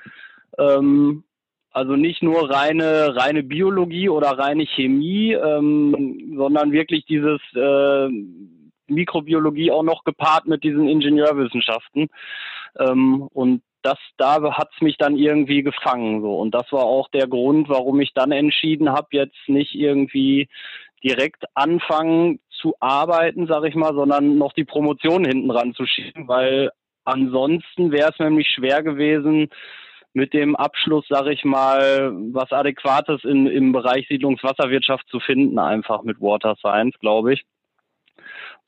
Ähm, 0.59 1.25
also 1.71 1.97
nicht 1.97 2.23
nur 2.23 2.51
reine, 2.51 3.17
reine 3.17 3.43
Biologie 3.43 4.11
oder 4.11 4.33
reine 4.39 4.67
Chemie, 4.67 5.33
ähm, 5.33 6.35
sondern 6.37 6.71
wirklich 6.73 7.07
dieses 7.07 7.41
äh, 7.55 8.09
Mikrobiologie 8.89 9.71
auch 9.71 9.83
noch 9.83 10.05
gepaart 10.05 10.47
mit 10.47 10.65
diesen 10.65 10.87
Ingenieurwissenschaften. 10.87 12.09
Ähm, 12.79 13.23
und 13.33 13.63
das, 13.83 13.99
da 14.17 14.41
hat's 14.57 14.81
mich 14.81 14.97
dann 14.97 15.17
irgendwie 15.17 15.63
gefangen. 15.63 16.23
So. 16.23 16.37
Und 16.37 16.55
das 16.55 16.71
war 16.73 16.85
auch 16.85 17.09
der 17.11 17.27
Grund, 17.27 17.69
warum 17.69 18.01
ich 18.01 18.13
dann 18.15 18.33
entschieden 18.33 18.91
habe, 18.91 19.09
jetzt 19.13 19.49
nicht 19.49 19.75
irgendwie 19.75 20.49
direkt 21.03 21.45
anfangen 21.55 22.41
zu 22.51 22.75
arbeiten, 22.81 23.47
sag 23.47 23.65
ich 23.65 23.75
mal, 23.75 23.95
sondern 23.95 24.39
noch 24.39 24.53
die 24.53 24.65
Promotion 24.65 25.25
hinten 25.25 25.51
ran 25.51 25.75
zu 25.75 25.85
schieben, 25.85 26.29
weil 26.29 26.71
ansonsten 27.05 27.91
wäre 27.91 28.11
es 28.11 28.19
nämlich 28.19 28.49
schwer 28.49 28.83
gewesen, 28.83 29.49
mit 30.15 30.35
dem 30.35 30.55
Abschluss, 30.57 31.07
sag 31.09 31.27
ich 31.27 31.45
mal, 31.45 32.13
was 32.33 32.53
Adäquates 32.53 33.25
in, 33.25 33.47
im 33.47 33.73
Bereich 33.73 34.07
Siedlungswasserwirtschaft 34.09 35.09
zu 35.09 35.21
finden, 35.21 35.59
einfach 35.59 36.03
mit 36.03 36.21
Water 36.21 36.55
Science, 36.57 36.99
glaube 37.01 37.35
ich. 37.35 37.45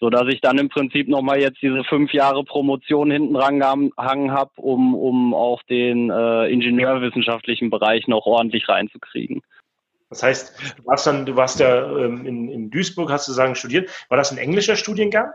So 0.01 0.11
dass 0.11 0.27
ich 0.29 0.41
dann 0.41 0.59
im 0.59 0.69
Prinzip 0.69 1.09
nochmal 1.09 1.41
jetzt 1.41 1.63
diese 1.63 1.85
fünf 1.85 2.13
Jahre 2.13 2.45
Promotion 2.45 3.11
hinten 3.11 3.37
rangehangen 3.37 4.33
habe, 4.33 4.51
um, 4.57 4.95
um 4.95 5.35
auch 5.35 5.63
den 5.65 6.11
äh, 6.11 6.47
ingenieurwissenschaftlichen 6.49 7.71
Bereich 7.71 8.07
noch 8.09 8.27
ordentlich 8.27 8.69
reinzukriegen. 8.69 9.43
Das 10.11 10.23
heißt, 10.23 10.79
du 10.79 10.87
warst 10.87 11.07
dann, 11.07 11.27
du 11.27 11.35
warst 11.37 11.61
ja 11.61 11.87
ähm, 11.99 12.27
in, 12.27 12.49
in 12.49 12.71
Duisburg, 12.71 13.11
hast 13.11 13.27
du 13.27 13.33
sagen, 13.33 13.55
studiert. 13.55 13.91
War 14.09 14.17
das 14.17 14.31
ein 14.31 14.39
englischer 14.39 14.77
Studiengang? 14.77 15.31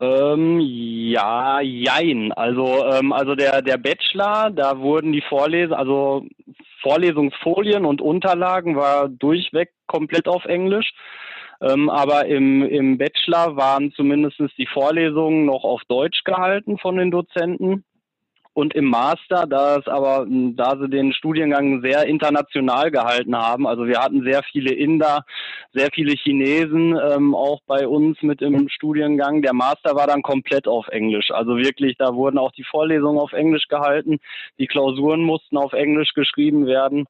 Ähm, 0.00 0.60
ja, 0.60 1.60
jein. 1.60 2.32
Also, 2.32 2.84
ähm, 2.86 3.12
also 3.12 3.34
der, 3.34 3.62
der 3.62 3.78
Bachelor, 3.78 4.50
da 4.50 4.78
wurden 4.78 5.12
die 5.12 5.22
Vorlesungen, 5.22 5.78
also 5.78 6.26
Vorlesungsfolien 6.82 7.84
und 7.84 8.02
Unterlagen 8.02 8.76
war 8.76 9.08
durchweg 9.08 9.70
komplett 9.86 10.28
auf 10.28 10.44
Englisch. 10.44 10.92
Ähm, 11.60 11.88
aber 11.88 12.26
im, 12.26 12.62
im 12.62 12.98
Bachelor 12.98 13.56
waren 13.56 13.92
zumindest 13.92 14.40
die 14.58 14.66
Vorlesungen 14.66 15.46
noch 15.46 15.64
auf 15.64 15.82
Deutsch 15.88 16.24
gehalten 16.24 16.78
von 16.78 16.96
den 16.96 17.10
Dozenten. 17.10 17.84
Und 18.56 18.74
im 18.74 18.86
Master, 18.86 19.46
da 19.46 19.76
es 19.76 19.86
aber, 19.86 20.26
da 20.26 20.78
sie 20.80 20.88
den 20.88 21.12
Studiengang 21.12 21.82
sehr 21.82 22.06
international 22.06 22.90
gehalten 22.90 23.36
haben, 23.36 23.66
also 23.66 23.86
wir 23.86 23.98
hatten 23.98 24.22
sehr 24.22 24.42
viele 24.44 24.72
Inder, 24.72 25.26
sehr 25.74 25.90
viele 25.92 26.14
Chinesen 26.14 26.98
ähm, 26.98 27.34
auch 27.34 27.60
bei 27.66 27.86
uns 27.86 28.22
mit 28.22 28.40
im 28.40 28.70
Studiengang. 28.70 29.42
Der 29.42 29.52
Master 29.52 29.94
war 29.94 30.06
dann 30.06 30.22
komplett 30.22 30.68
auf 30.68 30.88
Englisch. 30.88 31.30
Also 31.32 31.58
wirklich, 31.58 31.98
da 31.98 32.14
wurden 32.14 32.38
auch 32.38 32.52
die 32.52 32.64
Vorlesungen 32.64 33.18
auf 33.18 33.34
Englisch 33.34 33.68
gehalten, 33.68 34.20
die 34.58 34.66
Klausuren 34.66 35.20
mussten 35.20 35.58
auf 35.58 35.74
Englisch 35.74 36.14
geschrieben 36.14 36.64
werden. 36.64 37.04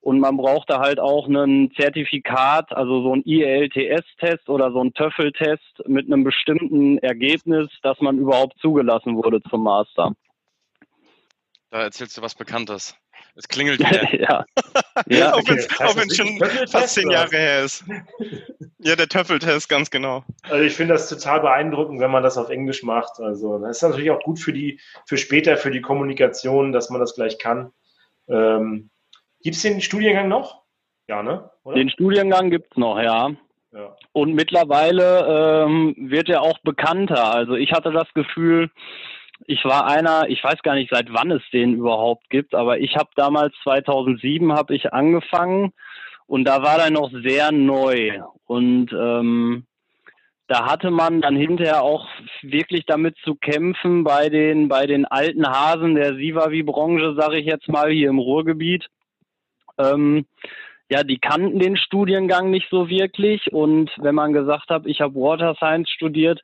Und 0.00 0.20
man 0.20 0.36
brauchte 0.36 0.78
halt 0.78 1.00
auch 1.00 1.26
ein 1.26 1.72
Zertifikat, 1.76 2.72
also 2.72 3.02
so 3.02 3.14
ein 3.14 3.22
IELTS-Test 3.24 4.48
oder 4.48 4.70
so 4.70 4.80
ein 4.82 4.94
TOEFL-Test 4.94 5.86
mit 5.86 6.06
einem 6.06 6.24
bestimmten 6.24 6.98
Ergebnis, 6.98 7.68
dass 7.82 8.00
man 8.00 8.18
überhaupt 8.18 8.58
zugelassen 8.60 9.16
wurde 9.16 9.42
zum 9.42 9.64
Master. 9.64 10.12
Da 11.70 11.82
erzählst 11.82 12.16
du 12.16 12.22
was 12.22 12.34
Bekanntes. 12.34 12.96
Es 13.34 13.46
klingelt 13.46 13.80
wieder. 13.80 14.14
ja. 14.20 14.44
ja. 15.06 15.32
auch 15.34 15.46
wenn 15.96 16.08
es 16.08 16.16
schon 16.16 16.38
fast 16.68 16.94
zehn 16.94 17.10
Jahre 17.10 17.36
her 17.36 17.64
ist. 17.64 17.84
ja, 18.78 18.96
der 18.96 19.08
Töffeltest, 19.08 19.68
ganz 19.68 19.90
genau. 19.90 20.24
Also 20.42 20.64
ich 20.64 20.74
finde 20.74 20.94
das 20.94 21.08
total 21.08 21.40
beeindruckend, 21.40 22.00
wenn 22.00 22.10
man 22.10 22.22
das 22.22 22.38
auf 22.38 22.48
Englisch 22.50 22.82
macht. 22.82 23.20
Also 23.20 23.58
das 23.58 23.76
ist 23.76 23.82
natürlich 23.82 24.10
auch 24.10 24.22
gut 24.22 24.40
für 24.40 24.52
die, 24.52 24.80
für 25.06 25.18
später, 25.18 25.56
für 25.56 25.70
die 25.70 25.80
Kommunikation, 25.80 26.72
dass 26.72 26.90
man 26.90 27.00
das 27.00 27.14
gleich 27.14 27.38
kann. 27.38 27.72
Ähm, 28.28 28.90
gibt 29.48 29.56
es 29.56 29.62
den 29.62 29.80
Studiengang 29.80 30.28
noch? 30.28 30.60
Ja, 31.08 31.22
ne? 31.22 31.48
Oder? 31.64 31.76
Den 31.76 31.88
Studiengang 31.88 32.50
gibt 32.50 32.70
es 32.70 32.76
noch, 32.76 33.00
ja. 33.00 33.30
ja. 33.72 33.96
Und 34.12 34.34
mittlerweile 34.34 35.64
ähm, 35.64 35.94
wird 35.96 36.28
er 36.28 36.42
auch 36.42 36.58
bekannter. 36.58 37.32
Also 37.32 37.54
ich 37.54 37.72
hatte 37.72 37.90
das 37.90 38.12
Gefühl, 38.12 38.70
ich 39.46 39.64
war 39.64 39.86
einer, 39.86 40.28
ich 40.28 40.44
weiß 40.44 40.60
gar 40.62 40.74
nicht, 40.74 40.90
seit 40.92 41.14
wann 41.14 41.30
es 41.30 41.40
den 41.50 41.72
überhaupt 41.72 42.28
gibt, 42.28 42.54
aber 42.54 42.78
ich 42.78 42.96
habe 42.96 43.08
damals 43.16 43.54
2007 43.62 44.52
habe 44.52 44.74
ich 44.74 44.92
angefangen 44.92 45.72
und 46.26 46.44
da 46.44 46.62
war 46.62 46.78
er 46.78 46.90
noch 46.90 47.10
sehr 47.10 47.50
neu 47.50 48.20
und 48.44 48.92
ähm, 48.92 49.64
da 50.46 50.66
hatte 50.66 50.90
man 50.90 51.22
dann 51.22 51.36
hinterher 51.36 51.82
auch 51.82 52.06
wirklich 52.42 52.84
damit 52.84 53.16
zu 53.24 53.34
kämpfen 53.34 54.04
bei 54.04 54.28
den 54.28 54.68
bei 54.68 54.86
den 54.86 55.06
alten 55.06 55.46
Hasen 55.46 55.94
der 55.94 56.16
Sivavi-Branche, 56.16 57.14
sage 57.18 57.38
ich 57.38 57.46
jetzt 57.46 57.68
mal 57.68 57.90
hier 57.90 58.10
im 58.10 58.18
Ruhrgebiet. 58.18 58.88
Ähm, 59.78 60.26
ja, 60.90 61.02
die 61.02 61.18
kannten 61.18 61.58
den 61.58 61.76
Studiengang 61.76 62.50
nicht 62.50 62.68
so 62.70 62.88
wirklich 62.88 63.52
und 63.52 63.90
wenn 63.98 64.14
man 64.14 64.32
gesagt 64.32 64.70
hat, 64.70 64.86
ich 64.86 65.00
habe 65.00 65.14
Water 65.14 65.54
Science 65.54 65.90
studiert, 65.90 66.40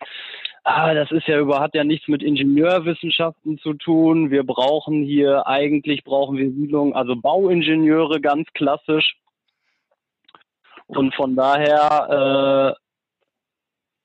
ah, 0.64 0.92
das 0.92 1.10
ist 1.12 1.26
ja 1.26 1.38
überhaupt 1.38 1.74
ja 1.74 1.84
nichts 1.84 2.08
mit 2.08 2.22
Ingenieurwissenschaften 2.22 3.58
zu 3.58 3.74
tun. 3.74 4.30
Wir 4.30 4.44
brauchen 4.44 5.02
hier, 5.02 5.46
eigentlich 5.46 6.04
brauchen 6.04 6.36
wir 6.36 6.50
Siedlungen, 6.50 6.94
also 6.94 7.16
Bauingenieure 7.16 8.20
ganz 8.20 8.46
klassisch. 8.54 9.16
Und 10.86 11.14
von 11.14 11.34
daher, 11.36 12.76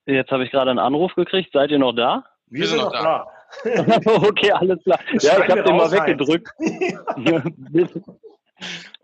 äh, 0.08 0.13
jetzt 0.13 0.32
habe 0.32 0.46
ich 0.46 0.52
gerade 0.52 0.70
einen 0.70 0.80
Anruf 0.80 1.13
gekriegt. 1.15 1.52
Seid 1.52 1.72
ihr 1.72 1.80
noch 1.80 1.94
da? 1.94 2.24
Wir, 2.48 2.65
sind 2.65 2.80
noch 2.80 2.92
da. 2.92 3.28
okay, 4.06 4.52
alles 4.52 4.82
klar. 4.84 5.00
Das 5.13 5.24
ja, 5.24 5.44
ich 5.44 5.50
habe 5.50 5.63
den 5.63 5.76
mal 5.76 5.92
weggedrückt. 5.92 6.50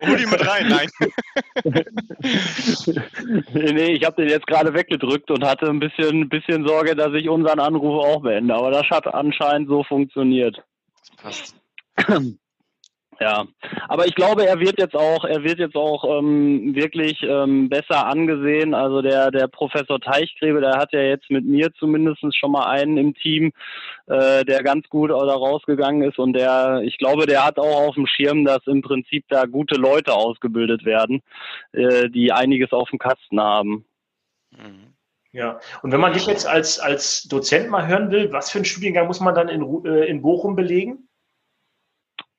Hol 0.02 0.18
die 0.18 0.26
mit 0.26 0.48
rein, 0.48 0.68
nein. 0.68 0.90
nee, 3.54 3.94
ich 3.94 4.06
habe 4.06 4.22
den 4.22 4.30
jetzt 4.30 4.48
gerade 4.48 4.74
weggedrückt 4.74 5.32
und 5.32 5.46
hatte 5.46 5.68
ein 5.68 5.80
bisschen, 5.80 6.28
bisschen 6.30 6.68
Sorge, 6.68 6.96
dass 6.96 7.14
ich 7.14 7.30
unseren 7.30 7.60
Anruf 7.60 8.04
auch 8.04 8.22
beende. 8.22 8.54
Aber 8.54 8.72
das 8.72 8.90
hat 8.90 9.08
anscheinend 9.08 9.70
so 9.70 9.84
funktioniert. 9.84 10.62
Das 11.00 11.12
passt. 11.18 11.56
Ja, 13.20 13.46
aber 13.88 14.06
ich 14.08 14.16
glaube, 14.16 14.46
er 14.46 14.60
wird 14.60 14.78
jetzt 14.78 14.96
auch, 14.96 15.24
er 15.24 15.44
wird 15.44 15.60
jetzt 15.60 15.76
auch 15.76 16.04
ähm, 16.20 16.76
wirklich 16.76 17.24
ähm, 17.24 17.70
besser 17.70 18.06
angesehen. 18.08 18.74
Also 18.74 19.02
der 19.02 19.32
der 19.32 19.48
Professor 19.48 20.02
Teichgräbe, 20.02 20.60
der 20.60 20.78
hat 20.78 20.92
ja 20.92 21.00
jetzt 21.02 21.30
mit 21.30 21.46
mir 21.46 21.72
zumindest 21.80 22.22
schon 22.38 22.52
mal 22.52 22.66
einen 22.66 22.98
im 22.98 23.14
Team, 23.16 23.54
äh, 24.08 24.44
der 24.44 24.64
ganz 24.64 24.90
gut 24.90 25.12
da 25.12 25.16
rausgegangen 25.16 26.02
ist 26.02 26.20
und 26.20 26.34
der, 26.34 26.82
ich 26.84 26.98
glaube, 26.98 27.26
der 27.26 27.46
hat 27.46 27.58
auch 27.58 27.88
auf 27.88 27.96
dem 27.96 28.08
Schirm, 28.08 28.44
dass 28.44 28.68
im 28.68 28.82
Prinzip 28.82 29.24
da 29.30 29.46
gute 29.46 29.76
Leute 29.76 30.14
ausgebildet 30.14 30.84
werden, 30.84 31.22
äh, 31.72 32.10
die 32.10 32.34
einiges 32.34 32.74
auf 32.74 32.90
dem 32.90 33.00
Kasten 33.00 33.40
haben. 33.40 33.86
Mhm. 34.52 34.94
Ja, 35.32 35.60
und 35.82 35.92
wenn 35.92 36.00
man 36.00 36.14
dich 36.14 36.28
jetzt 36.28 36.48
als 36.48 36.80
als 36.80 37.24
Dozent 37.24 37.70
mal 37.70 37.88
hören 37.88 38.10
will, 38.10 38.32
was 38.32 38.52
für 38.52 38.58
einen 38.58 38.66
Studiengang 38.66 39.08
muss 39.08 39.20
man 39.20 39.36
dann 39.36 39.50
in, 39.50 39.86
äh, 39.86 40.06
in 40.06 40.22
Bochum 40.22 40.56
belegen? 40.56 41.05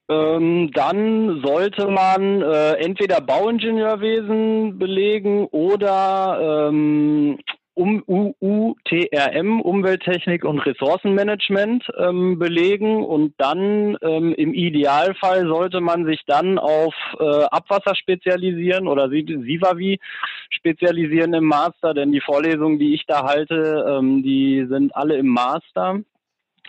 Ähm, 0.08 0.70
dann 0.72 1.42
sollte 1.44 1.88
man 1.88 2.40
äh, 2.40 2.74
entweder 2.74 3.20
Bauingenieurwesen 3.20 4.78
belegen 4.78 5.46
oder 5.46 6.68
ähm, 6.68 7.38
um, 7.76 8.02
UTRM, 8.40 9.60
Umwelttechnik 9.60 10.44
und 10.44 10.60
Ressourcenmanagement, 10.60 11.84
ähm, 11.98 12.38
belegen. 12.38 13.04
Und 13.04 13.34
dann 13.36 13.98
ähm, 14.00 14.32
im 14.34 14.54
Idealfall 14.54 15.46
sollte 15.46 15.80
man 15.80 16.06
sich 16.06 16.22
dann 16.26 16.58
auf 16.58 16.94
äh, 17.20 17.44
Abwasser 17.50 17.94
spezialisieren 17.94 18.88
oder 18.88 19.10
Sivavi 19.10 20.00
spezialisieren 20.48 21.34
im 21.34 21.44
Master, 21.44 21.92
denn 21.92 22.12
die 22.12 22.22
Vorlesungen, 22.22 22.78
die 22.78 22.94
ich 22.94 23.04
da 23.06 23.24
halte, 23.24 23.84
ähm, 23.88 24.22
die 24.22 24.66
sind 24.68 24.96
alle 24.96 25.16
im 25.16 25.28
Master. 25.28 26.00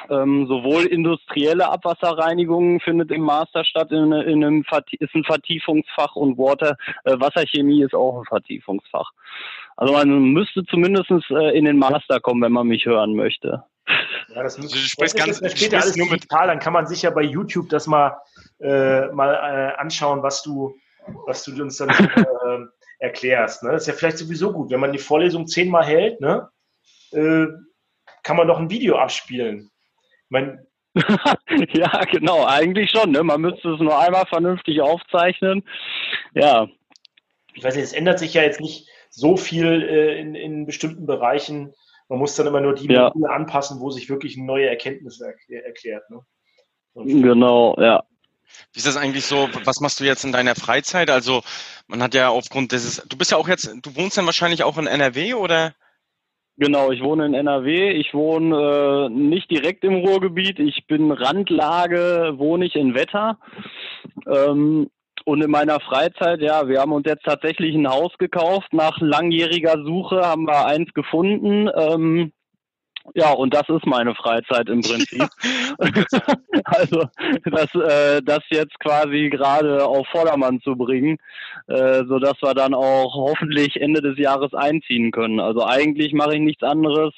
Ähm, 0.09 0.47
sowohl 0.47 0.85
industrielle 0.85 1.69
Abwasserreinigung 1.69 2.79
findet 2.79 3.11
im 3.11 3.21
Master 3.21 3.65
statt, 3.65 3.91
in, 3.91 4.11
in 4.11 4.43
einem 4.43 4.65
ist 4.99 5.15
ein 5.15 5.23
Vertiefungsfach 5.23 6.15
und 6.15 6.37
Water, 6.37 6.77
äh, 7.03 7.19
Wasserchemie 7.19 7.83
ist 7.83 7.93
auch 7.93 8.19
ein 8.19 8.25
Vertiefungsfach. 8.25 9.11
Also 9.75 9.93
man 9.93 10.31
müsste 10.33 10.63
zumindest 10.65 11.11
äh, 11.29 11.57
in 11.57 11.65
den 11.65 11.77
Master 11.77 12.19
kommen, 12.19 12.41
wenn 12.41 12.51
man 12.51 12.67
mich 12.67 12.85
hören 12.85 13.15
möchte. 13.15 13.63
Ja, 14.29 14.43
das, 14.43 14.57
also, 14.57 14.69
du 14.69 14.75
sprichst 14.75 15.15
ganz, 15.15 15.39
das 15.39 15.59
ja 15.59 15.79
alles 15.79 15.95
nur 15.95 16.07
digital, 16.07 16.47
dann 16.47 16.59
kann 16.59 16.73
man 16.73 16.87
sicher 16.87 17.11
bei 17.11 17.21
YouTube 17.21 17.69
das 17.69 17.87
mal, 17.87 18.17
äh, 18.59 19.07
mal 19.07 19.33
äh, 19.33 19.79
anschauen, 19.79 20.21
was 20.23 20.43
du, 20.43 20.75
was 21.25 21.43
du 21.43 21.61
uns 21.61 21.77
dann 21.77 21.89
äh, 21.89 22.65
erklärst. 22.99 23.63
Ne? 23.63 23.71
Das 23.71 23.83
ist 23.83 23.87
ja 23.87 23.93
vielleicht 23.93 24.17
sowieso 24.17 24.51
gut, 24.51 24.69
wenn 24.71 24.79
man 24.79 24.91
die 24.91 24.99
Vorlesung 24.99 25.47
zehnmal 25.47 25.85
hält, 25.85 26.19
ne? 26.19 26.49
Äh, 27.11 27.47
kann 28.23 28.35
man 28.35 28.47
doch 28.47 28.59
ein 28.59 28.69
Video 28.69 28.97
abspielen. 28.97 29.71
Mein 30.29 30.65
ja, 31.73 32.01
genau, 32.05 32.45
eigentlich 32.45 32.89
schon. 32.89 33.11
Ne? 33.11 33.23
Man 33.23 33.41
müsste 33.41 33.73
es 33.73 33.79
nur 33.79 33.99
einmal 33.99 34.25
vernünftig 34.25 34.81
aufzeichnen. 34.81 35.63
Ja. 36.33 36.67
Ich 37.53 37.63
weiß 37.63 37.75
nicht, 37.75 37.83
es 37.83 37.93
ändert 37.93 38.19
sich 38.19 38.33
ja 38.33 38.41
jetzt 38.41 38.59
nicht 38.59 38.89
so 39.09 39.37
viel 39.37 39.83
äh, 39.83 40.19
in, 40.19 40.35
in 40.35 40.65
bestimmten 40.65 41.05
Bereichen. 41.05 41.73
Man 42.09 42.19
muss 42.19 42.35
dann 42.35 42.47
immer 42.47 42.61
nur 42.61 42.73
die 42.73 42.91
ja. 42.91 43.11
anpassen, 43.29 43.79
wo 43.79 43.89
sich 43.89 44.09
wirklich 44.09 44.37
eine 44.37 44.45
neue 44.45 44.67
Erkenntnis 44.67 45.19
er 45.21 45.65
erklärt. 45.65 46.09
Ne? 46.09 46.21
genau, 46.95 47.75
ja. 47.79 48.03
Wie 48.71 48.77
ist 48.77 48.87
das 48.87 48.97
eigentlich 48.97 49.25
so? 49.25 49.49
Was 49.65 49.81
machst 49.81 49.99
du 49.99 50.05
jetzt 50.05 50.23
in 50.23 50.31
deiner 50.31 50.55
Freizeit? 50.55 51.09
Also 51.09 51.43
man 51.87 52.01
hat 52.01 52.13
ja 52.13 52.29
aufgrund 52.29 52.71
dieses, 52.71 53.03
du 53.07 53.17
bist 53.17 53.31
ja 53.31 53.37
auch 53.37 53.47
jetzt, 53.47 53.69
du 53.81 53.95
wohnst 53.95 54.17
dann 54.17 54.25
wahrscheinlich 54.25 54.63
auch 54.63 54.77
in 54.77 54.87
NRW 54.87 55.33
oder? 55.33 55.75
Genau, 56.59 56.91
ich 56.91 57.03
wohne 57.03 57.27
in 57.27 57.35
NRW. 57.35 57.91
Ich 57.91 58.15
wohne 58.15 58.55
äh, 58.55 59.09
nicht 59.09 59.51
direkt 59.51 59.83
im 59.83 59.95
Ruhrgebiet. 59.95 60.59
Ich 60.59 60.87
bin 60.87 61.11
Randlage, 61.11 62.33
wohne 62.37 62.65
ich 62.65 62.75
in 62.75 62.95
Wetter. 62.95 63.37
Ähm, 64.25 64.89
und 65.25 65.43
in 65.43 65.51
meiner 65.51 65.79
Freizeit, 65.79 66.41
ja, 66.41 66.67
wir 66.67 66.79
haben 66.79 66.93
uns 66.93 67.05
jetzt 67.05 67.25
tatsächlich 67.25 67.75
ein 67.75 67.87
Haus 67.87 68.11
gekauft. 68.17 68.73
Nach 68.73 68.99
langjähriger 68.99 69.83
Suche 69.83 70.21
haben 70.21 70.47
wir 70.47 70.65
eins 70.65 70.91
gefunden. 70.93 71.69
Ähm, 71.75 72.31
ja, 73.13 73.31
und 73.31 73.53
das 73.53 73.67
ist 73.69 73.85
meine 73.85 74.15
Freizeit 74.15 74.69
im 74.69 74.81
Prinzip. 74.81 75.27
also 76.65 77.05
das, 77.45 77.73
äh, 77.75 78.21
das 78.23 78.39
jetzt 78.49 78.79
quasi 78.79 79.29
gerade 79.29 79.85
auf 79.85 80.07
Vordermann 80.07 80.61
zu 80.61 80.75
bringen, 80.75 81.17
äh, 81.67 82.03
so 82.07 82.19
dass 82.19 82.41
wir 82.41 82.53
dann 82.53 82.73
auch 82.73 83.13
hoffentlich 83.13 83.79
Ende 83.79 84.01
des 84.01 84.17
Jahres 84.17 84.53
einziehen 84.53 85.11
können. 85.11 85.39
Also 85.39 85.65
eigentlich 85.65 86.13
mache 86.13 86.35
ich 86.35 86.41
nichts 86.41 86.63
anderes, 86.63 87.13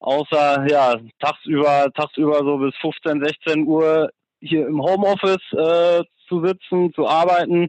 außer 0.00 0.66
ja 0.68 0.96
tagsüber, 1.20 1.90
tagsüber 1.94 2.38
so 2.40 2.58
bis 2.58 2.74
15, 2.76 3.24
16 3.24 3.66
Uhr 3.66 4.10
hier 4.40 4.66
im 4.66 4.80
Homeoffice 4.80 5.52
äh, 5.52 6.04
zu 6.28 6.44
sitzen, 6.44 6.92
zu 6.94 7.06
arbeiten, 7.06 7.68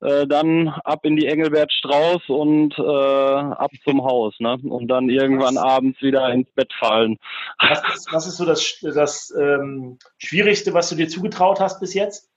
äh, 0.00 0.26
dann 0.26 0.68
ab 0.68 1.04
in 1.04 1.16
die 1.16 1.26
Engelbert 1.26 1.72
Strauß 1.72 2.28
und 2.28 2.78
äh, 2.78 2.82
ab 2.82 3.70
zum 3.84 4.02
Haus, 4.04 4.34
ne? 4.38 4.58
Und 4.62 4.88
dann 4.88 5.10
irgendwann 5.10 5.56
was, 5.56 5.62
abends 5.62 6.00
wieder 6.02 6.30
ins 6.30 6.50
Bett 6.52 6.72
fallen. 6.78 7.18
Was 7.58 7.82
ist, 7.94 8.12
was 8.12 8.26
ist 8.26 8.36
so 8.36 8.44
das, 8.44 8.78
das 8.80 9.34
ähm, 9.38 9.98
Schwierigste, 10.18 10.72
was 10.74 10.88
du 10.88 10.96
dir 10.96 11.08
zugetraut 11.08 11.60
hast 11.60 11.80
bis 11.80 11.94
jetzt? 11.94 12.29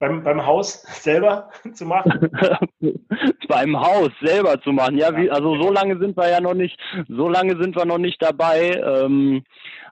Beim, 0.00 0.22
beim 0.22 0.46
Haus 0.46 0.82
selber 1.02 1.50
zu 1.74 1.84
machen? 1.84 2.30
beim 3.48 3.80
Haus 3.80 4.10
selber 4.22 4.60
zu 4.60 4.72
machen. 4.72 4.96
Ja, 4.96 5.16
wie, 5.16 5.30
also 5.30 5.60
so 5.60 5.72
lange 5.72 5.98
sind 5.98 6.16
wir 6.16 6.30
ja 6.30 6.40
noch 6.40 6.54
nicht, 6.54 6.78
so 7.08 7.28
lange 7.28 7.60
sind 7.60 7.74
wir 7.74 7.84
noch 7.84 7.98
nicht 7.98 8.22
dabei. 8.22 8.80
Ähm, 8.80 9.44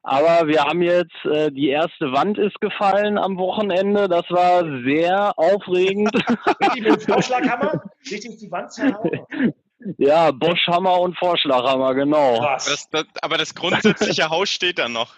aber 0.04 0.46
wir 0.46 0.62
haben 0.62 0.82
jetzt, 0.82 1.24
äh, 1.24 1.50
die 1.50 1.68
erste 1.68 2.12
Wand 2.12 2.38
ist 2.38 2.60
gefallen 2.60 3.18
am 3.18 3.36
Wochenende. 3.38 4.08
Das 4.08 4.24
war 4.30 4.62
sehr 4.84 5.36
aufregend. 5.36 6.14
Richtig 6.60 6.82
mit 6.84 7.00
dem 7.00 7.00
Vorschlaghammer? 7.00 7.82
Richtig 8.08 8.38
die 8.38 8.50
Wand 8.52 8.72
zerhauen? 8.72 9.52
Ja, 9.98 10.30
Boschhammer 10.30 11.00
und 11.00 11.18
Vorschlaghammer, 11.18 11.94
genau. 11.94 12.40
Das, 12.40 12.88
das, 12.90 13.04
aber 13.20 13.36
das 13.36 13.54
grundsätzliche 13.54 14.28
Haus 14.30 14.48
steht 14.48 14.78
da 14.78 14.88
noch. 14.88 15.14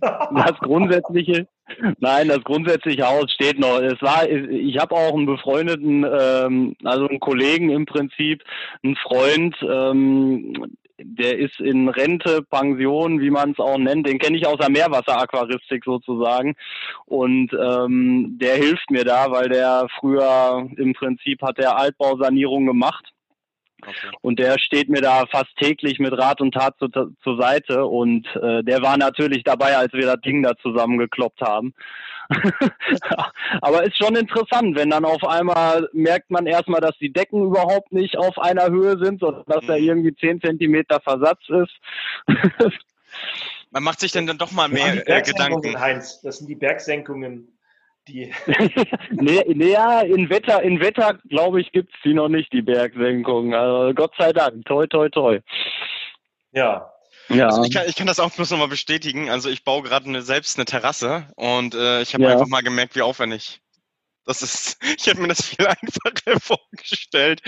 Das 0.00 0.58
grundsätzliche, 0.60 1.46
nein, 1.98 2.28
das 2.28 2.42
grundsätzliche 2.44 3.06
Haus 3.06 3.30
steht 3.32 3.58
noch. 3.58 3.78
Es 3.80 4.00
war, 4.02 4.28
ich 4.28 4.78
habe 4.78 4.94
auch 4.94 5.14
einen 5.14 5.26
befreundeten, 5.26 6.04
ähm, 6.04 6.76
also 6.84 7.08
einen 7.08 7.20
Kollegen 7.20 7.70
im 7.70 7.86
Prinzip, 7.86 8.42
einen 8.82 8.96
Freund, 8.96 9.56
ähm, 9.62 10.76
der 11.04 11.38
ist 11.38 11.58
in 11.60 11.88
Rente, 11.88 12.42
Pension, 12.42 13.20
wie 13.20 13.30
man 13.30 13.52
es 13.52 13.58
auch 13.58 13.78
nennt. 13.78 14.06
Den 14.06 14.18
kenne 14.18 14.36
ich 14.36 14.46
aus 14.46 14.58
der 14.58 14.70
Meerwasseraquaristik 14.70 15.84
sozusagen. 15.84 16.54
Und 17.06 17.52
ähm, 17.52 18.38
der 18.40 18.56
hilft 18.56 18.90
mir 18.90 19.04
da, 19.04 19.30
weil 19.30 19.48
der 19.48 19.88
früher 19.98 20.68
im 20.76 20.92
Prinzip 20.92 21.42
hat 21.42 21.58
der 21.58 21.76
Altbausanierung 21.76 22.66
gemacht. 22.66 23.11
Okay. 23.86 24.10
Und 24.20 24.38
der 24.38 24.58
steht 24.58 24.88
mir 24.88 25.00
da 25.00 25.26
fast 25.26 25.54
täglich 25.56 25.98
mit 25.98 26.12
Rat 26.12 26.40
und 26.40 26.52
Tat 26.52 26.76
zu, 26.78 26.88
zur 26.88 27.36
Seite. 27.36 27.84
Und 27.86 28.26
äh, 28.36 28.62
der 28.62 28.82
war 28.82 28.96
natürlich 28.96 29.42
dabei, 29.44 29.76
als 29.76 29.92
wir 29.92 30.06
das 30.06 30.20
Ding 30.20 30.42
da 30.42 30.56
zusammengekloppt 30.56 31.40
haben. 31.40 31.74
Aber 33.60 33.84
ist 33.84 33.96
schon 33.98 34.16
interessant, 34.16 34.76
wenn 34.76 34.90
dann 34.90 35.04
auf 35.04 35.24
einmal 35.24 35.88
merkt 35.92 36.30
man 36.30 36.46
erstmal, 36.46 36.80
dass 36.80 36.96
die 36.98 37.12
Decken 37.12 37.44
überhaupt 37.46 37.92
nicht 37.92 38.16
auf 38.16 38.38
einer 38.38 38.70
Höhe 38.70 38.96
sind, 38.98 39.20
sondern 39.20 39.44
dass 39.46 39.66
da 39.66 39.76
mhm. 39.76 39.84
irgendwie 39.84 40.14
10 40.14 40.40
Zentimeter 40.40 41.00
Versatz 41.00 41.40
ist. 41.48 41.72
man 43.70 43.82
macht 43.82 44.00
sich 44.00 44.12
denn 44.12 44.26
dann 44.26 44.38
doch 44.38 44.52
mal 44.52 44.68
mehr 44.68 45.06
äh, 45.08 45.22
Gedanken. 45.22 45.78
Heinz, 45.78 46.20
das 46.22 46.38
sind 46.38 46.48
die 46.48 46.54
Bergsenkungen. 46.54 47.48
Die 48.08 48.32
nee, 49.10 49.44
nee, 49.46 49.72
ja, 49.72 50.00
in 50.00 50.28
Wetter, 50.28 50.62
in 50.62 50.80
Wetter, 50.80 51.18
glaube 51.28 51.60
ich, 51.60 51.70
gibt 51.72 51.94
es 51.94 52.00
die 52.04 52.14
noch 52.14 52.28
nicht, 52.28 52.52
die 52.52 52.62
Bergsenkungen. 52.62 53.54
Also 53.54 53.94
Gott 53.94 54.12
sei 54.18 54.32
Dank. 54.32 54.64
Toi, 54.64 54.86
toi, 54.86 55.08
toi. 55.08 55.40
Ja, 56.52 56.92
ja. 57.28 57.46
Also 57.46 57.62
ich, 57.64 57.72
kann, 57.72 57.88
ich 57.88 57.94
kann 57.94 58.06
das 58.06 58.20
auch 58.20 58.30
bloß 58.30 58.50
nochmal 58.50 58.68
bestätigen. 58.68 59.30
Also 59.30 59.48
ich 59.48 59.64
baue 59.64 59.82
gerade 59.82 60.06
eine, 60.06 60.22
selbst 60.22 60.58
eine 60.58 60.64
Terrasse 60.64 61.28
und 61.36 61.74
äh, 61.74 62.02
ich 62.02 62.14
habe 62.14 62.24
ja. 62.24 62.30
einfach 62.30 62.48
mal 62.48 62.62
gemerkt, 62.62 62.96
wie 62.96 63.02
aufwendig 63.02 63.62
das 64.24 64.42
ist, 64.42 64.78
ich 64.98 65.06
hätte 65.06 65.20
mir 65.20 65.28
das 65.28 65.46
viel 65.46 65.66
einfacher 65.66 66.40
vorgestellt. 66.40 67.42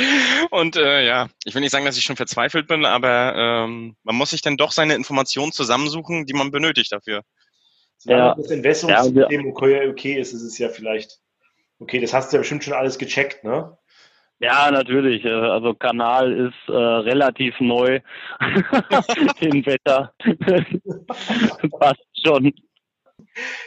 Und 0.51 0.77
äh, 0.77 1.07
ja, 1.07 1.29
ich 1.45 1.55
will 1.55 1.61
nicht 1.61 1.71
sagen, 1.71 1.85
dass 1.85 1.97
ich 1.97 2.05
schon 2.05 2.17
verzweifelt 2.17 2.67
bin, 2.67 2.85
aber 2.85 3.35
ähm, 3.37 3.97
man 4.03 4.17
muss 4.17 4.31
sich 4.31 4.43
dann 4.43 4.57
doch 4.57 4.73
seine 4.73 4.95
Informationen 4.95 5.53
zusammensuchen, 5.53 6.27
die 6.27 6.35
man 6.35 6.51
benötigt 6.51 6.93
dafür. 6.93 7.23
Solange 8.05 8.35
das 8.37 8.51
Investmentssystem 8.51 9.47
okay, 9.47 9.89
okay 9.89 10.15
ist, 10.15 10.33
ist 10.35 10.43
es 10.43 10.59
ja 10.59 10.69
vielleicht 10.69 11.21
okay. 11.79 12.01
Das 12.01 12.13
hast 12.13 12.33
du 12.33 12.37
ja 12.37 12.41
bestimmt 12.41 12.63
schon 12.63 12.75
alles 12.75 12.99
gecheckt, 12.99 13.45
ne? 13.45 13.77
Ja, 14.41 14.71
natürlich. 14.71 15.25
Äh, 15.25 15.31
also 15.31 15.75
Kanal 15.75 16.33
ist 16.33 16.69
äh, 16.69 16.73
relativ 16.73 17.59
neu 17.61 18.01
im 19.41 19.65
Wetter. 19.65 20.13
Passt 21.79 22.07
schon. 22.23 22.53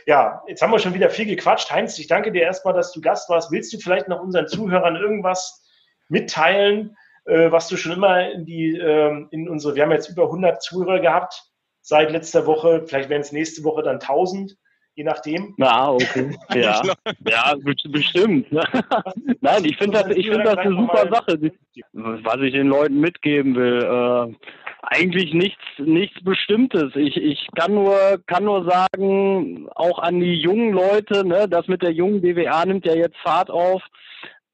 Ja, 0.05 0.43
jetzt 0.47 0.61
haben 0.61 0.71
wir 0.71 0.79
schon 0.79 0.93
wieder 0.93 1.09
viel 1.09 1.25
gequatscht. 1.25 1.71
Heinz, 1.71 1.97
ich 1.97 2.07
danke 2.07 2.31
dir 2.31 2.43
erstmal, 2.43 2.75
dass 2.75 2.91
du 2.91 3.01
Gast 3.01 3.29
warst. 3.29 3.51
Willst 3.51 3.73
du 3.73 3.79
vielleicht 3.79 4.07
noch 4.07 4.21
unseren 4.21 4.47
Zuhörern 4.47 4.95
irgendwas 4.95 5.65
mitteilen, 6.09 6.95
äh, 7.25 7.51
was 7.51 7.69
du 7.69 7.75
schon 7.75 7.93
immer 7.93 8.29
in 8.31 8.45
die, 8.45 8.77
äh, 8.77 9.25
in 9.31 9.49
unsere, 9.49 9.75
wir 9.75 9.83
haben 9.83 9.91
jetzt 9.91 10.09
über 10.09 10.25
100 10.25 10.61
Zuhörer 10.61 10.99
gehabt 10.99 11.43
seit 11.87 12.11
letzter 12.11 12.45
Woche, 12.45 12.83
vielleicht 12.85 13.09
werden 13.09 13.21
es 13.21 13.31
nächste 13.31 13.63
Woche 13.63 13.81
dann 13.81 13.95
1000 13.95 14.57
je 14.97 15.03
nachdem. 15.03 15.53
Ja, 15.57 15.91
okay. 15.91 16.35
Ja, 16.55 16.81
ja 17.29 17.53
bestimmt. 17.91 18.51
Nein, 19.41 19.63
ich 19.63 19.77
finde 19.77 19.99
das, 19.99 20.17
ich 20.17 20.27
finde 20.27 20.43
das 20.43 20.57
eine 20.57 20.75
super 20.75 21.07
Sache, 21.11 21.39
was 21.93 22.37
ich 22.41 22.51
den 22.51 22.67
Leuten 22.67 22.99
mitgeben 22.99 23.55
will. 23.55 23.83
Äh, 23.83 24.35
eigentlich 24.81 25.33
nichts, 25.33 25.61
nichts 25.77 26.23
Bestimmtes. 26.23 26.95
Ich, 26.95 27.15
ich 27.15 27.47
kann 27.55 27.75
nur, 27.75 27.95
kann 28.25 28.45
nur 28.45 28.67
sagen, 28.67 29.69
auch 29.75 29.99
an 29.99 30.19
die 30.19 30.33
jungen 30.33 30.73
Leute, 30.73 31.27
ne, 31.27 31.47
das 31.47 31.67
mit 31.67 31.83
der 31.83 31.91
jungen 31.91 32.21
BWA 32.21 32.65
nimmt 32.65 32.85
ja 32.87 32.95
jetzt 32.95 33.17
Fahrt 33.17 33.51
auf. 33.51 33.83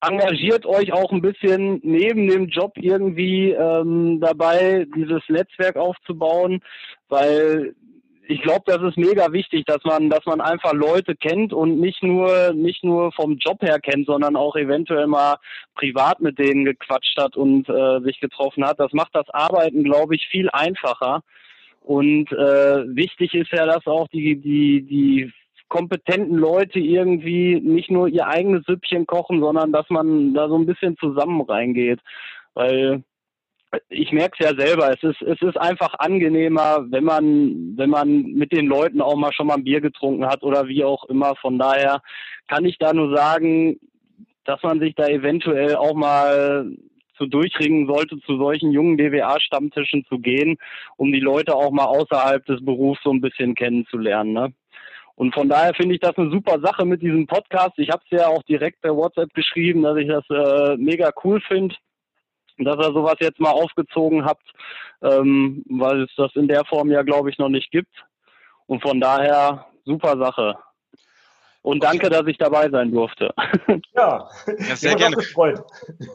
Engagiert 0.05 0.65
euch 0.65 0.91
auch 0.91 1.13
ein 1.13 1.21
bisschen 1.21 1.79
neben 1.83 2.27
dem 2.27 2.47
Job 2.47 2.73
irgendwie 2.75 3.51
ähm, 3.51 4.19
dabei, 4.19 4.85
dieses 4.97 5.21
Netzwerk 5.29 5.77
aufzubauen, 5.77 6.61
weil 7.09 7.75
ich 8.27 8.41
glaube, 8.41 8.63
das 8.65 8.81
ist 8.81 8.97
mega 8.97 9.31
wichtig, 9.33 9.65
dass 9.65 9.83
man, 9.83 10.09
dass 10.09 10.25
man 10.25 10.39
einfach 10.39 10.73
Leute 10.73 11.15
kennt 11.15 11.51
und 11.51 11.79
nicht 11.79 12.03
nur, 12.03 12.53
nicht 12.53 12.83
nur 12.83 13.11
vom 13.11 13.37
Job 13.37 13.61
her 13.61 13.79
kennt, 13.79 14.05
sondern 14.05 14.35
auch 14.35 14.55
eventuell 14.55 15.07
mal 15.07 15.37
privat 15.75 16.21
mit 16.21 16.39
denen 16.39 16.65
gequatscht 16.65 17.17
hat 17.17 17.35
und 17.35 17.67
äh, 17.69 17.99
sich 18.01 18.19
getroffen 18.19 18.65
hat. 18.65 18.79
Das 18.79 18.93
macht 18.93 19.13
das 19.13 19.29
Arbeiten, 19.29 19.83
glaube 19.83 20.15
ich, 20.15 20.27
viel 20.29 20.49
einfacher. 20.51 21.21
Und 21.81 22.31
äh, 22.31 22.95
wichtig 22.95 23.33
ist 23.33 23.51
ja, 23.51 23.65
dass 23.65 23.85
auch 23.87 24.07
die, 24.07 24.37
die, 24.37 24.83
die 24.83 25.33
kompetenten 25.67 26.37
Leute 26.37 26.79
irgendwie 26.79 27.59
nicht 27.59 27.91
nur 27.91 28.07
ihr 28.07 28.27
eigenes 28.27 28.63
Süppchen 28.65 29.05
kochen, 29.05 29.41
sondern 29.41 29.73
dass 29.73 29.89
man 29.89 30.33
da 30.33 30.47
so 30.47 30.57
ein 30.57 30.65
bisschen 30.65 30.95
zusammen 30.97 31.41
reingeht. 31.41 31.99
Weil 32.53 33.03
ich 33.89 34.11
merke 34.11 34.35
es 34.39 34.45
ja 34.45 34.55
selber, 34.55 34.91
es 34.91 35.03
ist, 35.03 35.21
es 35.21 35.41
ist 35.41 35.57
einfach 35.57 35.93
angenehmer, 35.99 36.85
wenn 36.89 37.03
man, 37.03 37.73
wenn 37.77 37.89
man 37.89 38.23
mit 38.23 38.51
den 38.51 38.67
Leuten 38.67 39.01
auch 39.01 39.15
mal 39.15 39.33
schon 39.33 39.47
mal 39.47 39.55
ein 39.55 39.63
Bier 39.63 39.81
getrunken 39.81 40.25
hat 40.25 40.43
oder 40.43 40.67
wie 40.67 40.83
auch 40.83 41.05
immer. 41.05 41.35
Von 41.37 41.57
daher 41.57 42.01
kann 42.47 42.65
ich 42.65 42.77
da 42.77 42.93
nur 42.93 43.15
sagen, 43.15 43.79
dass 44.45 44.61
man 44.63 44.79
sich 44.79 44.95
da 44.95 45.07
eventuell 45.07 45.75
auch 45.75 45.93
mal 45.93 46.71
zu 47.17 47.27
durchringen 47.27 47.87
sollte, 47.87 48.19
zu 48.25 48.37
solchen 48.37 48.71
jungen 48.71 48.97
DWA-Stammtischen 48.97 50.05
zu 50.05 50.19
gehen, 50.19 50.57
um 50.97 51.11
die 51.11 51.19
Leute 51.19 51.55
auch 51.55 51.71
mal 51.71 51.85
außerhalb 51.85 52.45
des 52.45 52.63
Berufs 52.63 53.01
so 53.03 53.11
ein 53.11 53.21
bisschen 53.21 53.55
kennenzulernen. 53.55 54.33
Ne? 54.33 54.53
Und 55.15 55.33
von 55.33 55.47
daher 55.47 55.73
finde 55.75 55.95
ich 55.95 56.01
das 56.01 56.17
eine 56.17 56.31
super 56.31 56.59
Sache 56.59 56.85
mit 56.85 57.01
diesem 57.01 57.27
Podcast. 57.27 57.73
Ich 57.77 57.89
habe 57.89 58.01
es 58.09 58.19
ja 58.19 58.27
auch 58.27 58.43
direkt 58.43 58.81
per 58.81 58.95
WhatsApp 58.95 59.33
geschrieben, 59.33 59.83
dass 59.83 59.97
ich 59.97 60.07
das 60.07 60.25
äh, 60.29 60.75
mega 60.77 61.11
cool 61.23 61.39
finde 61.47 61.75
dass 62.57 62.77
ihr 62.77 62.93
sowas 62.93 63.15
jetzt 63.19 63.39
mal 63.39 63.51
aufgezogen 63.51 64.25
habt, 64.25 64.47
ähm, 65.01 65.63
weil 65.69 66.03
es 66.03 66.11
das 66.15 66.35
in 66.35 66.47
der 66.47 66.65
Form 66.65 66.91
ja, 66.91 67.03
glaube 67.03 67.29
ich, 67.29 67.37
noch 67.37 67.49
nicht 67.49 67.71
gibt. 67.71 67.93
Und 68.65 68.81
von 68.81 68.99
daher 68.99 69.65
super 69.85 70.17
Sache. 70.17 70.57
Und 71.61 71.83
danke, 71.83 72.09
dass 72.09 72.27
ich 72.27 72.37
dabei 72.37 72.69
sein 72.69 72.91
durfte. 72.91 73.33
Ja, 73.95 74.27
ja 74.47 74.75
sehr 74.75 74.95
gerne. 74.95 75.15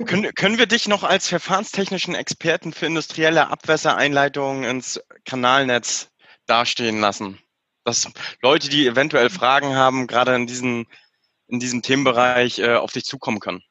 Können, 0.04 0.34
können 0.34 0.58
wir 0.58 0.66
dich 0.66 0.88
noch 0.88 1.04
als 1.04 1.28
verfahrenstechnischen 1.28 2.14
Experten 2.14 2.72
für 2.72 2.86
industrielle 2.86 3.48
Abwässereinleitungen 3.48 4.64
ins 4.64 5.00
Kanalnetz 5.24 6.10
dastehen 6.46 7.00
lassen? 7.00 7.38
dass 7.88 8.10
Leute, 8.42 8.68
die 8.68 8.86
eventuell 8.86 9.30
Fragen 9.30 9.74
haben, 9.74 10.06
gerade 10.06 10.34
in 10.34 10.46
diesem, 10.46 10.86
in 11.46 11.58
diesem 11.58 11.82
Themenbereich 11.82 12.58
äh, 12.58 12.74
auf 12.74 12.92
dich 12.92 13.04
zukommen 13.04 13.40
können? 13.40 13.62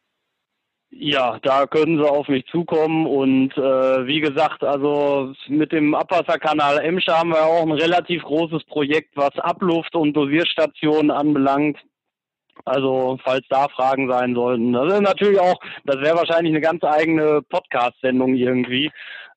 Ja, 0.89 1.37
da 1.41 1.67
können 1.67 1.97
sie 1.97 2.09
auf 2.09 2.27
mich 2.29 2.45
zukommen 2.47 3.05
und 3.05 3.55
äh, 3.57 4.07
wie 4.07 4.21
gesagt, 4.21 4.63
also 4.63 5.33
mit 5.47 5.73
dem 5.73 5.93
Abwasserkanal 5.93 6.79
Emscher 6.79 7.19
haben 7.19 7.31
wir 7.31 7.43
auch 7.43 7.61
ein 7.61 7.73
relativ 7.73 8.23
großes 8.23 8.63
Projekt, 8.63 9.15
was 9.15 9.37
Abluft- 9.37 9.95
und 9.95 10.13
Dosierstationen 10.13 11.11
anbelangt. 11.11 11.77
Also 12.65 13.19
falls 13.23 13.45
da 13.49 13.67
Fragen 13.67 14.09
sein 14.09 14.33
sollten. 14.33 14.73
Das 14.73 14.91
ist 14.91 15.01
natürlich 15.01 15.39
auch, 15.39 15.59
das 15.85 15.97
wäre 15.97 16.17
wahrscheinlich 16.17 16.51
eine 16.51 16.61
ganz 16.61 16.83
eigene 16.83 17.41
Podcast-Sendung 17.43 18.35
irgendwie. 18.35 18.89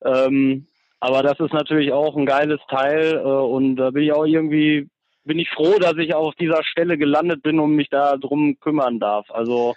Ähm, 0.03 0.67
aber 0.99 1.21
das 1.21 1.39
ist 1.39 1.53
natürlich 1.53 1.91
auch 1.91 2.15
ein 2.15 2.25
geiles 2.25 2.59
Teil 2.69 3.17
äh, 3.17 3.21
und 3.21 3.75
da 3.75 3.91
bin 3.91 4.03
ich 4.03 4.13
auch 4.13 4.25
irgendwie, 4.25 4.87
bin 5.25 5.37
ich 5.37 5.49
froh, 5.49 5.77
dass 5.79 5.97
ich 5.97 6.13
auf 6.15 6.33
dieser 6.35 6.63
Stelle 6.63 6.97
gelandet 6.97 7.43
bin 7.43 7.59
und 7.59 7.75
mich 7.75 7.89
da 7.89 8.17
drum 8.17 8.57
kümmern 8.59 8.99
darf. 8.99 9.29
Also 9.29 9.75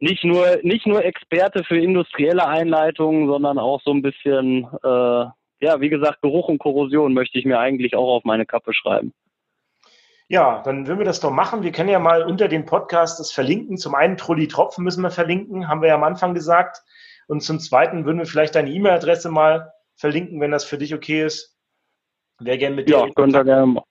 nicht 0.00 0.24
nur, 0.24 0.58
nicht 0.62 0.86
nur 0.86 1.04
Experte 1.04 1.62
für 1.62 1.78
industrielle 1.78 2.46
Einleitungen, 2.46 3.28
sondern 3.28 3.58
auch 3.58 3.80
so 3.82 3.92
ein 3.92 4.02
bisschen, 4.02 4.66
äh, 4.82 5.24
ja, 5.62 5.80
wie 5.80 5.90
gesagt, 5.90 6.22
Geruch 6.22 6.48
und 6.48 6.58
Korrosion 6.58 7.12
möchte 7.12 7.38
ich 7.38 7.44
mir 7.44 7.58
eigentlich 7.58 7.94
auch 7.94 8.16
auf 8.16 8.24
meine 8.24 8.46
Kappe 8.46 8.72
schreiben. 8.72 9.12
Ja, 10.28 10.62
dann 10.62 10.86
würden 10.86 11.00
wir 11.00 11.04
das 11.04 11.20
doch 11.20 11.32
machen. 11.32 11.62
Wir 11.62 11.72
können 11.72 11.88
ja 11.88 11.98
mal 11.98 12.22
unter 12.22 12.48
dem 12.48 12.64
Podcast 12.64 13.20
das 13.20 13.32
verlinken. 13.32 13.76
Zum 13.76 13.94
einen 13.94 14.16
Trulli 14.16 14.48
Tropfen 14.48 14.84
müssen 14.84 15.02
wir 15.02 15.10
verlinken, 15.10 15.68
haben 15.68 15.82
wir 15.82 15.88
ja 15.88 15.96
am 15.96 16.04
Anfang 16.04 16.34
gesagt. 16.34 16.82
Und 17.26 17.42
zum 17.42 17.60
zweiten 17.60 18.06
würden 18.06 18.18
wir 18.18 18.26
vielleicht 18.26 18.54
deine 18.54 18.70
E-Mail-Adresse 18.70 19.30
mal 19.30 19.72
verlinken, 19.96 20.40
wenn 20.40 20.50
das 20.50 20.64
für 20.64 20.78
dich 20.78 20.94
okay 20.94 21.24
ist. 21.24 21.58
Wer 22.38 22.56
gerne 22.58 22.76
mit 22.76 22.88
ja, 22.88 23.06
dir 23.06 23.12
in 23.24 23.32
gerne 23.32 23.66
machen. 23.66 23.84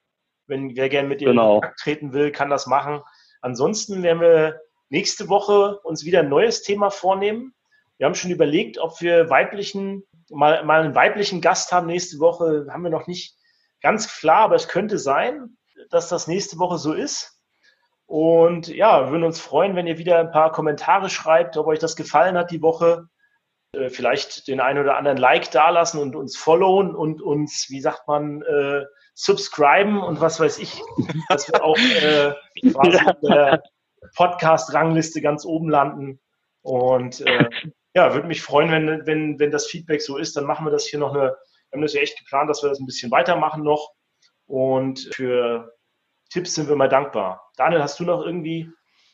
wenn 0.46 0.74
wer 0.74 0.88
gerne 0.88 1.08
mit 1.08 1.20
dir 1.20 1.28
genau. 1.28 1.56
in 1.56 1.60
Kontakt 1.60 1.80
treten 1.80 2.12
will, 2.12 2.32
kann 2.32 2.50
das 2.50 2.66
machen. 2.66 3.00
Ansonsten 3.42 4.02
werden 4.02 4.20
wir 4.20 4.60
nächste 4.90 5.28
Woche 5.28 5.78
uns 5.80 6.04
wieder 6.04 6.20
ein 6.20 6.28
neues 6.28 6.62
Thema 6.62 6.90
vornehmen. 6.90 7.54
Wir 7.96 8.06
haben 8.06 8.14
schon 8.14 8.30
überlegt, 8.30 8.78
ob 8.78 9.00
wir 9.00 9.30
weiblichen 9.30 10.04
mal, 10.30 10.64
mal 10.64 10.82
einen 10.82 10.94
weiblichen 10.94 11.40
Gast 11.40 11.72
haben 11.72 11.86
nächste 11.86 12.18
Woche. 12.18 12.66
Haben 12.70 12.82
wir 12.82 12.90
noch 12.90 13.06
nicht 13.06 13.36
ganz 13.80 14.18
klar, 14.18 14.42
aber 14.42 14.56
es 14.56 14.68
könnte 14.68 14.98
sein 14.98 15.56
dass 15.88 16.08
das 16.08 16.26
nächste 16.26 16.58
Woche 16.58 16.78
so 16.78 16.92
ist. 16.92 17.40
Und 18.06 18.68
ja, 18.68 19.04
wir 19.04 19.12
würden 19.12 19.24
uns 19.24 19.40
freuen, 19.40 19.76
wenn 19.76 19.86
ihr 19.86 19.98
wieder 19.98 20.18
ein 20.18 20.32
paar 20.32 20.52
Kommentare 20.52 21.08
schreibt, 21.08 21.56
ob 21.56 21.66
euch 21.66 21.78
das 21.78 21.96
gefallen 21.96 22.36
hat 22.36 22.50
die 22.50 22.62
Woche. 22.62 23.08
Äh, 23.72 23.88
vielleicht 23.88 24.48
den 24.48 24.60
einen 24.60 24.80
oder 24.80 24.96
anderen 24.96 25.16
Like 25.16 25.50
dalassen 25.52 26.00
und 26.00 26.16
uns 26.16 26.36
followen 26.36 26.94
und 26.94 27.22
uns, 27.22 27.66
wie 27.68 27.80
sagt 27.80 28.08
man, 28.08 28.42
äh, 28.42 28.84
subscriben 29.14 30.02
und 30.02 30.20
was 30.20 30.40
weiß 30.40 30.58
ich, 30.58 30.82
dass 31.28 31.46
wir 31.48 31.62
auch 31.62 31.78
äh, 31.78 32.34
quasi 32.72 32.98
der 33.22 33.62
Podcast-Rangliste 34.16 35.20
ganz 35.20 35.44
oben 35.44 35.68
landen. 35.68 36.20
Und 36.62 37.20
äh, 37.20 37.48
ja, 37.94 38.14
würde 38.14 38.28
mich 38.28 38.42
freuen, 38.42 38.70
wenn, 38.70 39.06
wenn, 39.06 39.38
wenn 39.38 39.50
das 39.50 39.66
Feedback 39.66 40.02
so 40.02 40.16
ist, 40.16 40.36
dann 40.36 40.44
machen 40.44 40.66
wir 40.66 40.70
das 40.70 40.86
hier 40.86 40.98
noch 40.98 41.14
eine, 41.14 41.36
wir 41.70 41.76
haben 41.76 41.82
das 41.82 41.94
ja 41.94 42.00
echt 42.00 42.18
geplant, 42.18 42.50
dass 42.50 42.62
wir 42.62 42.68
das 42.68 42.80
ein 42.80 42.86
bisschen 42.86 43.10
weitermachen 43.10 43.62
noch. 43.62 43.92
Und 44.46 45.10
für 45.14 45.72
Tipps 46.30 46.54
sind 46.54 46.68
wir 46.68 46.76
mal 46.76 46.88
dankbar. 46.88 47.50
Daniel, 47.56 47.82
hast 47.82 48.00
du 48.00 48.04
noch 48.04 48.24
irgendwie 48.24 48.68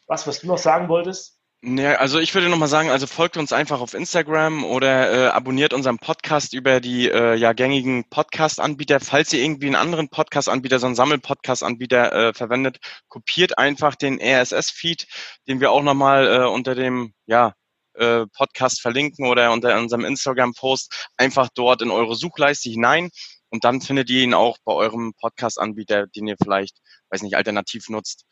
was, 0.07 0.27
was 0.27 0.41
du 0.41 0.47
noch 0.47 0.59
sagen 0.59 0.89
wolltest? 0.89 1.36
Ja, 1.63 1.95
also 1.95 2.19
ich 2.21 2.33
würde 2.35 2.49
nochmal 2.49 2.69
sagen, 2.69 2.91
also 2.91 3.07
folgt 3.07 3.37
uns 3.37 3.53
einfach 3.53 3.81
auf 3.81 3.95
Instagram 3.95 4.65
oder 4.65 5.13
äh, 5.13 5.29
abonniert 5.31 5.73
unseren 5.73 5.99
Podcast 5.99 6.53
über 6.53 6.81
die 6.81 7.09
äh, 7.09 7.35
ja 7.35 7.55
gängigen 7.55 8.09
Podcast-Anbieter. 8.09 9.01
Falls 9.01 9.33
ihr 9.33 9.43
irgendwie 9.43 9.67
einen 9.67 9.75
anderen 9.75 10.09
Podcast-Anbieter, 10.09 10.79
so 10.79 10.87
einen 10.87 10.95
Sammel-Podcast-Anbieter 10.95 12.13
äh, 12.13 12.35
verwendet, 12.35 12.79
kopiert 13.09 13.59
einfach 13.59 13.97
den 13.97 14.21
RSS-Feed, 14.21 15.07
den 15.49 15.61
wir 15.61 15.73
auch 15.73 15.83
nochmal 15.83 16.27
äh, 16.29 16.47
unter 16.47 16.75
dem 16.75 17.15
ja 17.27 17.55
äh, 17.95 18.27
Podcast 18.37 18.81
verlinken 18.81 19.27
oder 19.27 19.51
unter 19.53 19.77
unserem 19.79 20.05
Instagram-Post 20.05 21.09
einfach 21.17 21.49
dort 21.55 21.83
in 21.83 21.91
eure 21.91 22.15
Suchleiste 22.15 22.71
hinein. 22.71 23.11
Und 23.49 23.65
dann 23.65 23.81
findet 23.81 24.11
ihr 24.11 24.23
ihn 24.23 24.35
auch 24.35 24.59
bei 24.65 24.73
eurem 24.73 25.15
Podcast-Anbieter, 25.15 26.07
den 26.09 26.27
ihr 26.29 26.37
vielleicht, 26.41 26.77
weiß 27.11 27.23
nicht, 27.23 27.37
alternativ 27.37 27.89
nutzt. 27.89 28.27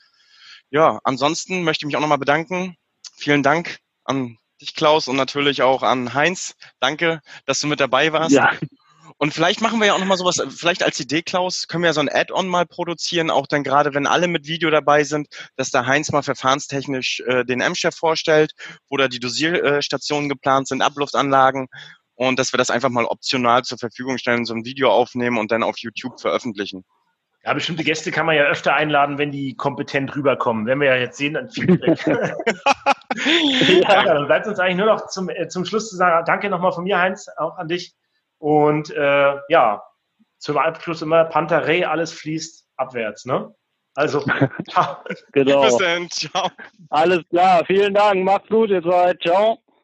Ja, 0.70 1.00
ansonsten 1.04 1.62
möchte 1.62 1.84
ich 1.84 1.86
mich 1.86 1.96
auch 1.96 2.00
nochmal 2.00 2.18
bedanken. 2.18 2.76
Vielen 3.16 3.42
Dank 3.42 3.78
an 4.04 4.38
dich, 4.60 4.74
Klaus, 4.74 5.08
und 5.08 5.16
natürlich 5.16 5.62
auch 5.62 5.82
an 5.82 6.14
Heinz. 6.14 6.54
Danke, 6.80 7.20
dass 7.46 7.60
du 7.60 7.66
mit 7.66 7.80
dabei 7.80 8.12
warst. 8.12 8.34
Ja. 8.34 8.52
Und 9.18 9.32
vielleicht 9.32 9.60
machen 9.60 9.78
wir 9.80 9.86
ja 9.86 9.94
auch 9.94 9.98
nochmal 9.98 10.16
sowas, 10.16 10.42
vielleicht 10.48 10.82
als 10.82 10.98
Idee, 10.98 11.22
Klaus, 11.22 11.68
können 11.68 11.82
wir 11.82 11.88
ja 11.88 11.94
so 11.94 12.00
ein 12.00 12.08
Add-on 12.08 12.48
mal 12.48 12.66
produzieren, 12.66 13.30
auch 13.30 13.46
dann 13.46 13.62
gerade, 13.62 13.94
wenn 13.94 14.06
alle 14.06 14.28
mit 14.28 14.46
Video 14.46 14.70
dabei 14.70 15.04
sind, 15.04 15.28
dass 15.56 15.70
der 15.70 15.86
Heinz 15.86 16.10
mal 16.10 16.22
verfahrenstechnisch 16.22 17.20
äh, 17.20 17.44
den 17.44 17.60
M-Chef 17.60 17.94
vorstellt, 17.94 18.52
wo 18.88 18.96
da 18.96 19.08
die 19.08 19.20
Dosierstationen 19.20 20.28
geplant 20.28 20.68
sind, 20.68 20.82
Abluftanlagen 20.82 21.68
und 22.14 22.38
dass 22.38 22.52
wir 22.52 22.58
das 22.58 22.70
einfach 22.70 22.90
mal 22.90 23.04
optional 23.04 23.62
zur 23.62 23.78
Verfügung 23.78 24.18
stellen, 24.18 24.46
so 24.46 24.54
ein 24.54 24.64
Video 24.64 24.90
aufnehmen 24.90 25.38
und 25.38 25.52
dann 25.52 25.62
auf 25.62 25.78
YouTube 25.78 26.20
veröffentlichen. 26.20 26.84
Ja, 27.44 27.52
bestimmte 27.52 27.84
Gäste 27.84 28.10
kann 28.10 28.24
man 28.24 28.36
ja 28.36 28.44
öfter 28.44 28.74
einladen, 28.74 29.18
wenn 29.18 29.30
die 29.30 29.54
kompetent 29.54 30.16
rüberkommen. 30.16 30.66
Wenn 30.66 30.80
wir 30.80 30.88
ja 30.88 30.96
jetzt 30.96 31.18
sehen, 31.18 31.34
dann 31.34 31.50
Feedback. 31.50 32.06
ja. 32.06 32.36
ja, 33.82 34.14
dann 34.14 34.26
bleibt 34.26 34.46
uns 34.46 34.58
eigentlich 34.58 34.78
nur 34.78 34.86
noch 34.86 35.06
zum, 35.08 35.28
äh, 35.28 35.46
zum 35.48 35.66
Schluss 35.66 35.90
zu 35.90 35.96
sagen, 35.96 36.24
danke 36.26 36.48
nochmal 36.48 36.72
von 36.72 36.84
mir, 36.84 36.98
Heinz, 36.98 37.28
auch 37.36 37.58
an 37.58 37.68
dich. 37.68 37.94
Und 38.38 38.90
äh, 38.90 39.36
ja, 39.48 39.82
zum 40.38 40.56
Abschluss 40.56 41.02
immer 41.02 41.24
Pantarei, 41.24 41.86
alles 41.86 42.12
fließt 42.12 42.66
abwärts, 42.76 43.26
ne? 43.26 43.54
Also, 43.94 44.20
ciao. 44.70 44.96
genau. 45.32 45.62
Bis 45.62 45.76
dann, 45.76 46.10
ciao. 46.10 46.50
Alles 46.88 47.22
klar, 47.28 47.64
vielen 47.66 47.94
Dank, 47.94 48.24
macht's 48.24 48.48
gut, 48.48 48.70
ihr 48.70 48.82
zwei, 48.82 49.14
ciao. 49.22 49.63